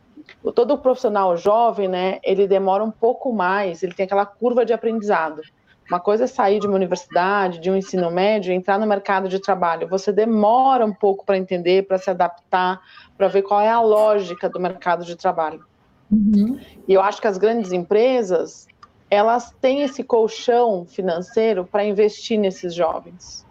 Todo 0.55 0.79
profissional 0.79 1.37
jovem, 1.37 1.89
né, 1.89 2.21
ele 2.23 2.47
demora 2.47 2.85
um 2.85 2.93
pouco 2.93 3.33
mais, 3.33 3.83
ele 3.83 3.93
tem 3.93 4.05
aquela 4.05 4.25
curva 4.25 4.65
de 4.65 4.73
aprendizado. 4.73 5.43
Uma 5.91 5.99
coisa 5.99 6.23
é 6.23 6.27
sair 6.29 6.61
de 6.61 6.69
uma 6.69 6.77
universidade, 6.77 7.59
de 7.59 7.69
um 7.69 7.75
ensino 7.75 8.09
médio, 8.13 8.53
entrar 8.53 8.79
no 8.79 8.87
mercado 8.87 9.29
de 9.29 9.41
trabalho. 9.41 9.89
Você 9.89 10.13
demora 10.13 10.87
um 10.87 10.95
pouco 10.95 11.27
para 11.27 11.37
entender, 11.37 11.89
para 11.89 11.99
se 11.99 12.09
adaptar, 12.09 12.81
para 13.19 13.27
ver 13.27 13.43
qual 13.43 13.61
é 13.61 13.69
a 13.69 13.81
lógica 13.81 14.49
do 14.49 14.61
mercado 14.61 15.05
de 15.05 15.17
trabalho. 15.17 15.65
Uhum. 16.09 16.61
E 16.87 16.95
eu 16.95 17.03
acho 17.03 17.21
que 17.21 17.27
as 17.27 17.39
grandes 17.39 17.73
empresas, 17.73 18.69
elas 19.11 19.53
têm 19.61 19.83
esse 19.83 20.05
colchão 20.05 20.87
financeiro 20.87 21.65
para 21.65 21.85
investir 21.85 22.39
nesses 22.39 22.73
jovens. 22.73 23.45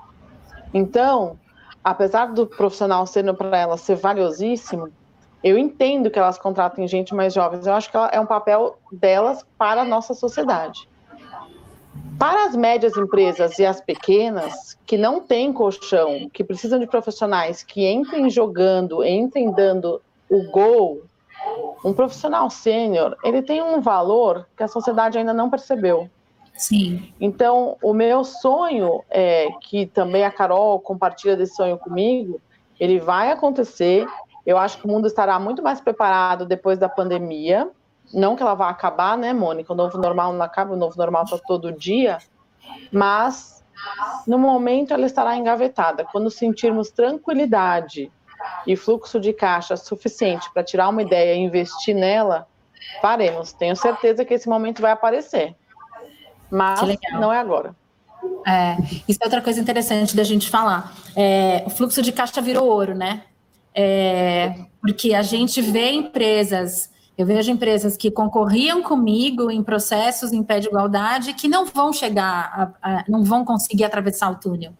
Então, 0.73 1.37
apesar 1.83 2.27
do 2.27 2.47
profissional 2.47 3.05
sendo 3.05 3.35
para 3.35 3.57
elas 3.57 3.81
ser 3.81 3.95
valiosíssimo, 3.95 4.89
eu 5.43 5.57
entendo 5.57 6.09
que 6.09 6.17
elas 6.17 6.37
contratem 6.37 6.87
gente 6.87 7.13
mais 7.13 7.33
jovens. 7.33 7.67
Eu 7.67 7.73
acho 7.73 7.91
que 7.91 7.97
é 7.97 8.19
um 8.19 8.25
papel 8.25 8.77
delas 8.91 9.45
para 9.57 9.81
a 9.81 9.85
nossa 9.85 10.13
sociedade. 10.13 10.87
Para 12.17 12.45
as 12.45 12.55
médias 12.55 12.95
empresas 12.97 13.57
e 13.59 13.65
as 13.65 13.79
pequenas, 13.79 14.77
que 14.85 14.97
não 14.97 15.21
têm 15.21 15.53
colchão, 15.53 16.29
que 16.29 16.43
precisam 16.43 16.79
de 16.79 16.85
profissionais 16.85 17.63
que 17.63 17.89
entrem 17.89 18.29
jogando, 18.29 19.03
entrem 19.03 19.51
dando 19.51 20.01
o 20.29 20.51
gol, 20.51 21.03
um 21.83 21.93
profissional 21.93 22.49
sênior, 22.49 23.15
ele 23.23 23.41
tem 23.41 23.61
um 23.61 23.81
valor 23.81 24.47
que 24.55 24.63
a 24.63 24.67
sociedade 24.67 25.17
ainda 25.17 25.33
não 25.33 25.49
percebeu. 25.49 26.09
Sim. 26.53 27.13
Então, 27.19 27.77
o 27.81 27.93
meu 27.93 28.23
sonho 28.23 29.03
é 29.09 29.47
que 29.61 29.85
também 29.85 30.25
a 30.25 30.31
Carol 30.31 30.79
compartilha 30.79 31.37
desse 31.37 31.55
sonho 31.55 31.77
comigo, 31.77 32.41
ele 32.79 32.99
vai 32.99 33.31
acontecer. 33.31 34.05
Eu 34.45 34.57
acho 34.57 34.77
que 34.77 34.85
o 34.85 34.89
mundo 34.89 35.07
estará 35.07 35.39
muito 35.39 35.63
mais 35.63 35.79
preparado 35.79 36.45
depois 36.45 36.77
da 36.77 36.89
pandemia 36.89 37.71
não 38.13 38.35
que 38.35 38.41
ela 38.41 38.55
vá 38.55 38.69
acabar, 38.69 39.17
né, 39.17 39.33
Mônica? 39.33 39.71
O 39.71 39.75
novo 39.75 39.97
normal 39.97 40.33
não 40.33 40.41
acaba, 40.43 40.73
o 40.73 40.77
novo 40.77 40.97
normal 40.97 41.23
está 41.23 41.37
todo 41.37 41.71
dia, 41.71 42.17
mas 42.91 43.63
no 44.27 44.37
momento 44.37 44.93
ela 44.93 45.05
estará 45.05 45.35
engavetada. 45.35 46.05
Quando 46.11 46.29
sentirmos 46.29 46.89
tranquilidade 46.89 48.11
e 48.65 48.75
fluxo 48.75 49.19
de 49.19 49.33
caixa 49.33 49.75
suficiente 49.77 50.49
para 50.53 50.63
tirar 50.63 50.89
uma 50.89 51.01
ideia 51.01 51.35
e 51.35 51.39
investir 51.39 51.95
nela, 51.95 52.47
faremos. 53.01 53.53
Tenho 53.53 53.75
certeza 53.75 54.23
que 54.25 54.33
esse 54.33 54.47
momento 54.47 54.81
vai 54.81 54.91
aparecer. 54.91 55.55
Mas 56.49 56.79
não 57.13 57.31
é 57.31 57.39
agora. 57.39 57.75
É, 58.45 58.77
isso 59.07 59.19
é 59.21 59.25
outra 59.25 59.41
coisa 59.41 59.59
interessante 59.59 60.15
da 60.15 60.23
gente 60.23 60.49
falar. 60.49 60.93
É, 61.15 61.63
o 61.65 61.69
fluxo 61.69 62.01
de 62.01 62.11
caixa 62.11 62.41
virou 62.41 62.67
ouro, 62.67 62.95
né? 62.95 63.23
É, 63.73 64.55
porque 64.81 65.13
a 65.13 65.21
gente 65.21 65.61
vê 65.61 65.91
empresas 65.91 66.89
eu 67.19 67.25
vejo 67.25 67.51
empresas 67.51 67.97
que 67.97 68.09
concorriam 68.09 68.81
comigo 68.81 69.51
em 69.51 69.61
processos 69.61 70.31
em 70.31 70.41
pé 70.41 70.61
de 70.61 70.69
igualdade 70.69 71.33
que 71.33 71.49
não 71.49 71.65
vão 71.65 71.91
chegar, 71.91 72.73
a, 72.81 72.99
a, 72.99 73.03
não 73.09 73.25
vão 73.25 73.43
conseguir 73.43 73.83
atravessar 73.83 74.31
o 74.31 74.35
túnel, 74.35 74.71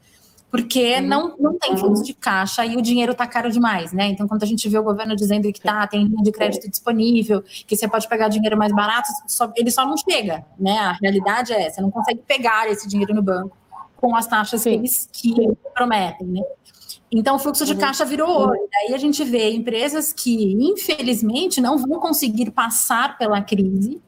porque 0.51 0.95
uhum. 0.95 1.07
não, 1.07 1.37
não 1.37 1.57
tem 1.57 1.77
fluxo 1.77 2.03
de 2.03 2.13
caixa 2.13 2.65
e 2.65 2.75
o 2.75 2.81
dinheiro 2.81 3.11
está 3.11 3.27
caro 3.27 3.51
demais, 3.51 3.93
né? 3.93 4.07
Então, 4.07 4.27
quando 4.27 4.43
a 4.43 4.47
gente 4.47 4.67
vê 4.67 4.77
o 4.77 4.83
governo 4.83 5.15
dizendo 5.15 5.51
que 5.51 5.61
tá, 5.61 5.85
tem 5.87 6.05
linha 6.05 6.23
de 6.23 6.31
crédito 6.31 6.69
disponível, 6.69 7.43
que 7.43 7.75
você 7.75 7.87
pode 7.87 8.07
pegar 8.07 8.29
dinheiro 8.29 8.57
mais 8.57 8.73
barato, 8.73 9.07
só, 9.27 9.51
ele 9.55 9.69
só 9.69 9.85
não 9.85 9.95
chega, 9.97 10.45
né? 10.57 10.77
A 10.77 10.91
realidade 10.93 11.53
é 11.53 11.67
essa, 11.67 11.81
não 11.81 11.91
consegue 11.91 12.21
pegar 12.27 12.69
esse 12.69 12.87
dinheiro 12.87 13.13
no 13.13 13.21
banco 13.21 13.55
com 13.95 14.15
as 14.15 14.25
taxas 14.25 14.63
que 14.63 14.69
eles 14.69 15.09
que 15.11 15.33
prometem, 15.73 16.27
né? 16.27 16.41
Então, 17.11 17.35
o 17.35 17.39
fluxo 17.39 17.65
de 17.65 17.73
uhum. 17.73 17.79
caixa 17.79 18.05
virou 18.05 18.29
ouro. 18.29 18.69
Daí 18.71 18.93
a 18.93 18.97
gente 18.97 19.23
vê 19.23 19.51
empresas 19.51 20.13
que, 20.13 20.53
infelizmente, 20.53 21.59
não 21.59 21.77
vão 21.77 21.99
conseguir 21.99 22.51
passar 22.51 23.17
pela 23.17 23.41
crise. 23.41 23.99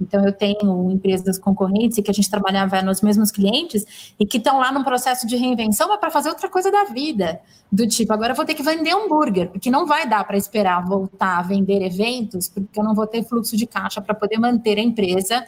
Então, 0.00 0.24
eu 0.24 0.32
tenho 0.32 0.90
empresas 0.90 1.38
concorrentes 1.38 1.98
que 2.02 2.10
a 2.10 2.14
gente 2.14 2.30
trabalhava 2.30 2.80
nos 2.82 3.00
mesmos 3.00 3.30
clientes 3.30 4.14
e 4.18 4.24
que 4.24 4.38
estão 4.38 4.58
lá 4.58 4.70
num 4.70 4.84
processo 4.84 5.26
de 5.26 5.36
reinvenção, 5.36 5.88
mas 5.88 5.98
para 5.98 6.10
fazer 6.10 6.28
outra 6.28 6.48
coisa 6.48 6.70
da 6.70 6.84
vida. 6.84 7.40
Do 7.70 7.86
tipo, 7.86 8.12
agora 8.12 8.32
eu 8.32 8.36
vou 8.36 8.44
ter 8.44 8.54
que 8.54 8.62
vender 8.62 8.92
hambúrguer, 8.92 9.50
porque 9.50 9.70
não 9.70 9.86
vai 9.86 10.08
dar 10.08 10.24
para 10.24 10.36
esperar 10.36 10.84
voltar 10.86 11.38
a 11.38 11.42
vender 11.42 11.82
eventos, 11.82 12.48
porque 12.48 12.78
eu 12.78 12.84
não 12.84 12.94
vou 12.94 13.06
ter 13.06 13.22
fluxo 13.24 13.56
de 13.56 13.66
caixa 13.66 14.00
para 14.00 14.14
poder 14.14 14.38
manter 14.38 14.78
a 14.78 14.82
empresa. 14.82 15.44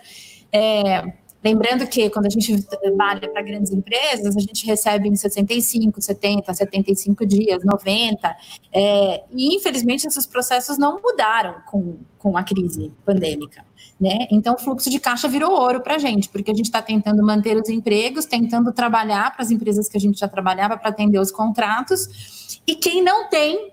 É, 0.52 1.12
Lembrando 1.42 1.86
que 1.86 2.10
quando 2.10 2.26
a 2.26 2.30
gente 2.30 2.62
trabalha 2.62 3.28
para 3.28 3.42
grandes 3.42 3.72
empresas, 3.72 4.36
a 4.36 4.40
gente 4.40 4.66
recebe 4.66 5.08
em 5.08 5.16
65, 5.16 6.00
70, 6.00 6.52
75 6.52 7.26
dias, 7.26 7.64
90. 7.64 8.36
É, 8.72 9.24
e, 9.32 9.56
infelizmente, 9.56 10.06
esses 10.06 10.26
processos 10.26 10.76
não 10.76 11.00
mudaram 11.00 11.56
com, 11.66 11.96
com 12.18 12.36
a 12.36 12.42
crise 12.42 12.92
pandêmica. 13.06 13.64
Né? 13.98 14.26
Então, 14.30 14.54
o 14.54 14.58
fluxo 14.58 14.90
de 14.90 15.00
caixa 15.00 15.28
virou 15.28 15.52
ouro 15.52 15.80
para 15.80 15.94
a 15.94 15.98
gente, 15.98 16.28
porque 16.28 16.50
a 16.50 16.54
gente 16.54 16.66
está 16.66 16.82
tentando 16.82 17.22
manter 17.22 17.56
os 17.56 17.68
empregos, 17.68 18.26
tentando 18.26 18.72
trabalhar 18.72 19.32
para 19.32 19.42
as 19.42 19.50
empresas 19.50 19.88
que 19.88 19.96
a 19.96 20.00
gente 20.00 20.18
já 20.18 20.28
trabalhava 20.28 20.76
para 20.76 20.90
atender 20.90 21.18
os 21.18 21.30
contratos. 21.30 22.60
E 22.66 22.74
quem 22.74 23.02
não 23.02 23.28
tem, 23.30 23.72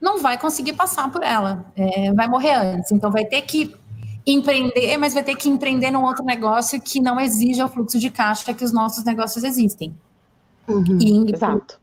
não 0.00 0.18
vai 0.18 0.38
conseguir 0.38 0.72
passar 0.72 1.10
por 1.12 1.22
ela, 1.22 1.66
é, 1.76 2.12
vai 2.12 2.26
morrer 2.26 2.54
antes. 2.54 2.90
Então, 2.90 3.10
vai 3.10 3.26
ter 3.26 3.42
que 3.42 3.74
empreender, 4.26 4.96
mas 4.98 5.14
vai 5.14 5.22
ter 5.22 5.36
que 5.36 5.48
empreender 5.48 5.90
num 5.90 6.04
outro 6.04 6.24
negócio 6.24 6.80
que 6.80 7.00
não 7.00 7.20
exija 7.20 7.66
o 7.66 7.68
fluxo 7.68 7.98
de 7.98 8.10
caixa 8.10 8.54
que 8.54 8.64
os 8.64 8.72
nossos 8.72 9.04
negócios 9.04 9.44
existem. 9.44 9.94
Uhum, 10.68 10.98
e, 11.00 11.32
exato. 11.32 11.80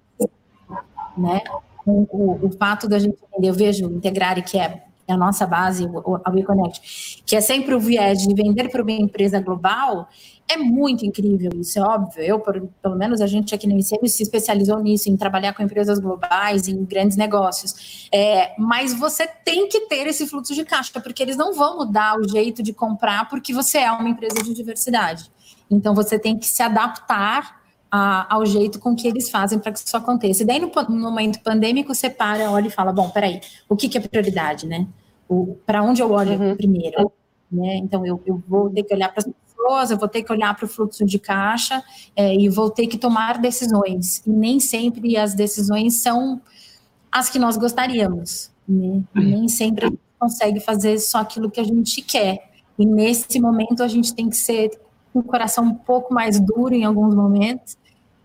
Né? 1.17 1.41
O, 1.85 2.07
o, 2.11 2.47
o, 2.47 2.51
fato 2.51 2.87
da 2.87 2.99
gente 2.99 3.17
eu 3.41 3.53
vejo 3.53 3.85
integrar 3.85 4.41
que 4.43 4.57
é 4.57 4.83
a 5.11 5.17
nossa 5.17 5.45
base, 5.45 5.87
a 6.23 6.31
WeConnect, 6.31 7.23
que 7.25 7.35
é 7.35 7.41
sempre 7.41 7.73
o 7.75 7.79
viés 7.79 8.19
de 8.19 8.33
vender 8.33 8.69
para 8.69 8.81
uma 8.81 8.91
empresa 8.91 9.39
global, 9.39 10.07
é 10.49 10.57
muito 10.57 11.05
incrível, 11.05 11.51
isso 11.55 11.77
é 11.77 11.81
óbvio. 11.83 12.23
Eu, 12.23 12.39
por, 12.39 12.59
pelo 12.81 12.95
menos, 12.95 13.21
a 13.21 13.27
gente 13.27 13.53
aqui 13.53 13.67
no 13.67 13.77
ICM 13.77 14.09
se 14.09 14.23
especializou 14.23 14.79
nisso, 14.79 15.07
em 15.07 15.15
trabalhar 15.15 15.53
com 15.53 15.61
empresas 15.61 15.99
globais, 15.99 16.67
em 16.67 16.83
grandes 16.85 17.15
negócios. 17.15 18.09
É, 18.11 18.55
mas 18.57 18.91
você 18.91 19.27
tem 19.27 19.67
que 19.67 19.81
ter 19.81 20.07
esse 20.07 20.25
fluxo 20.25 20.55
de 20.55 20.65
caixa, 20.65 20.99
porque 20.99 21.21
eles 21.21 21.37
não 21.37 21.53
vão 21.53 21.77
mudar 21.77 22.19
o 22.19 22.27
jeito 22.27 22.63
de 22.63 22.73
comprar 22.73 23.29
porque 23.29 23.53
você 23.53 23.77
é 23.77 23.91
uma 23.91 24.09
empresa 24.09 24.41
de 24.41 24.51
diversidade. 24.55 25.31
Então, 25.69 25.93
você 25.93 26.17
tem 26.17 26.35
que 26.35 26.47
se 26.47 26.63
adaptar 26.63 27.59
a, 27.91 28.33
ao 28.33 28.43
jeito 28.43 28.79
com 28.79 28.95
que 28.95 29.07
eles 29.07 29.29
fazem 29.29 29.59
para 29.59 29.71
que 29.71 29.79
isso 29.79 29.95
aconteça. 29.95 30.43
E 30.43 30.45
daí, 30.45 30.59
no, 30.59 30.71
no, 30.89 30.99
momento 30.99 31.39
pandêmico, 31.41 31.93
você 31.93 32.09
para, 32.09 32.49
olha 32.51 32.67
e 32.67 32.71
fala: 32.71 32.91
bom, 32.91 33.09
peraí, 33.09 33.41
o 33.67 33.75
que, 33.75 33.89
que 33.89 33.97
é 33.97 34.01
prioridade, 34.01 34.67
né? 34.67 34.87
Para 35.65 35.83
onde 35.83 36.01
eu 36.01 36.11
olho 36.11 36.39
uhum. 36.39 36.55
primeiro? 36.55 37.11
Né? 37.51 37.77
Então, 37.77 38.05
eu, 38.05 38.21
eu 38.25 38.41
vou 38.47 38.69
ter 38.69 38.83
que 38.83 38.93
olhar 38.93 39.09
para 39.09 39.19
as 39.19 39.27
pessoas, 39.27 39.91
eu 39.91 39.97
vou 39.97 40.07
ter 40.07 40.23
que 40.23 40.31
olhar 40.31 40.55
para 40.55 40.65
o 40.65 40.67
fluxo 40.67 41.05
de 41.05 41.19
caixa 41.19 41.83
é, 42.15 42.35
e 42.35 42.49
vou 42.49 42.69
ter 42.69 42.87
que 42.87 42.97
tomar 42.97 43.37
decisões. 43.37 44.23
E 44.25 44.29
nem 44.29 44.59
sempre 44.59 45.17
as 45.17 45.33
decisões 45.33 45.95
são 45.95 46.41
as 47.11 47.29
que 47.29 47.39
nós 47.39 47.57
gostaríamos. 47.57 48.51
Né? 48.67 49.01
nem 49.15 49.47
sempre 49.47 49.85
a 49.85 49.89
gente 49.89 49.99
consegue 50.19 50.59
fazer 50.59 50.99
só 50.99 51.19
aquilo 51.19 51.49
que 51.49 51.59
a 51.59 51.63
gente 51.63 52.03
quer. 52.03 52.51
E 52.77 52.85
nesse 52.85 53.39
momento 53.39 53.81
a 53.81 53.87
gente 53.87 54.13
tem 54.13 54.29
que 54.29 54.37
ser 54.37 54.79
com 55.11 55.19
o 55.19 55.23
coração 55.23 55.63
um 55.63 55.73
pouco 55.73 56.13
mais 56.13 56.39
duro 56.39 56.75
em 56.75 56.85
alguns 56.85 57.15
momentos 57.15 57.78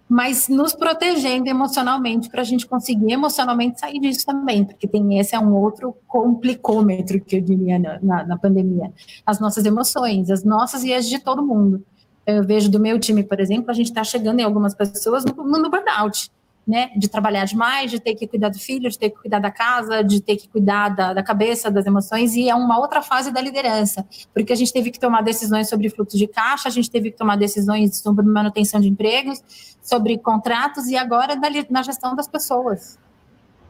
mas 0.09 0.49
nos 0.49 0.75
protegendo 0.75 1.49
emocionalmente 1.49 2.29
para 2.29 2.43
a 2.43 2.45
gente 2.45 2.67
conseguir 2.67 3.13
emocionalmente 3.13 3.81
sair 3.81 3.99
disso 3.99 4.27
também, 4.27 4.65
porque 4.65 4.87
tem 4.87 5.19
esse 5.19 5.35
é 5.35 5.39
um 5.39 5.55
outro 5.55 5.97
complicômetro 6.07 7.21
que 7.21 7.37
eu 7.37 7.41
diria 7.41 7.79
na, 7.79 7.99
na, 8.03 8.27
na 8.27 8.39
pandemia, 8.39 8.93
as 9.25 9.41
nossas 9.41 9.65
emoções, 9.65 10.31
as 10.31 10.45
nossas 10.45 10.85
e 10.85 10.93
as 10.93 11.09
de 11.09 11.19
todo 11.19 11.45
mundo. 11.45 11.83
Eu 12.27 12.43
vejo 12.43 12.71
do 12.71 12.81
meu 12.81 12.99
time, 12.99 13.23
por 13.23 13.39
exemplo, 13.41 13.71
a 13.71 13.75
gente 13.75 13.89
está 13.89 14.03
chegando 14.03 14.41
em 14.41 14.45
algumas 14.45 14.75
pessoas 14.75 15.25
no, 15.25 15.35
no 15.35 15.71
burnout 15.71 16.31
né, 16.67 16.91
de 16.97 17.09
trabalhar 17.09 17.45
demais, 17.45 17.91
de 17.91 18.01
ter 18.01 18.15
que 18.15 18.27
cuidar 18.27 18.49
do 18.49 18.59
filho, 18.59 18.89
de 18.89 18.99
ter 18.99 19.11
que 19.11 19.21
cuidar 19.21 19.39
da 19.39 19.51
casa, 19.51 20.03
de 20.03 20.21
ter 20.21 20.37
que 20.37 20.49
cuidar 20.49 20.89
da, 20.89 21.13
da, 21.13 21.23
cabeça, 21.23 21.71
das 21.71 21.85
emoções, 21.85 22.35
e 22.35 22.49
é 22.49 22.55
uma 22.55 22.79
outra 22.79 23.03
fase 23.03 23.31
da 23.31 23.41
liderança, 23.41 24.07
porque 24.33 24.53
a 24.53 24.57
gente 24.57 24.73
teve 24.73 24.91
que 24.91 24.99
tomar 24.99 25.23
decisões 25.23 25.69
sobre 25.69 25.91
fluxo 25.91 26.17
de 26.17 26.27
caixa, 26.27 26.69
a 26.69 26.73
gente 26.73 26.91
teve 26.91 27.11
que 27.11 27.19
tomar 27.19 27.37
decisões 27.37 27.99
sobre 27.99 28.25
manutenção 28.25 28.81
de 28.81 28.89
empregos, 28.89 29.43
sobre 29.83 30.17
contratos, 30.19 30.87
e 30.89 30.97
agora 30.97 31.37
na, 31.37 31.49
na 31.71 31.83
gestão 31.83 32.15
das 32.15 32.27
pessoas. 32.27 32.99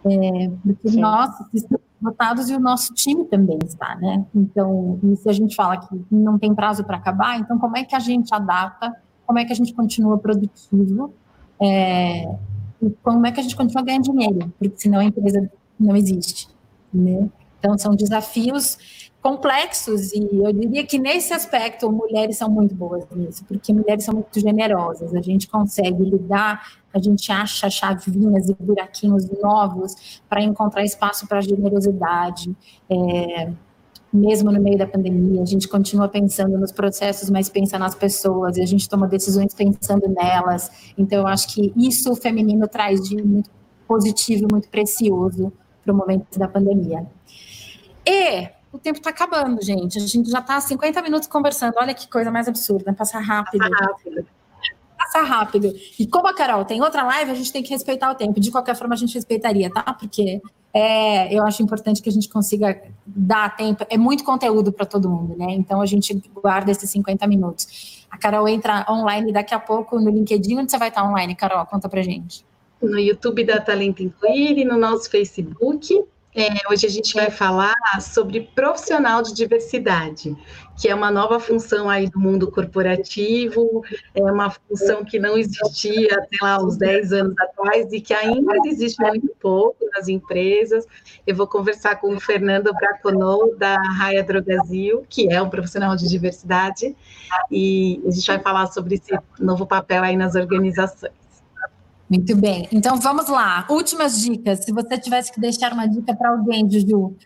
É, 0.07 0.51
porque 0.63 0.91
Sim. 0.91 1.01
nós 1.01 1.31
estamos 1.53 1.85
votados 2.01 2.51
e 2.51 2.55
o 2.55 2.61
nosso 2.61 2.93
time 2.93 3.25
também 3.25 3.59
está, 3.65 3.97
né? 3.97 4.25
Então, 4.35 5.01
se 5.17 5.29
a 5.29 5.33
gente 5.33 5.57
fala 5.57 5.79
que 5.79 6.05
não 6.11 6.39
tem 6.39 6.55
prazo 6.55 6.85
para 6.85 6.99
acabar, 6.99 7.41
então 7.41 7.59
como 7.59 7.77
é 7.79 7.85
que 7.85 7.95
a 7.95 7.99
gente 7.99 8.33
adapta, 8.35 8.95
como 9.27 9.39
é 9.39 9.45
que 9.47 9.53
a 9.53 9.57
gente 9.57 9.73
continua 9.73 10.19
produtivo, 10.19 11.15
é, 11.59 12.29
como 13.03 13.27
é 13.27 13.33
que 13.33 13.41
a 13.41 13.43
gente 13.43 13.57
continua 13.57 13.83
ganhando 13.83 14.05
dinheiro, 14.05 14.53
porque 14.59 14.77
senão 14.77 15.01
a 15.01 15.05
empresa 15.05 15.51
não 15.79 15.97
existe, 15.97 16.49
né? 16.93 17.29
Então, 17.59 17.79
são 17.79 17.95
desafios 17.95 18.79
complexos 19.23 20.13
e 20.13 20.19
eu 20.33 20.53
diria 20.53 20.85
que 20.85 20.99
nesse 20.99 21.33
aspecto 21.33 21.91
mulheres 21.91 22.37
são 22.37 22.51
muito 22.51 22.75
boas 22.75 23.07
nisso, 23.11 23.43
porque 23.47 23.73
mulheres 23.73 24.05
são 24.05 24.13
muito 24.13 24.39
generosas, 24.39 25.15
a 25.15 25.23
gente 25.23 25.49
consegue 25.49 26.05
lidar, 26.05 26.75
a 26.93 26.99
gente 27.01 27.33
acha 27.33 27.71
chavinhas 27.71 28.51
e 28.51 28.55
buraquinhos 28.55 29.27
novos 29.41 30.21
para 30.29 30.43
encontrar 30.43 30.85
espaço 30.85 31.27
para 31.27 31.41
generosidade. 31.41 32.55
É, 32.91 33.51
mesmo 34.15 34.53
no 34.53 34.61
meio 34.61 34.79
da 34.79 34.87
pandemia, 34.87 35.43
a 35.43 35.45
gente 35.45 35.67
continua 35.69 36.09
pensando 36.09 36.57
nos 36.57 36.71
processos, 36.71 37.29
mas 37.29 37.49
pensa 37.49 37.79
nas 37.79 37.95
pessoas, 37.95 38.57
e 38.57 38.63
a 38.63 38.67
gente 38.67 38.89
toma 38.89 39.09
decisões 39.09 39.53
pensando 39.53 40.09
nelas. 40.09 40.71
Então, 40.97 41.19
eu 41.19 41.27
acho 41.27 41.53
que 41.53 41.73
isso 41.77 42.13
o 42.13 42.17
feminino 42.17 42.69
traz 42.69 43.03
de 43.03 43.21
muito 43.21 43.51
positivo, 43.89 44.47
muito 44.51 44.69
precioso 44.69 45.53
para 45.83 45.93
o 45.93 45.97
momento 45.97 46.39
da 46.39 46.47
pandemia. 46.47 47.07
E 48.07 48.49
o 48.73 48.79
tempo 48.79 48.99
está 48.99 49.11
acabando, 49.11 49.63
gente. 49.63 49.99
A 49.99 50.07
gente 50.07 50.31
já 50.31 50.39
está 50.39 50.61
50 50.61 51.03
minutos 51.03 51.29
conversando. 51.29 51.75
Olha 51.77 51.95
que 51.95 52.09
coisa 52.09 52.31
mais 52.31 52.49
absurda, 52.49 52.93
passar 52.93 53.21
rápido. 53.21 53.69
Passa 53.69 53.85
rápido. 53.85 54.27
Passa 55.15 55.23
rápido. 55.23 55.73
E 55.97 56.07
como 56.09 56.27
a 56.27 56.35
Carol 56.35 56.65
tem 56.65 56.83
outra 56.83 57.05
live, 57.05 57.31
a 57.31 57.35
gente 57.35 57.53
tem 57.53 57.63
que 57.63 57.71
respeitar 57.71 58.11
o 58.11 58.17
tempo. 58.17 58.41
De 58.41 58.51
qualquer 58.51 58.75
forma, 58.75 58.95
a 58.95 58.97
gente 58.97 59.15
respeitaria, 59.15 59.71
tá? 59.71 59.95
Porque 59.95 60.43
é, 60.73 61.33
eu 61.33 61.45
acho 61.45 61.63
importante 61.63 62.03
que 62.03 62.09
a 62.09 62.13
gente 62.13 62.29
consiga 62.29 62.83
dar 63.07 63.57
tempo. 63.57 63.87
É 63.89 63.97
muito 63.97 64.25
conteúdo 64.25 64.73
para 64.73 64.85
todo 64.85 65.09
mundo, 65.09 65.37
né? 65.37 65.47
Então 65.51 65.81
a 65.81 65.87
gente 65.87 66.21
guarda 66.35 66.73
esses 66.73 66.91
50 66.91 67.27
minutos. 67.29 68.05
A 68.11 68.19
Carol 68.19 68.49
entra 68.49 68.85
online 68.91 69.33
daqui 69.33 69.55
a 69.55 69.61
pouco 69.61 70.01
no 70.01 70.11
LinkedIn. 70.11 70.59
Onde 70.59 70.73
você 70.73 70.79
vai 70.79 70.89
estar 70.89 71.09
online, 71.09 71.37
Carol? 71.37 71.65
Conta 71.67 71.89
pra 71.89 72.03
gente. 72.03 72.45
No 72.83 72.99
YouTube 72.99 73.45
da 73.45 73.61
Talento 73.61 74.03
Incluir 74.03 74.59
e 74.59 74.65
no 74.65 74.77
nosso 74.77 75.09
Facebook. 75.09 76.05
É, 76.37 76.49
hoje 76.69 76.87
a 76.87 76.91
gente 76.91 77.15
vai 77.15 77.31
falar 77.31 77.77
sobre 78.01 78.51
profissional 78.57 79.23
de 79.23 79.33
diversidade, 79.33 80.37
que 80.77 80.89
é 80.89 80.95
uma 80.95 81.11
nova 81.11 81.39
função 81.39 81.89
aí 81.89 82.09
do 82.09 82.19
mundo 82.19 82.51
corporativo, 82.51 83.83
é 84.15 84.23
uma 84.23 84.51
função 84.51 85.05
que 85.05 85.19
não 85.19 85.37
existia 85.39 86.17
até 86.17 86.37
lá 86.43 86.63
uns 86.63 86.77
10 86.77 87.13
anos 87.13 87.35
atrás 87.39 87.93
e 87.93 88.01
que 88.01 88.13
ainda 88.13 88.53
existe 88.67 89.01
muito 89.01 89.29
pouco 89.41 89.77
nas 89.93 90.09
empresas. 90.09 90.87
Eu 91.27 91.37
vou 91.37 91.47
conversar 91.47 91.97
com 91.97 92.15
o 92.15 92.21
Fernando 92.21 92.73
Braconou, 92.73 93.57
da 93.57 93.77
Raia 93.77 94.23
Drogazil, 94.23 95.05
que 95.09 95.33
é 95.33 95.41
um 95.41 95.49
profissional 95.49 95.95
de 95.97 96.09
diversidade, 96.09 96.97
e 97.51 98.03
a 98.07 98.11
gente 98.11 98.27
vai 98.27 98.39
falar 98.41 98.67
sobre 98.67 98.97
esse 98.97 99.17
novo 99.39 99.67
papel 99.67 100.03
aí 100.03 100.17
nas 100.17 100.35
organizações. 100.35 101.13
Muito 102.09 102.37
bem. 102.37 102.69
Então 102.71 102.97
vamos 102.99 103.29
lá. 103.29 103.67
Últimas 103.71 104.21
dicas. 104.21 104.65
Se 104.65 104.73
você 104.73 104.99
tivesse 104.99 105.33
que 105.33 105.41
deixar 105.41 105.73
uma 105.73 105.87
dica 105.87 106.15
para 106.15 106.31
alguém, 106.31 106.71
Juju, 106.71 107.17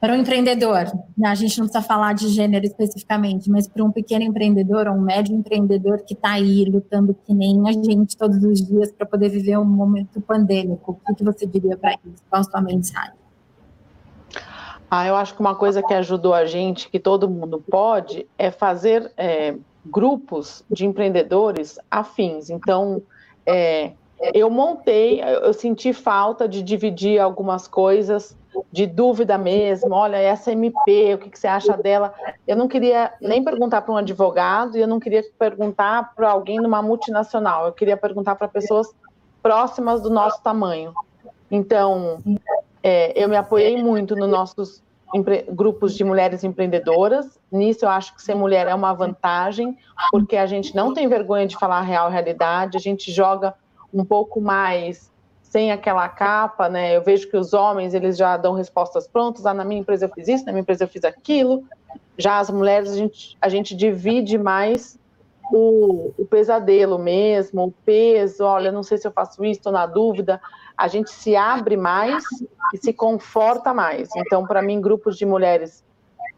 para 0.00 0.14
um 0.14 0.16
empreendedor, 0.16 0.86
né? 1.16 1.28
a 1.28 1.34
gente 1.34 1.58
não 1.58 1.66
precisa 1.66 1.86
falar 1.86 2.14
de 2.14 2.28
gênero 2.28 2.64
especificamente, 2.64 3.50
mas 3.50 3.68
para 3.68 3.84
um 3.84 3.92
pequeno 3.92 4.24
empreendedor 4.24 4.88
ou 4.88 4.94
um 4.94 5.00
médio 5.02 5.36
empreendedor 5.36 6.02
que 6.02 6.14
está 6.14 6.32
aí 6.32 6.64
lutando 6.64 7.14
que 7.26 7.34
nem 7.34 7.68
a 7.68 7.72
gente 7.72 8.16
todos 8.16 8.42
os 8.42 8.66
dias 8.66 8.90
para 8.90 9.04
poder 9.04 9.28
viver 9.28 9.58
um 9.58 9.64
momento 9.64 10.18
pandêmico, 10.22 10.98
o 11.06 11.14
que, 11.14 11.22
você 11.22 11.46
diria 11.46 11.76
para 11.76 11.90
eles? 11.90 12.22
Qual 12.30 12.40
a 12.40 12.44
sua 12.44 12.62
mensagem? 12.62 13.12
Ah, 14.90 15.06
eu 15.06 15.14
acho 15.14 15.34
que 15.34 15.40
uma 15.40 15.54
coisa 15.54 15.82
que 15.82 15.92
ajudou 15.92 16.32
a 16.32 16.46
gente, 16.46 16.88
que 16.88 16.98
todo 16.98 17.28
mundo 17.28 17.62
pode, 17.70 18.26
é 18.38 18.50
fazer 18.50 19.12
é, 19.18 19.54
grupos 19.84 20.64
de 20.70 20.86
empreendedores 20.86 21.78
afins. 21.90 22.48
Então, 22.48 23.02
é, 23.44 23.92
eu 24.34 24.50
montei, 24.50 25.22
eu 25.22 25.52
senti 25.52 25.92
falta 25.92 26.48
de 26.48 26.62
dividir 26.62 27.20
algumas 27.20 27.68
coisas, 27.68 28.36
de 28.72 28.86
dúvida 28.86 29.36
mesmo. 29.36 29.92
Olha, 29.92 30.16
essa 30.16 30.52
MP, 30.52 31.14
o 31.14 31.18
que, 31.18 31.30
que 31.30 31.38
você 31.38 31.48
acha 31.48 31.76
dela? 31.76 32.14
Eu 32.46 32.56
não 32.56 32.68
queria 32.68 33.12
nem 33.20 33.42
perguntar 33.42 33.82
para 33.82 33.92
um 33.92 33.96
advogado 33.96 34.76
e 34.76 34.80
eu 34.80 34.86
não 34.86 35.00
queria 35.00 35.24
perguntar 35.38 36.14
para 36.14 36.30
alguém 36.30 36.58
numa 36.58 36.80
multinacional. 36.80 37.66
Eu 37.66 37.72
queria 37.72 37.96
perguntar 37.96 38.36
para 38.36 38.48
pessoas 38.48 38.88
próximas 39.42 40.02
do 40.02 40.10
nosso 40.10 40.42
tamanho. 40.42 40.92
Então, 41.50 42.18
é, 42.82 43.12
eu 43.20 43.28
me 43.28 43.36
apoiei 43.36 43.82
muito 43.82 44.14
nos 44.14 44.28
nossos 44.28 44.82
grupos 45.50 45.96
de 45.96 46.04
mulheres 46.04 46.44
empreendedoras. 46.44 47.38
Nisso, 47.50 47.84
eu 47.84 47.88
acho 47.88 48.14
que 48.14 48.22
ser 48.22 48.36
mulher 48.36 48.68
é 48.68 48.74
uma 48.74 48.92
vantagem, 48.92 49.76
porque 50.12 50.36
a 50.36 50.46
gente 50.46 50.76
não 50.76 50.94
tem 50.94 51.08
vergonha 51.08 51.46
de 51.46 51.56
falar 51.56 51.78
a 51.78 51.82
real 51.82 52.08
realidade, 52.08 52.76
a 52.76 52.80
gente 52.80 53.10
joga 53.10 53.54
um 53.92 54.04
pouco 54.04 54.40
mais 54.40 55.09
sem 55.50 55.72
aquela 55.72 56.08
capa, 56.08 56.68
né? 56.68 56.96
Eu 56.96 57.02
vejo 57.02 57.28
que 57.28 57.36
os 57.36 57.52
homens 57.52 57.92
eles 57.92 58.16
já 58.16 58.36
dão 58.36 58.54
respostas 58.54 59.08
prontas. 59.08 59.44
Ah, 59.44 59.52
na 59.52 59.64
minha 59.64 59.80
empresa 59.80 60.06
eu 60.06 60.08
fiz 60.08 60.28
isso, 60.28 60.46
na 60.46 60.52
minha 60.52 60.62
empresa 60.62 60.84
eu 60.84 60.88
fiz 60.88 61.04
aquilo. 61.04 61.64
Já 62.16 62.38
as 62.38 62.48
mulheres 62.48 62.92
a 62.92 62.96
gente, 62.96 63.36
a 63.40 63.48
gente 63.48 63.74
divide 63.74 64.38
mais 64.38 64.96
o, 65.52 66.12
o 66.16 66.24
pesadelo 66.24 67.00
mesmo, 67.00 67.64
o 67.64 67.72
peso. 67.84 68.44
Olha, 68.44 68.70
não 68.70 68.84
sei 68.84 68.96
se 68.96 69.08
eu 69.08 69.10
faço 69.10 69.44
isso, 69.44 69.58
estou 69.58 69.72
na 69.72 69.86
dúvida. 69.86 70.40
A 70.76 70.86
gente 70.86 71.10
se 71.10 71.34
abre 71.34 71.76
mais 71.76 72.22
e 72.72 72.78
se 72.78 72.92
conforta 72.92 73.74
mais. 73.74 74.08
Então, 74.16 74.46
para 74.46 74.62
mim, 74.62 74.80
grupos 74.80 75.18
de 75.18 75.26
mulheres 75.26 75.84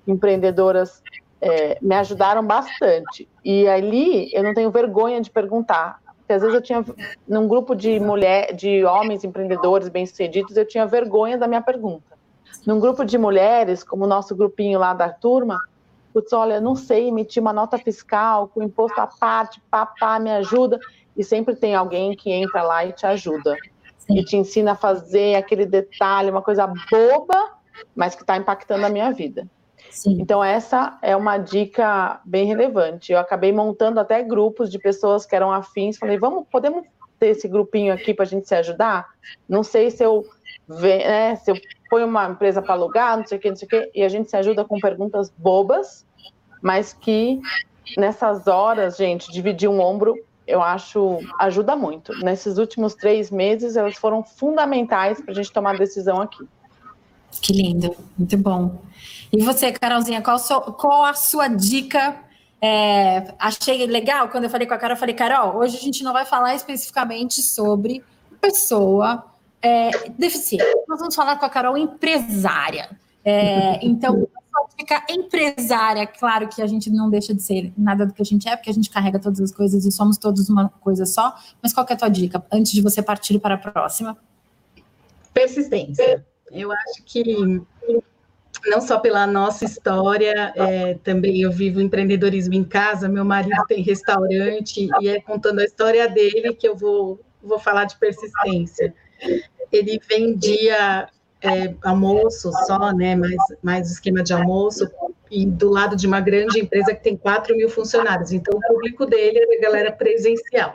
empreendedoras 0.06 1.02
é, 1.38 1.76
me 1.82 1.94
ajudaram 1.96 2.46
bastante. 2.46 3.28
E 3.44 3.68
ali 3.68 4.30
eu 4.32 4.42
não 4.42 4.54
tenho 4.54 4.70
vergonha 4.70 5.20
de 5.20 5.30
perguntar 5.30 6.00
que 6.32 6.36
às 6.36 6.40
vezes 6.40 6.54
eu 6.54 6.62
tinha, 6.62 6.84
num 7.28 7.46
grupo 7.46 7.74
de 7.74 8.00
mulher, 8.00 8.54
de 8.54 8.82
homens 8.86 9.22
empreendedores 9.22 9.90
bem-sucedidos, 9.90 10.56
eu 10.56 10.66
tinha 10.66 10.86
vergonha 10.86 11.36
da 11.36 11.46
minha 11.46 11.60
pergunta. 11.60 12.16
Num 12.66 12.80
grupo 12.80 13.04
de 13.04 13.18
mulheres, 13.18 13.84
como 13.84 14.04
o 14.04 14.08
nosso 14.08 14.34
grupinho 14.34 14.78
lá 14.78 14.94
da 14.94 15.10
turma, 15.10 15.60
putz, 16.10 16.32
olha, 16.32 16.58
não 16.58 16.74
sei 16.74 17.08
emitir 17.08 17.42
uma 17.42 17.52
nota 17.52 17.76
fiscal 17.76 18.48
com 18.48 18.62
imposto 18.62 18.98
à 18.98 19.06
parte, 19.06 19.60
papá, 19.70 20.18
me 20.18 20.30
ajuda. 20.30 20.80
E 21.14 21.22
sempre 21.22 21.54
tem 21.54 21.74
alguém 21.74 22.16
que 22.16 22.32
entra 22.32 22.62
lá 22.62 22.82
e 22.86 22.92
te 22.92 23.04
ajuda. 23.04 23.54
Sim. 23.98 24.18
E 24.18 24.24
te 24.24 24.36
ensina 24.36 24.72
a 24.72 24.76
fazer 24.76 25.34
aquele 25.34 25.66
detalhe, 25.66 26.30
uma 26.30 26.40
coisa 26.40 26.66
boba, 26.66 27.50
mas 27.94 28.14
que 28.14 28.22
está 28.22 28.38
impactando 28.38 28.86
a 28.86 28.88
minha 28.88 29.12
vida. 29.12 29.46
Sim. 29.92 30.16
Então, 30.20 30.42
essa 30.42 30.98
é 31.02 31.14
uma 31.14 31.36
dica 31.36 32.18
bem 32.24 32.46
relevante. 32.46 33.12
Eu 33.12 33.18
acabei 33.18 33.52
montando 33.52 34.00
até 34.00 34.22
grupos 34.22 34.70
de 34.70 34.78
pessoas 34.78 35.26
que 35.26 35.36
eram 35.36 35.52
afins. 35.52 35.98
Falei, 35.98 36.18
vamos, 36.18 36.46
podemos 36.50 36.84
ter 37.20 37.28
esse 37.28 37.46
grupinho 37.46 37.92
aqui 37.92 38.14
para 38.14 38.24
a 38.24 38.26
gente 38.26 38.48
se 38.48 38.54
ajudar? 38.54 39.06
Não 39.46 39.62
sei 39.62 39.90
se 39.90 40.02
eu, 40.02 40.24
né, 40.66 41.36
se 41.36 41.50
eu 41.52 41.56
ponho 41.90 42.06
uma 42.06 42.30
empresa 42.30 42.62
para 42.62 42.72
alugar, 42.72 43.18
não 43.18 43.26
sei 43.26 43.36
o 43.36 43.40
que, 43.40 43.50
não 43.50 43.56
sei 43.56 43.66
o 43.66 43.68
que, 43.68 43.90
e 43.94 44.02
a 44.02 44.08
gente 44.08 44.30
se 44.30 44.36
ajuda 44.36 44.64
com 44.64 44.80
perguntas 44.80 45.30
bobas, 45.36 46.06
mas 46.62 46.94
que 46.94 47.38
nessas 47.96 48.46
horas, 48.48 48.96
gente, 48.96 49.30
dividir 49.30 49.68
um 49.68 49.78
ombro, 49.78 50.16
eu 50.46 50.62
acho, 50.62 51.18
ajuda 51.38 51.76
muito. 51.76 52.12
Nesses 52.24 52.56
últimos 52.56 52.94
três 52.94 53.30
meses, 53.30 53.76
elas 53.76 53.96
foram 53.96 54.24
fundamentais 54.24 55.20
para 55.20 55.32
a 55.32 55.34
gente 55.34 55.52
tomar 55.52 55.76
decisão 55.76 56.18
aqui. 56.18 56.48
Que 57.40 57.52
lindo, 57.52 57.94
muito 58.18 58.36
bom. 58.36 58.82
E 59.32 59.42
você, 59.42 59.72
Carolzinha, 59.72 60.20
qual, 60.20 60.38
qual 60.74 61.04
a 61.04 61.14
sua 61.14 61.48
dica? 61.48 62.16
É, 62.60 63.34
achei 63.38 63.86
legal 63.86 64.28
quando 64.28 64.44
eu 64.44 64.50
falei 64.50 64.66
com 64.68 64.74
a 64.74 64.78
Carol, 64.78 64.94
eu 64.94 65.00
falei, 65.00 65.14
Carol, 65.14 65.56
hoje 65.56 65.76
a 65.76 65.80
gente 65.80 66.04
não 66.04 66.12
vai 66.12 66.24
falar 66.24 66.54
especificamente 66.54 67.42
sobre 67.42 68.04
pessoa 68.40 69.24
é, 69.60 69.90
deficiente. 70.10 70.64
Nós 70.86 71.00
vamos 71.00 71.14
falar 71.14 71.36
com 71.36 71.46
a 71.46 71.50
Carol 71.50 71.76
empresária. 71.76 72.90
É, 73.24 73.84
então, 73.84 74.28
dica 74.78 75.04
empresária, 75.08 76.06
claro 76.06 76.48
que 76.48 76.60
a 76.60 76.66
gente 76.66 76.90
não 76.90 77.08
deixa 77.08 77.34
de 77.34 77.42
ser 77.42 77.72
nada 77.76 78.06
do 78.06 78.12
que 78.12 78.22
a 78.22 78.24
gente 78.24 78.48
é, 78.48 78.56
porque 78.56 78.70
a 78.70 78.74
gente 78.74 78.90
carrega 78.90 79.18
todas 79.18 79.40
as 79.40 79.52
coisas 79.52 79.84
e 79.84 79.92
somos 79.92 80.18
todos 80.18 80.48
uma 80.48 80.68
coisa 80.68 81.06
só. 81.06 81.34
Mas 81.62 81.72
qual 81.72 81.86
é 81.88 81.92
a 81.92 81.96
tua 81.96 82.08
dica, 82.08 82.44
antes 82.52 82.72
de 82.72 82.82
você 82.82 83.02
partir 83.02 83.38
para 83.38 83.54
a 83.54 83.58
próxima? 83.58 84.16
Persistência. 85.32 86.24
Eu 86.52 86.70
acho 86.70 87.02
que 87.04 87.62
não 88.66 88.80
só 88.80 88.98
pela 88.98 89.26
nossa 89.26 89.64
história, 89.64 90.52
é, 90.54 90.94
também 91.02 91.40
eu 91.42 91.50
vivo 91.50 91.80
empreendedorismo 91.80 92.54
em 92.54 92.62
casa, 92.62 93.08
meu 93.08 93.24
marido 93.24 93.64
tem 93.66 93.82
restaurante, 93.82 94.88
e 95.00 95.08
é 95.08 95.20
contando 95.20 95.60
a 95.60 95.64
história 95.64 96.08
dele 96.08 96.54
que 96.54 96.68
eu 96.68 96.76
vou, 96.76 97.20
vou 97.42 97.58
falar 97.58 97.86
de 97.86 97.96
persistência. 97.96 98.94
Ele 99.72 99.98
vendia 100.08 101.08
é, 101.40 101.74
almoço 101.82 102.52
só, 102.66 102.92
né, 102.92 103.16
mais, 103.16 103.36
mais 103.62 103.90
esquema 103.90 104.22
de 104.22 104.32
almoço, 104.32 104.88
e 105.30 105.46
do 105.46 105.70
lado 105.70 105.96
de 105.96 106.06
uma 106.06 106.20
grande 106.20 106.60
empresa 106.60 106.94
que 106.94 107.02
tem 107.02 107.16
4 107.16 107.56
mil 107.56 107.70
funcionários, 107.70 108.32
então 108.32 108.56
o 108.56 108.60
público 108.60 109.06
dele 109.06 109.38
é 109.38 109.56
a 109.56 109.60
galera 109.60 109.90
presencial. 109.90 110.72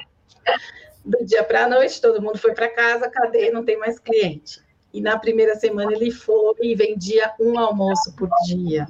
Do 1.06 1.24
dia 1.24 1.44
para 1.44 1.66
a 1.66 1.70
noite, 1.70 2.02
todo 2.02 2.22
mundo 2.22 2.38
foi 2.38 2.54
para 2.54 2.68
casa, 2.68 3.10
cadê? 3.10 3.52
Não 3.52 3.64
tem 3.64 3.78
mais 3.78 3.98
cliente. 4.00 4.67
E 4.98 5.02
na 5.02 5.20
primeira 5.20 5.54
semana 5.54 5.94
ele 5.94 6.10
foi 6.10 6.56
e 6.60 6.74
vendia 6.74 7.32
um 7.40 7.60
almoço 7.60 8.16
por 8.16 8.28
dia 8.48 8.88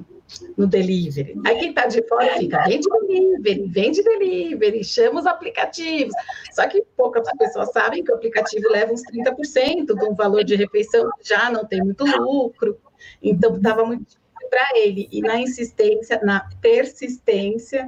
no 0.56 0.66
delivery. 0.66 1.38
Aí 1.44 1.58
quem 1.58 1.68
está 1.68 1.86
de 1.86 2.02
fora 2.08 2.34
fica, 2.38 2.64
vende 2.64 2.88
delivery, 2.88 3.66
vende 3.68 4.02
delivery, 4.02 4.82
chama 4.82 5.20
os 5.20 5.26
aplicativos. 5.26 6.14
Só 6.50 6.66
que 6.66 6.82
poucas 6.96 7.28
pessoas 7.36 7.70
sabem 7.72 8.02
que 8.02 8.10
o 8.10 8.14
aplicativo 8.14 8.70
leva 8.70 8.90
uns 8.90 9.02
30% 9.02 9.94
de 9.94 10.04
um 10.06 10.14
valor 10.14 10.44
de 10.44 10.56
refeição, 10.56 11.10
já 11.22 11.50
não 11.50 11.66
tem 11.66 11.82
muito 11.82 12.06
lucro. 12.06 12.80
Então 13.22 13.54
estava 13.58 13.84
muito 13.84 14.16
para 14.48 14.66
ele. 14.78 15.10
E 15.12 15.20
na 15.20 15.38
insistência, 15.38 16.18
na 16.22 16.48
persistência, 16.62 17.86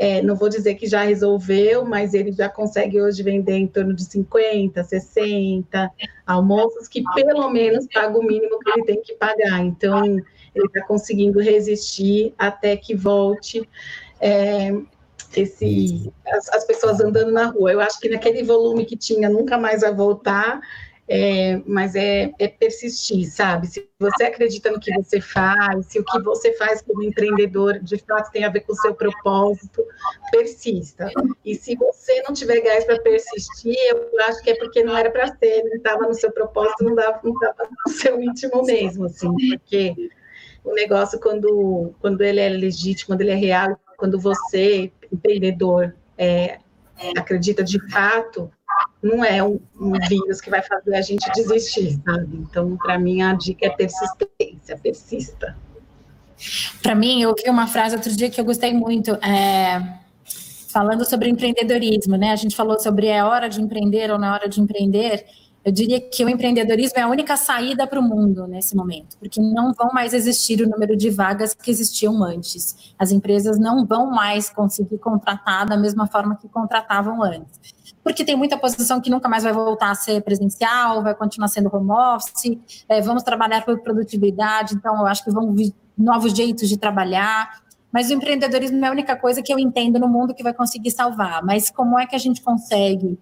é, 0.00 0.22
não 0.22 0.34
vou 0.34 0.48
dizer 0.48 0.76
que 0.76 0.86
já 0.86 1.02
resolveu, 1.02 1.84
mas 1.84 2.14
ele 2.14 2.32
já 2.32 2.48
consegue 2.48 3.02
hoje 3.02 3.22
vender 3.22 3.56
em 3.56 3.66
torno 3.66 3.92
de 3.92 4.02
50, 4.02 4.82
60 4.82 5.92
almoços 6.26 6.88
que 6.88 7.02
pelo 7.14 7.50
menos 7.50 7.86
paga 7.92 8.18
o 8.18 8.22
mínimo 8.22 8.58
que 8.60 8.70
ele 8.70 8.84
tem 8.84 9.02
que 9.02 9.12
pagar. 9.12 9.60
Então, 9.60 10.02
ele 10.06 10.66
está 10.66 10.82
conseguindo 10.86 11.38
resistir 11.38 12.32
até 12.38 12.78
que 12.78 12.94
volte. 12.94 13.68
É, 14.18 14.72
esse, 15.36 16.10
as, 16.26 16.48
as, 16.48 16.64
pessoas 16.64 16.98
andando 16.98 17.30
na 17.30 17.48
rua. 17.48 17.70
Eu 17.70 17.80
acho 17.80 18.00
que 18.00 18.08
naquele 18.08 18.42
volume 18.42 18.86
que 18.86 18.96
tinha 18.96 19.28
nunca 19.28 19.58
mais 19.58 19.82
vai 19.82 19.94
voltar, 19.94 20.62
é, 21.12 21.60
mas 21.66 21.96
é, 21.96 22.32
é, 22.38 22.46
persistir, 22.46 23.28
sabe? 23.28 23.66
Se 23.66 23.90
você 23.98 24.22
acredita 24.22 24.70
no 24.70 24.78
que 24.78 24.94
você 24.94 25.20
faz, 25.20 25.86
se 25.86 25.98
o 25.98 26.04
que 26.04 26.20
você 26.20 26.52
faz 26.52 26.82
como 26.82 27.02
empreendedor 27.02 27.80
de 27.80 27.98
fato 27.98 28.30
tem 28.30 28.44
a 28.44 28.48
ver 28.48 28.60
com 28.60 28.72
o 28.72 28.76
seu 28.76 28.94
propósito, 28.94 29.84
persista. 30.30 31.10
E 31.44 31.56
se 31.56 31.74
você 31.74 32.22
não 32.22 32.32
tiver 32.32 32.60
gás 32.60 32.84
para 32.84 33.00
persistir, 33.00 33.74
eu 33.88 34.08
acho 34.20 34.40
que 34.40 34.50
é 34.50 34.54
porque 34.54 34.84
não 34.84 34.96
era 34.96 35.10
para 35.10 35.36
ser, 35.36 35.64
não 35.64 35.78
estava 35.78 36.06
no 36.06 36.14
seu 36.14 36.30
propósito, 36.30 36.84
não 36.84 36.94
estava 36.94 37.20
no 37.24 37.92
seu 37.92 38.22
íntimo 38.22 38.62
mesmo, 38.62 39.06
assim, 39.06 39.34
porque 39.58 39.96
o 40.62 40.72
negócio, 40.74 41.18
quando, 41.18 41.92
quando 42.00 42.20
ele 42.20 42.38
é 42.38 42.48
legítimo, 42.48 43.08
quando 43.08 43.22
ele 43.22 43.32
é 43.32 43.34
real, 43.34 43.76
quando 43.96 44.16
você, 44.16 44.92
empreendedor, 45.10 45.92
é, 46.16 46.60
acredita 47.16 47.64
de 47.64 47.80
fato, 47.90 48.48
não 49.02 49.24
é 49.24 49.42
um, 49.42 49.58
um, 49.80 49.92
vírus 50.08 50.40
que 50.40 50.50
vai 50.50 50.62
fazer 50.62 50.94
a 50.94 51.00
gente 51.00 51.30
desistir, 51.32 51.98
sabe? 52.04 52.36
Então, 52.36 52.76
para 52.76 52.98
mim, 52.98 53.22
a 53.22 53.34
dica 53.34 53.66
é 53.66 53.70
persistência, 53.70 54.78
persista. 54.82 55.56
Para 56.82 56.94
mim, 56.94 57.22
eu 57.22 57.30
ouvi 57.30 57.48
uma 57.48 57.66
frase 57.66 57.96
outro 57.96 58.14
dia 58.14 58.30
que 58.30 58.40
eu 58.40 58.44
gostei 58.44 58.72
muito, 58.72 59.12
é, 59.24 59.98
falando 60.68 61.04
sobre 61.04 61.28
empreendedorismo, 61.28 62.16
né? 62.16 62.30
A 62.30 62.36
gente 62.36 62.56
falou 62.56 62.78
sobre 62.78 63.06
é 63.06 63.24
hora 63.24 63.48
de 63.48 63.60
empreender 63.60 64.10
ou 64.10 64.18
não 64.18 64.28
é 64.28 64.32
hora 64.32 64.48
de 64.48 64.60
empreender. 64.60 65.24
Eu 65.62 65.72
diria 65.72 66.00
que 66.00 66.24
o 66.24 66.28
empreendedorismo 66.28 66.98
é 66.98 67.02
a 67.02 67.08
única 67.08 67.36
saída 67.36 67.86
para 67.86 68.00
o 68.00 68.02
mundo 68.02 68.46
nesse 68.46 68.74
momento, 68.74 69.18
porque 69.18 69.38
não 69.40 69.74
vão 69.74 69.92
mais 69.92 70.14
existir 70.14 70.62
o 70.62 70.68
número 70.68 70.96
de 70.96 71.10
vagas 71.10 71.52
que 71.52 71.70
existiam 71.70 72.22
antes. 72.24 72.94
As 72.98 73.12
empresas 73.12 73.58
não 73.58 73.84
vão 73.84 74.10
mais 74.10 74.48
conseguir 74.48 74.96
contratar 74.96 75.66
da 75.66 75.76
mesma 75.76 76.06
forma 76.06 76.36
que 76.36 76.48
contratavam 76.48 77.22
antes 77.22 77.79
porque 78.02 78.24
tem 78.24 78.36
muita 78.36 78.56
posição 78.56 79.00
que 79.00 79.10
nunca 79.10 79.28
mais 79.28 79.44
vai 79.44 79.52
voltar 79.52 79.90
a 79.90 79.94
ser 79.94 80.22
presencial, 80.22 81.02
vai 81.02 81.14
continuar 81.14 81.48
sendo 81.48 81.74
home 81.74 81.90
office, 81.90 82.58
é, 82.88 83.00
vamos 83.00 83.22
trabalhar 83.22 83.64
por 83.64 83.78
produtividade, 83.80 84.74
então 84.74 84.98
eu 84.98 85.06
acho 85.06 85.24
que 85.24 85.30
vão 85.30 85.52
vir 85.52 85.72
novos 85.96 86.32
jeitos 86.32 86.68
de 86.68 86.78
trabalhar, 86.78 87.60
mas 87.92 88.08
o 88.10 88.14
empreendedorismo 88.14 88.82
é 88.84 88.88
a 88.88 88.90
única 88.90 89.16
coisa 89.16 89.42
que 89.42 89.52
eu 89.52 89.58
entendo 89.58 89.98
no 89.98 90.08
mundo 90.08 90.34
que 90.34 90.42
vai 90.42 90.54
conseguir 90.54 90.90
salvar, 90.90 91.44
mas 91.44 91.70
como 91.70 91.98
é 91.98 92.06
que 92.06 92.16
a 92.16 92.18
gente 92.18 92.40
consegue 92.40 93.18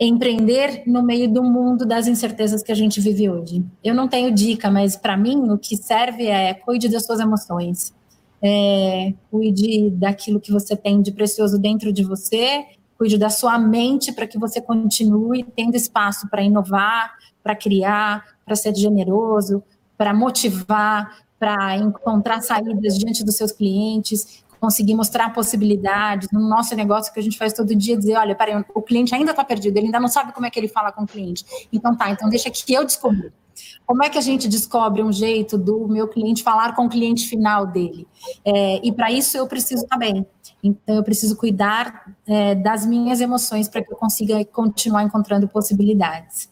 empreender 0.00 0.82
no 0.84 1.00
meio 1.00 1.32
do 1.32 1.44
mundo 1.44 1.86
das 1.86 2.08
incertezas 2.08 2.62
que 2.62 2.72
a 2.72 2.74
gente 2.74 3.00
vive 3.00 3.30
hoje? 3.30 3.64
Eu 3.84 3.94
não 3.94 4.08
tenho 4.08 4.32
dica, 4.32 4.68
mas 4.68 4.96
para 4.96 5.16
mim 5.16 5.50
o 5.50 5.56
que 5.56 5.76
serve 5.76 6.26
é 6.26 6.54
cuide 6.54 6.88
das 6.88 7.04
suas 7.04 7.20
emoções, 7.20 7.94
é, 8.42 9.14
cuide 9.30 9.90
daquilo 9.90 10.40
que 10.40 10.50
você 10.50 10.74
tem 10.74 11.00
de 11.00 11.12
precioso 11.12 11.56
dentro 11.56 11.92
de 11.92 12.02
você 12.02 12.66
cuide 13.02 13.18
da 13.18 13.28
sua 13.28 13.58
mente 13.58 14.12
para 14.12 14.28
que 14.28 14.38
você 14.38 14.60
continue 14.60 15.42
tendo 15.56 15.74
espaço 15.74 16.28
para 16.28 16.40
inovar, 16.40 17.12
para 17.42 17.56
criar, 17.56 18.24
para 18.46 18.54
ser 18.54 18.72
generoso, 18.76 19.60
para 19.98 20.14
motivar, 20.14 21.18
para 21.36 21.76
encontrar 21.76 22.40
saídas 22.42 22.96
diante 22.96 23.24
dos 23.24 23.34
seus 23.34 23.50
clientes, 23.50 24.44
conseguir 24.60 24.94
mostrar 24.94 25.32
possibilidades 25.32 26.28
no 26.30 26.48
nosso 26.48 26.76
negócio 26.76 27.12
que 27.12 27.18
a 27.18 27.22
gente 27.24 27.36
faz 27.36 27.52
todo 27.52 27.74
dia, 27.74 27.96
dizer, 27.96 28.14
olha, 28.14 28.36
peraí, 28.36 28.64
o 28.72 28.80
cliente 28.80 29.12
ainda 29.12 29.32
está 29.32 29.42
perdido, 29.42 29.76
ele 29.76 29.86
ainda 29.86 29.98
não 29.98 30.06
sabe 30.06 30.32
como 30.32 30.46
é 30.46 30.50
que 30.50 30.60
ele 30.60 30.68
fala 30.68 30.92
com 30.92 31.02
o 31.02 31.06
cliente. 31.06 31.44
Então 31.72 31.96
tá, 31.96 32.08
então 32.08 32.28
deixa 32.28 32.48
que 32.52 32.72
eu 32.72 32.84
descubra. 32.84 33.32
Como 33.84 34.04
é 34.04 34.08
que 34.08 34.16
a 34.16 34.20
gente 34.22 34.46
descobre 34.46 35.02
um 35.02 35.12
jeito 35.12 35.58
do 35.58 35.88
meu 35.88 36.06
cliente 36.06 36.40
falar 36.40 36.76
com 36.76 36.86
o 36.86 36.88
cliente 36.88 37.26
final 37.26 37.66
dele? 37.66 38.06
É, 38.44 38.80
e 38.86 38.92
para 38.92 39.10
isso 39.10 39.36
eu 39.36 39.48
preciso 39.48 39.82
estar 39.82 39.98
bem. 39.98 40.24
Então 40.62 40.94
eu 40.96 41.02
preciso 41.02 41.36
cuidar 41.36 42.14
é, 42.26 42.54
das 42.54 42.86
minhas 42.86 43.20
emoções 43.20 43.68
para 43.68 43.82
que 43.82 43.92
eu 43.92 43.96
consiga 43.96 44.44
continuar 44.44 45.02
encontrando 45.02 45.48
possibilidades. 45.48 46.51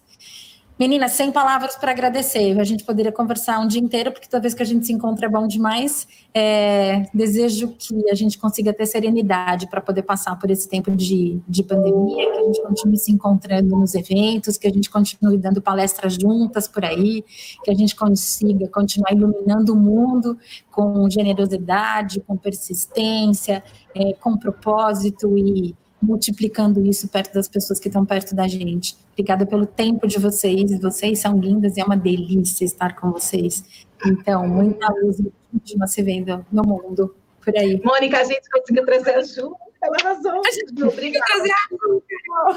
Meninas, 0.80 1.12
sem 1.12 1.30
palavras 1.30 1.76
para 1.76 1.90
agradecer. 1.90 2.58
A 2.58 2.64
gente 2.64 2.84
poderia 2.84 3.12
conversar 3.12 3.60
um 3.60 3.68
dia 3.68 3.82
inteiro, 3.82 4.10
porque 4.12 4.26
toda 4.26 4.40
vez 4.40 4.54
que 4.54 4.62
a 4.62 4.64
gente 4.64 4.86
se 4.86 4.94
encontra 4.94 5.26
é 5.26 5.28
bom 5.28 5.46
demais. 5.46 6.08
É, 6.32 7.02
desejo 7.12 7.74
que 7.78 8.08
a 8.10 8.14
gente 8.14 8.38
consiga 8.38 8.72
ter 8.72 8.86
serenidade 8.86 9.68
para 9.68 9.82
poder 9.82 10.04
passar 10.04 10.38
por 10.38 10.50
esse 10.50 10.66
tempo 10.66 10.90
de, 10.96 11.38
de 11.46 11.62
pandemia, 11.62 12.32
que 12.32 12.38
a 12.38 12.44
gente 12.44 12.62
continue 12.62 12.96
se 12.96 13.12
encontrando 13.12 13.76
nos 13.76 13.94
eventos, 13.94 14.56
que 14.56 14.66
a 14.66 14.70
gente 14.70 14.88
continue 14.88 15.36
dando 15.36 15.60
palestras 15.60 16.14
juntas 16.14 16.66
por 16.66 16.82
aí, 16.82 17.22
que 17.62 17.70
a 17.70 17.74
gente 17.74 17.94
consiga 17.94 18.66
continuar 18.66 19.12
iluminando 19.12 19.74
o 19.74 19.76
mundo 19.76 20.38
com 20.70 21.10
generosidade, 21.10 22.20
com 22.20 22.38
persistência, 22.38 23.62
é, 23.94 24.14
com 24.14 24.34
propósito 24.34 25.36
e 25.36 25.76
multiplicando 26.00 26.84
isso 26.86 27.06
perto 27.08 27.34
das 27.34 27.48
pessoas 27.48 27.78
que 27.78 27.88
estão 27.88 28.06
perto 28.06 28.34
da 28.34 28.48
gente. 28.48 28.96
Obrigada 29.20 29.44
pelo 29.44 29.66
tempo 29.66 30.06
de 30.06 30.18
vocês. 30.18 30.80
Vocês 30.80 31.18
são 31.18 31.38
lindas 31.38 31.76
e 31.76 31.80
é 31.82 31.84
uma 31.84 31.96
delícia 31.96 32.64
estar 32.64 32.96
com 32.96 33.12
vocês. 33.12 33.62
Então, 34.06 34.48
muita 34.48 34.90
luz 34.94 35.18
e 35.18 35.30
continua 35.52 35.86
se 35.86 36.02
vendo 36.02 36.44
no 36.50 36.62
mundo 36.62 37.14
por 37.44 37.54
aí. 37.54 37.82
Mônica, 37.84 38.18
a 38.18 38.24
gente 38.24 38.48
conseguiu 38.48 38.86
trazer 38.86 39.16
a 39.16 39.22
Ju. 39.22 39.54
Ela 39.82 39.96
arrasou. 40.02 40.40
A 40.40 40.50
gente 40.50 40.82
obrigada. 40.82 41.26
trazer 41.26 41.52
a 41.52 41.68
Ju. 41.68 42.02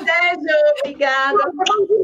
Beijo, 0.05 0.57
obrigada. 0.79 1.37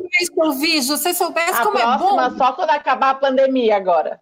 Beijo 0.09 0.33
que 0.33 0.41
eu 0.41 0.51
vi, 0.51 0.81
Ju. 0.81 0.97
Se 0.97 1.13
soubesse 1.13 1.61
a 1.61 1.63
como 1.63 1.77
próxima, 1.77 2.25
é 2.25 2.29
bom. 2.29 2.37
só 2.37 2.51
quando 2.51 2.71
acabar 2.71 3.11
a 3.11 3.15
pandemia 3.15 3.77
agora. 3.77 4.19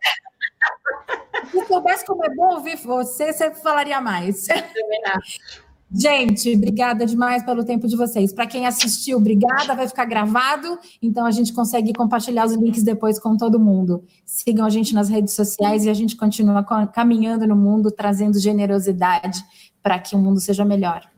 Se 1.50 1.66
soubesse 1.66 2.06
como 2.06 2.24
é 2.24 2.30
bom 2.30 2.54
ouvir 2.54 2.76
você, 2.78 3.34
você 3.34 3.56
falaria 3.56 4.00
mais. 4.00 4.48
Acho. 4.52 5.66
Gente, 5.90 6.54
obrigada 6.54 7.06
demais 7.06 7.44
pelo 7.44 7.64
tempo 7.64 7.88
de 7.88 7.96
vocês. 7.96 8.34
Para 8.34 8.46
quem 8.46 8.68
assistiu, 8.68 9.18
obrigada, 9.18 9.74
vai 9.74 9.88
ficar 9.88 10.04
gravado, 10.04 10.78
então 11.02 11.26
a 11.26 11.32
gente 11.32 11.54
consegue 11.54 11.94
compartilhar 11.94 12.46
os 12.46 12.54
links 12.54 12.84
depois 12.84 13.18
com 13.18 13.38
todo 13.38 13.58
mundo. 13.60 14.04
Sigam 14.26 14.66
a 14.66 14.70
gente 14.70 14.94
nas 14.94 15.08
redes 15.08 15.34
sociais 15.34 15.86
e 15.86 15.90
a 15.90 15.94
gente 15.94 16.18
continua 16.18 16.66
caminhando 16.94 17.48
no 17.48 17.56
mundo, 17.56 17.90
trazendo 17.90 18.38
generosidade 18.38 19.42
para 19.82 19.98
que 19.98 20.14
o 20.14 20.20
mundo 20.20 20.42
seja 20.42 20.66
melhor. 20.66 21.10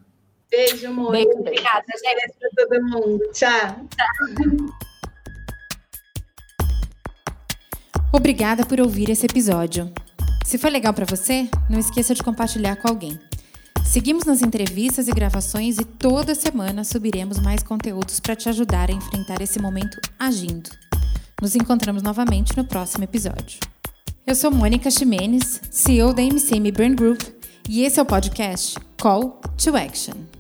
Beijo, 0.52 0.88
amor. 0.88 1.12
Beijo, 1.12 1.30
obrigada, 1.40 1.86
gente. 1.88 2.34
para 2.40 2.68
todo 2.68 2.84
mundo. 2.84 3.20
Tchau. 3.34 3.76
Tchau. 3.90 4.90
Obrigada 8.12 8.66
por 8.66 8.80
ouvir 8.80 9.10
esse 9.10 9.26
episódio. 9.26 9.92
Se 10.46 10.58
foi 10.58 10.70
legal 10.70 10.94
para 10.94 11.06
você, 11.06 11.48
não 11.70 11.80
esqueça 11.80 12.16
de 12.16 12.24
compartilhar 12.24 12.76
com 12.78 12.88
alguém. 12.88 13.20
Seguimos 13.90 14.24
nas 14.24 14.44
entrevistas 14.44 15.08
e 15.08 15.12
gravações 15.12 15.80
e 15.80 15.84
toda 15.84 16.36
semana 16.36 16.84
subiremos 16.84 17.40
mais 17.40 17.64
conteúdos 17.64 18.20
para 18.20 18.36
te 18.36 18.48
ajudar 18.48 18.88
a 18.88 18.94
enfrentar 18.94 19.42
esse 19.42 19.60
momento 19.60 20.00
agindo. 20.20 20.70
Nos 21.42 21.56
encontramos 21.56 22.04
novamente 22.04 22.56
no 22.56 22.64
próximo 22.64 23.06
episódio. 23.06 23.60
Eu 24.28 24.36
sou 24.36 24.52
Mônica 24.52 24.92
Ximenes, 24.92 25.60
CEO 25.72 26.14
da 26.14 26.22
MCM 26.22 26.72
Brand 26.72 26.96
Group, 26.96 27.20
e 27.68 27.82
esse 27.82 28.00
é 28.00 28.04
o 28.04 28.06
podcast 28.06 28.78
Call 28.96 29.42
to 29.58 29.76
Action. 29.76 30.39